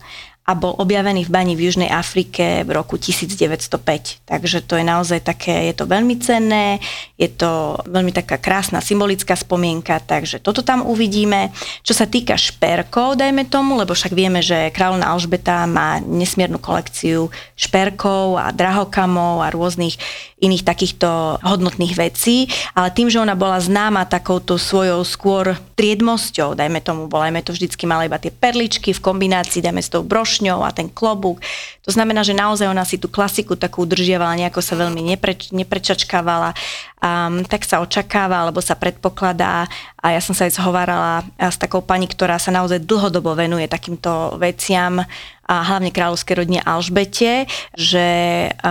a 0.48 0.56
bol 0.56 0.72
objavený 0.80 1.28
v 1.28 1.30
bani 1.30 1.52
v 1.52 1.68
Južnej 1.68 1.92
Afrike 1.92 2.64
v 2.64 2.72
roku 2.72 2.96
1905. 2.96 4.24
Takže 4.24 4.64
to 4.64 4.80
je 4.80 4.84
naozaj 4.88 5.20
také, 5.20 5.68
je 5.68 5.76
to 5.76 5.84
veľmi 5.84 6.16
cenné, 6.24 6.80
je 7.20 7.28
to 7.28 7.76
veľmi 7.84 8.16
taká 8.16 8.40
krásna 8.40 8.80
symbolická 8.80 9.36
spomienka, 9.36 10.00
takže 10.00 10.40
toto 10.40 10.64
tam 10.64 10.88
uvidíme. 10.88 11.52
Čo 11.84 11.92
sa 11.92 12.08
týka 12.08 12.32
šperkov, 12.40 13.20
dajme 13.20 13.44
tomu, 13.44 13.76
lebo 13.76 13.92
však 13.92 14.16
vieme, 14.16 14.40
že 14.40 14.72
kráľovna 14.72 15.12
Alžbeta 15.12 15.68
má 15.68 16.00
nesmiernu 16.00 16.56
kolekciu 16.56 17.28
šperkov 17.52 18.40
a 18.40 18.48
drahokamov 18.48 19.44
a 19.44 19.52
rôznych 19.52 20.00
iných 20.38 20.62
takýchto 20.62 21.42
hodnotných 21.42 21.94
vecí, 21.98 22.46
ale 22.74 22.94
tým, 22.94 23.10
že 23.10 23.18
ona 23.18 23.34
bola 23.34 23.58
známa 23.58 24.06
takouto 24.06 24.54
svojou 24.54 25.02
skôr 25.02 25.58
triedmosťou, 25.74 26.54
dajme 26.54 26.78
tomu, 26.82 27.10
volajme 27.10 27.42
to 27.42 27.50
vždycky 27.50 27.86
mala 27.86 28.06
iba 28.06 28.22
tie 28.22 28.30
perličky 28.30 28.94
v 28.94 29.02
kombinácii, 29.02 29.62
dajme 29.62 29.82
s 29.82 29.90
tou 29.90 30.06
brošňou 30.06 30.62
a 30.62 30.70
ten 30.70 30.86
klobúk. 30.86 31.42
To 31.86 31.90
znamená, 31.90 32.22
že 32.22 32.38
naozaj 32.38 32.70
ona 32.70 32.86
si 32.86 33.02
tú 33.02 33.10
klasiku 33.10 33.58
takú 33.58 33.82
udržiavala, 33.82 34.38
nejako 34.38 34.62
sa 34.62 34.78
veľmi 34.78 35.02
nepreč, 35.02 35.50
neprečačkávala, 35.50 36.54
um, 37.02 37.42
tak 37.46 37.64
sa 37.64 37.82
očakáva, 37.82 38.46
alebo 38.46 38.62
sa 38.62 38.78
predpokladá 38.78 39.66
a 39.98 40.06
ja 40.14 40.20
som 40.22 40.34
sa 40.34 40.46
aj 40.46 40.58
zhovárala 40.58 41.26
s 41.38 41.58
takou 41.58 41.82
pani, 41.82 42.06
ktorá 42.06 42.38
sa 42.38 42.54
naozaj 42.54 42.84
dlhodobo 42.86 43.34
venuje 43.34 43.66
takýmto 43.66 44.38
veciam 44.38 45.02
a 45.48 45.54
hlavne 45.64 45.90
kráľovskej 45.90 46.44
rodine 46.44 46.60
Alžbete, 46.60 47.48
že 47.72 48.06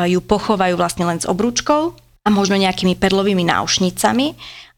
ju 0.07 0.19
pochovajú 0.21 0.77
vlastne 0.77 1.09
len 1.09 1.17
s 1.17 1.25
obrúčkou 1.25 1.97
a 2.23 2.29
možno 2.29 2.59
nejakými 2.59 2.93
perlovými 2.93 3.41
náušnicami. 3.47 4.37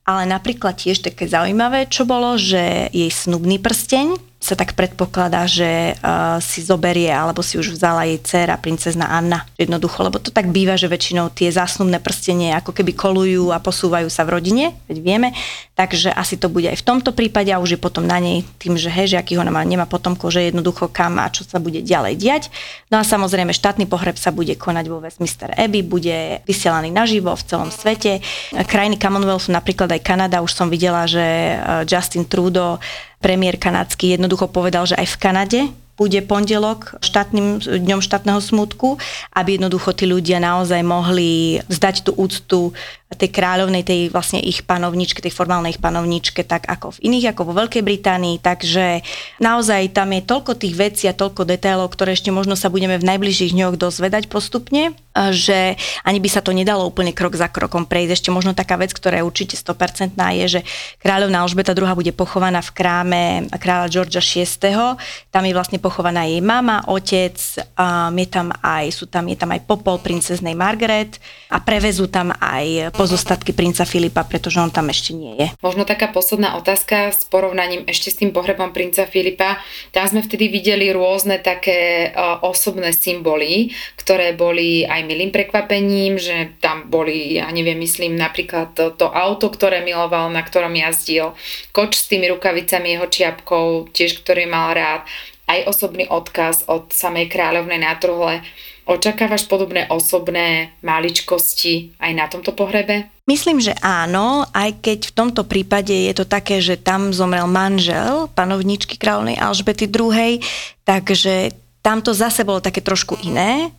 Ale 0.09 0.25
napríklad 0.25 0.73
tiež 0.73 1.05
také 1.05 1.29
zaujímavé, 1.29 1.85
čo 1.85 2.01
bolo, 2.01 2.33
že 2.33 2.89
jej 2.89 3.11
snubný 3.13 3.61
prsteň 3.61 4.17
sa 4.39 4.55
tak 4.55 4.71
predpokladá, 4.71 5.43
že 5.51 5.99
uh, 5.99 6.39
si 6.39 6.63
zoberie 6.63 7.11
alebo 7.11 7.43
si 7.43 7.59
už 7.59 7.75
vzala 7.75 8.07
jej 8.07 8.23
dcera, 8.23 8.55
princezna 8.55 9.11
Anna. 9.11 9.43
Jednoducho, 9.59 9.99
lebo 9.99 10.15
to 10.15 10.31
tak 10.31 10.47
býva, 10.47 10.79
že 10.79 10.87
väčšinou 10.87 11.27
tie 11.35 11.51
zásnubné 11.51 11.99
prstenie 11.99 12.55
ako 12.55 12.71
keby 12.71 12.95
kolujú 12.95 13.51
a 13.51 13.59
posúvajú 13.59 14.07
sa 14.07 14.23
v 14.23 14.39
rodine, 14.39 14.71
veď 14.87 14.97
vieme. 15.03 15.29
Takže 15.75 16.15
asi 16.15 16.39
to 16.39 16.47
bude 16.47 16.71
aj 16.71 16.79
v 16.79 16.87
tomto 16.87 17.11
prípade 17.11 17.51
a 17.51 17.59
už 17.59 17.75
je 17.75 17.79
potom 17.83 18.07
na 18.07 18.15
nej 18.23 18.47
tým, 18.63 18.79
že 18.79 18.87
hej, 18.87 19.11
že 19.11 19.19
aký 19.19 19.35
ho 19.35 19.43
nemá, 19.43 19.59
nemá 19.67 19.83
potomko, 19.83 20.31
že 20.31 20.47
jednoducho 20.47 20.87
kam 20.87 21.19
a 21.19 21.27
čo 21.27 21.43
sa 21.43 21.59
bude 21.59 21.83
ďalej 21.83 22.15
diať. 22.15 22.43
No 22.87 22.99
a 22.99 23.03
samozrejme 23.03 23.51
štátny 23.51 23.91
pohreb 23.91 24.15
sa 24.15 24.31
bude 24.31 24.55
konať 24.55 24.85
vo 24.87 25.03
Westminster 25.03 25.51
Abbey, 25.59 25.83
bude 25.83 26.39
vysielaný 26.47 26.95
naživo 26.95 27.35
v 27.35 27.43
celom 27.43 27.69
svete. 27.75 28.23
Krajiny 28.55 28.95
Commonwealthu, 28.95 29.51
napríklad 29.51 29.91
aj 29.91 30.01
Kanada, 30.03 30.39
už 30.39 30.55
som 30.55 30.71
videla, 30.71 31.03
že 31.03 31.59
Justin 31.83 32.23
Trudeau 32.23 32.79
premiér 33.19 33.59
kanadský 33.59 34.15
jednoducho 34.15 34.47
povedal, 34.51 34.87
že 34.87 34.95
aj 34.95 35.07
v 35.15 35.19
Kanade 35.19 35.61
bude 35.99 36.23
pondelok 36.23 36.95
štátnym, 37.03 37.59
dňom 37.59 37.99
štátneho 37.99 38.39
smutku, 38.39 38.95
aby 39.35 39.59
jednoducho 39.59 39.91
tí 39.91 40.07
ľudia 40.07 40.39
naozaj 40.39 40.79
mohli 40.79 41.59
vzdať 41.67 42.07
tú 42.07 42.11
úctu 42.15 42.71
tej 43.09 43.33
kráľovnej, 43.33 43.81
tej 43.81 44.13
vlastne 44.13 44.37
ich 44.37 44.61
panovničke, 44.61 45.17
tej 45.17 45.33
formálnej 45.33 45.73
ich 45.73 45.81
panovničke, 45.81 46.45
tak 46.45 46.69
ako 46.69 46.93
v 46.93 47.09
iných, 47.09 47.33
ako 47.33 47.41
vo 47.49 47.57
Veľkej 47.57 47.81
Británii. 47.81 48.37
Takže 48.37 49.01
naozaj 49.41 49.97
tam 49.97 50.13
je 50.13 50.21
toľko 50.21 50.53
tých 50.53 50.77
vecí 50.77 51.09
a 51.09 51.17
toľko 51.17 51.41
detailov, 51.49 51.89
ktoré 51.89 52.13
ešte 52.13 52.29
možno 52.29 52.53
sa 52.53 52.69
budeme 52.69 53.01
v 53.01 53.09
najbližších 53.09 53.57
dňoch 53.57 53.81
dozvedať 53.81 54.29
postupne, 54.29 54.93
že 55.33 55.73
ani 56.05 56.21
by 56.21 56.29
sa 56.29 56.45
to 56.45 56.53
nedalo 56.53 56.85
úplne 56.85 57.09
krok 57.09 57.33
za 57.33 57.49
krokom 57.49 57.89
prejsť. 57.89 58.13
Ešte 58.13 58.29
možno 58.29 58.53
taká 58.53 58.77
vec, 58.77 58.93
ktorá 58.93 59.19
je 59.19 59.25
určite 59.25 59.57
100% 59.57 60.13
je, 60.13 60.45
že 60.45 60.61
kráľovná 61.01 61.41
Alžbeta 61.41 61.73
II 61.73 61.89
bude 61.97 62.13
pochovaná 62.13 62.61
v 62.61 62.71
kráme 62.77 63.23
kráľa 63.57 63.89
Georgia 63.89 64.21
VI. 64.21 64.95
Tam 65.33 65.43
je 65.43 65.57
vlastne 65.57 65.81
pochovaná 65.81 66.29
jej 66.29 66.45
mama, 66.45 66.85
otec, 66.85 67.35
je 67.35 68.27
tam 68.29 68.53
aj, 68.61 68.85
sú 68.93 69.09
tam, 69.09 69.25
je 69.25 69.35
tam 69.35 69.49
aj 69.49 69.65
popol 69.65 69.97
princeznej 69.97 70.53
Margaret 70.53 71.17
a 71.49 71.57
prevezú 71.57 72.05
tam 72.05 72.29
aj 72.37 72.93
pozostatky 72.99 73.55
princa 73.55 73.87
Filipa, 73.87 74.27
pretože 74.27 74.59
on 74.59 74.67
tam 74.67 74.91
ešte 74.91 75.15
nie 75.15 75.39
je. 75.39 75.47
Možno 75.63 75.87
taká 75.87 76.11
posledná 76.11 76.59
otázka 76.59 77.15
s 77.15 77.23
porovnaním 77.23 77.87
ešte 77.87 78.11
s 78.11 78.19
tým 78.19 78.35
pohrebom 78.35 78.75
princa 78.75 79.07
Filipa. 79.07 79.63
Tam 79.95 80.03
sme 80.03 80.19
vtedy 80.19 80.51
videli 80.51 80.91
rôzne 80.91 81.39
také 81.39 82.11
uh, 82.11 82.43
osobné 82.43 82.91
symboly, 82.91 83.71
ktoré 83.95 84.35
boli 84.35 84.83
aj 84.83 85.07
milým 85.07 85.31
prekvapením, 85.31 86.19
že 86.19 86.59
tam 86.59 86.91
boli, 86.91 87.39
ja 87.39 87.47
neviem, 87.55 87.79
myslím 87.79 88.19
napríklad 88.19 88.75
to, 88.75 88.91
to 88.91 89.07
auto, 89.07 89.47
ktoré 89.47 89.79
miloval, 89.79 90.27
na 90.27 90.43
ktorom 90.43 90.75
jazdil, 90.75 91.39
koč 91.71 91.95
s 91.95 92.11
tými 92.11 92.27
rukavicami, 92.35 92.99
jeho 92.99 93.07
čiapkou, 93.07 93.95
tiež 93.95 94.19
ktorý 94.19 94.43
mal 94.43 94.75
rád, 94.75 95.07
aj 95.47 95.65
osobný 95.65 96.05
odkaz 96.05 96.67
od 96.69 96.91
samej 96.91 97.31
kráľovnej 97.31 97.79
na. 97.81 98.43
Očakávaš 98.89 99.45
podobné 99.45 99.85
osobné 99.93 100.73
maličkosti 100.81 101.93
aj 102.01 102.11
na 102.17 102.25
tomto 102.25 102.57
pohrebe? 102.57 103.05
Myslím, 103.29 103.61
že 103.61 103.77
áno, 103.85 104.49
aj 104.49 104.81
keď 104.81 105.13
v 105.13 105.15
tomto 105.15 105.45
prípade 105.45 105.93
je 105.93 106.13
to 106.17 106.25
také, 106.25 106.57
že 106.57 106.81
tam 106.81 107.13
zomrel 107.13 107.45
manžel 107.45 108.25
panovničky 108.33 108.97
kráľovnej 108.97 109.37
Alžbety 109.37 109.85
II, 109.85 110.41
takže 110.81 111.53
tam 111.85 112.01
to 112.01 112.17
zase 112.17 112.41
bolo 112.41 112.65
také 112.65 112.81
trošku 112.81 113.21
iné, 113.21 113.69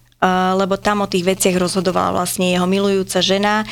lebo 0.54 0.78
tam 0.78 1.02
o 1.02 1.10
tých 1.10 1.26
veciach 1.26 1.58
rozhodovala 1.58 2.22
vlastne 2.22 2.54
jeho 2.54 2.70
milujúca 2.70 3.18
žena, 3.18 3.66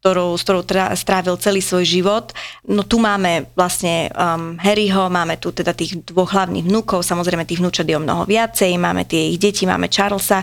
ktorou, 0.00 0.32
s 0.32 0.42
ktorou 0.48 0.64
strávil 0.96 1.36
celý 1.36 1.60
svoj 1.60 1.84
život. 1.84 2.32
No 2.64 2.88
tu 2.88 2.96
máme 2.96 3.52
vlastne 3.52 4.08
um, 4.16 4.56
Harryho, 4.56 5.12
máme 5.12 5.36
tu 5.36 5.52
teda 5.52 5.76
tých 5.76 6.00
dvoch 6.08 6.32
hlavných 6.32 6.64
vnúkov, 6.64 7.04
samozrejme 7.04 7.44
tých 7.44 7.60
vnúčat 7.60 7.84
je 7.84 8.00
o 8.00 8.02
mnoho 8.02 8.24
viacej, 8.24 8.80
máme 8.80 9.04
tie 9.04 9.30
ich 9.30 9.38
deti, 9.38 9.68
máme 9.68 9.92
Charlesa. 9.92 10.40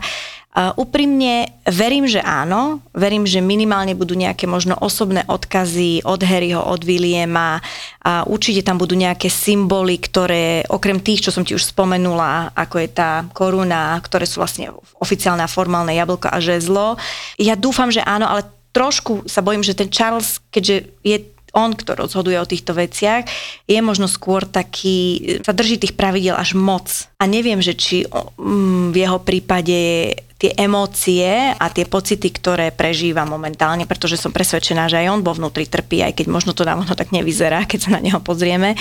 Úprimne 0.57 1.61
verím, 1.69 2.09
že 2.09 2.17
áno. 2.17 2.81
Verím, 2.89 3.29
že 3.29 3.45
minimálne 3.45 3.93
budú 3.93 4.17
nejaké 4.17 4.49
možno 4.49 4.73
osobné 4.73 5.21
odkazy 5.29 6.01
od 6.01 6.17
Harryho, 6.25 6.65
od 6.65 6.81
Williama. 6.81 7.61
A 8.01 8.25
určite 8.25 8.65
tam 8.65 8.81
budú 8.81 8.97
nejaké 8.97 9.29
symboly, 9.29 10.01
ktoré 10.01 10.65
okrem 10.65 10.97
tých, 10.97 11.29
čo 11.29 11.31
som 11.35 11.45
ti 11.45 11.53
už 11.53 11.61
spomenula, 11.61 12.57
ako 12.57 12.81
je 12.81 12.89
tá 12.89 13.29
koruna, 13.37 14.01
ktoré 14.01 14.25
sú 14.25 14.41
vlastne 14.41 14.73
oficiálne 14.97 15.45
a 15.45 15.51
formálne 15.51 15.93
jablko 15.93 16.25
a 16.25 16.41
žezlo. 16.41 16.97
Ja 17.37 17.53
dúfam, 17.53 17.93
že 17.93 18.01
áno, 18.01 18.25
ale 18.25 18.49
trošku 18.73 19.29
sa 19.29 19.45
bojím, 19.45 19.61
že 19.61 19.77
ten 19.77 19.93
Charles, 19.93 20.41
keďže 20.49 20.89
je 21.05 21.17
on, 21.53 21.73
kto 21.73 21.97
rozhoduje 21.97 22.37
o 22.37 22.49
týchto 22.49 22.77
veciach, 22.77 23.25
je 23.65 23.79
možno 23.81 24.05
skôr 24.05 24.45
taký, 24.45 25.21
sa 25.41 25.57
drží 25.57 25.81
tých 25.81 25.97
pravidel 25.97 26.37
až 26.37 26.53
moc. 26.53 27.09
A 27.17 27.25
neviem, 27.25 27.57
že 27.61 27.73
či 27.73 28.05
mm, 28.05 28.93
v 28.93 28.97
jeho 28.97 29.17
prípade 29.25 30.13
tie 30.37 30.53
emócie 30.53 31.53
a 31.57 31.65
tie 31.73 31.89
pocity, 31.89 32.29
ktoré 32.29 32.69
prežíva 32.69 33.25
momentálne, 33.25 33.89
pretože 33.89 34.21
som 34.21 34.29
presvedčená, 34.29 34.85
že 34.85 35.01
aj 35.01 35.07
on 35.09 35.21
vo 35.25 35.33
vnútri 35.33 35.65
trpí, 35.65 36.05
aj 36.05 36.13
keď 36.13 36.25
možno 36.29 36.53
to 36.53 36.61
dávno 36.61 36.85
tak 36.93 37.09
nevyzerá, 37.09 37.65
keď 37.65 37.89
sa 37.89 37.93
na 37.97 38.01
neho 38.01 38.21
pozrieme. 38.21 38.77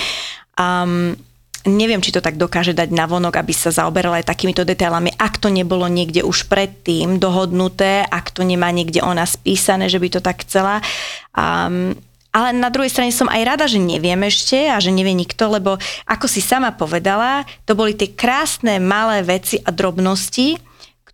Um, 0.53 1.17
neviem, 1.65 1.99
či 1.99 2.13
to 2.13 2.21
tak 2.21 2.37
dokáže 2.37 2.77
dať 2.77 2.93
na 2.93 3.09
vonok, 3.09 3.41
aby 3.41 3.51
sa 3.57 3.73
zaoberal 3.73 4.15
aj 4.21 4.29
takýmito 4.29 4.61
detailami, 4.61 5.11
ak 5.17 5.41
to 5.41 5.49
nebolo 5.49 5.89
niekde 5.89 6.21
už 6.21 6.45
predtým 6.45 7.17
dohodnuté, 7.17 8.05
ak 8.05 8.29
to 8.31 8.45
nemá 8.45 8.69
niekde 8.69 9.01
ona 9.01 9.25
spísané, 9.25 9.89
že 9.89 9.97
by 9.97 10.07
to 10.13 10.21
tak 10.21 10.45
chcela. 10.45 10.79
Um, 11.33 11.97
ale 12.37 12.53
na 12.53 12.69
druhej 12.69 12.93
strane 12.93 13.09
som 13.09 13.25
aj 13.25 13.41
rada, 13.41 13.65
že 13.65 13.81
neviem 13.81 14.19
ešte 14.29 14.69
a 14.69 14.77
že 14.77 14.93
nevie 14.93 15.17
nikto, 15.17 15.49
lebo 15.49 15.81
ako 16.05 16.29
si 16.29 16.37
sama 16.37 16.69
povedala, 16.69 17.49
to 17.65 17.73
boli 17.73 17.97
tie 17.97 18.13
krásne 18.13 18.77
malé 18.77 19.25
veci 19.25 19.57
a 19.65 19.73
drobnosti, 19.73 20.66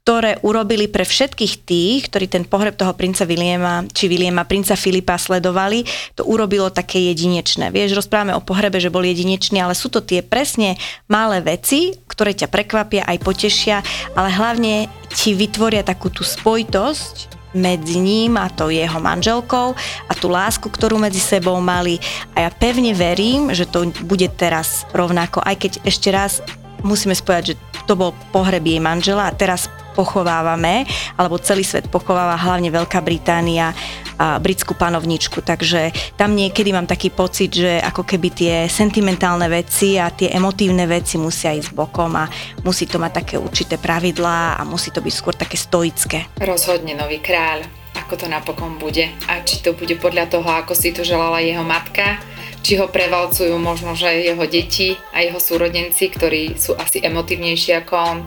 ktoré 0.03 0.35
urobili 0.43 0.91
pre 0.91 1.07
všetkých 1.07 1.63
tých, 1.63 2.11
ktorí 2.11 2.27
ten 2.27 2.43
pohreb 2.43 2.75
toho 2.75 2.91
princa 2.91 3.23
Williama, 3.23 3.87
či 3.87 4.11
Williama, 4.11 4.43
princa 4.43 4.75
Filipa 4.75 5.15
sledovali, 5.15 5.87
to 6.11 6.27
urobilo 6.27 6.67
také 6.67 6.99
jedinečné. 7.07 7.71
Vieš, 7.71 7.95
rozprávame 7.95 8.35
o 8.35 8.43
pohrebe, 8.43 8.83
že 8.83 8.91
bol 8.91 8.99
jedinečný, 9.07 9.63
ale 9.63 9.71
sú 9.71 9.87
to 9.87 10.03
tie 10.03 10.19
presne 10.19 10.75
malé 11.07 11.39
veci, 11.39 11.95
ktoré 12.11 12.35
ťa 12.35 12.51
prekvapia, 12.51 13.07
aj 13.07 13.23
potešia, 13.23 13.79
ale 14.11 14.27
hlavne 14.27 14.91
ti 15.15 15.31
vytvoria 15.39 15.87
takú 15.87 16.11
tú 16.11 16.27
spojitosť 16.27 17.55
medzi 17.55 17.95
ním 17.95 18.35
a 18.35 18.51
to 18.51 18.75
jeho 18.75 18.99
manželkou 18.99 19.71
a 20.09 20.13
tú 20.19 20.27
lásku, 20.27 20.67
ktorú 20.67 20.99
medzi 20.99 21.23
sebou 21.23 21.63
mali. 21.63 21.95
A 22.35 22.43
ja 22.43 22.51
pevne 22.51 22.91
verím, 22.91 23.55
že 23.55 23.63
to 23.63 23.87
bude 24.03 24.27
teraz 24.35 24.83
rovnako, 24.91 25.39
aj 25.47 25.55
keď 25.63 25.71
ešte 25.87 26.11
raz 26.11 26.43
musíme 26.83 27.15
spojať, 27.15 27.55
že 27.55 27.59
to 27.87 27.95
bol 27.95 28.11
pohreb 28.35 28.67
jej 28.67 28.83
manžela 28.83 29.31
a 29.31 29.35
teraz 29.35 29.71
pochovávame, 29.93 30.89
alebo 31.15 31.37
celý 31.37 31.61
svet 31.61 31.87
pochováva 31.87 32.33
hlavne 32.35 32.73
Veľká 32.73 32.99
Británia 33.05 33.71
a 34.17 34.37
britskú 34.37 34.77
panovničku, 34.77 35.41
takže 35.41 35.89
tam 36.17 36.37
niekedy 36.37 36.69
mám 36.69 36.85
taký 36.85 37.09
pocit, 37.09 37.53
že 37.53 37.81
ako 37.81 38.05
keby 38.05 38.29
tie 38.29 38.55
sentimentálne 38.69 39.49
veci 39.49 39.97
a 39.97 40.13
tie 40.13 40.29
emotívne 40.33 40.85
veci 40.85 41.17
musia 41.17 41.53
ísť 41.53 41.73
bokom 41.73 42.13
a 42.17 42.29
musí 42.61 42.85
to 42.85 43.01
mať 43.01 43.11
také 43.25 43.35
určité 43.41 43.81
pravidlá 43.81 44.57
a 44.57 44.61
musí 44.65 44.93
to 44.93 45.01
byť 45.01 45.13
skôr 45.13 45.33
také 45.33 45.57
stoické. 45.57 46.29
Rozhodne 46.41 46.93
nový 46.93 47.21
kráľ, 47.21 47.65
ako 48.03 48.19
to 48.19 48.27
napokon 48.27 48.75
bude 48.75 49.07
a 49.31 49.39
či 49.47 49.63
to 49.63 49.71
bude 49.71 49.95
podľa 50.03 50.27
toho, 50.27 50.45
ako 50.45 50.75
si 50.75 50.91
to 50.91 51.07
želala 51.07 51.39
jeho 51.39 51.63
matka, 51.63 52.19
či 52.63 52.79
ho 52.79 52.87
prevalcujú 52.87 53.51
možno, 53.59 53.91
že 53.91 54.23
jeho 54.23 54.39
deti 54.47 54.95
a 55.11 55.19
jeho 55.19 55.35
súrodenci, 55.35 56.07
ktorí 56.07 56.55
sú 56.55 56.75
asi 56.79 57.03
emotívnejší 57.03 57.83
ako 57.83 57.93
on. 57.95 58.17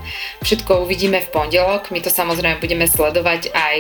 Všetko 0.45 0.85
uvidíme 0.85 1.25
v 1.25 1.33
pondelok, 1.33 1.89
my 1.89 2.05
to 2.05 2.13
samozrejme 2.13 2.61
budeme 2.61 2.85
sledovať 2.85 3.49
aj 3.57 3.79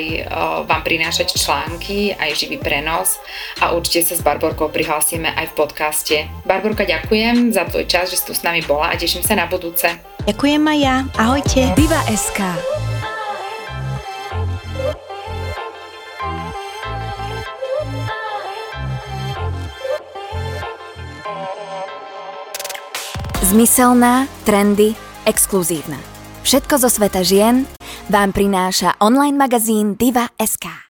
vám 0.64 0.80
prinášať 0.80 1.36
články, 1.36 2.16
aj 2.16 2.32
živý 2.32 2.57
prenos 2.57 3.20
a 3.61 3.76
určite 3.76 4.09
sa 4.09 4.14
s 4.16 4.24
Barborkou 4.24 4.72
prihlásime 4.72 5.28
aj 5.36 5.53
v 5.53 5.57
podcaste. 5.61 6.16
Barborka, 6.49 6.88
ďakujem 6.88 7.53
za 7.53 7.68
tvoj 7.68 7.84
čas, 7.84 8.09
že 8.09 8.16
si 8.16 8.24
tu 8.24 8.32
s 8.32 8.40
nami 8.40 8.64
bola 8.64 8.92
a 8.92 8.97
teším 8.97 9.24
sa 9.24 9.36
na 9.36 9.44
budúce. 9.44 9.92
Ďakujem 10.24 10.62
aj 10.64 10.78
ja, 10.80 10.97
ahojte. 11.20 11.61
Diva 11.76 12.01
SK 12.09 12.40
Zmyselná, 23.47 24.26
trendy, 24.42 24.99
exkluzívna. 25.22 26.03
Všetko 26.42 26.82
zo 26.82 26.90
sveta 26.90 27.22
žien 27.22 27.62
vám 28.11 28.34
prináša 28.34 28.99
online 28.99 29.38
magazín 29.38 29.94
Diva.sk. 29.94 30.82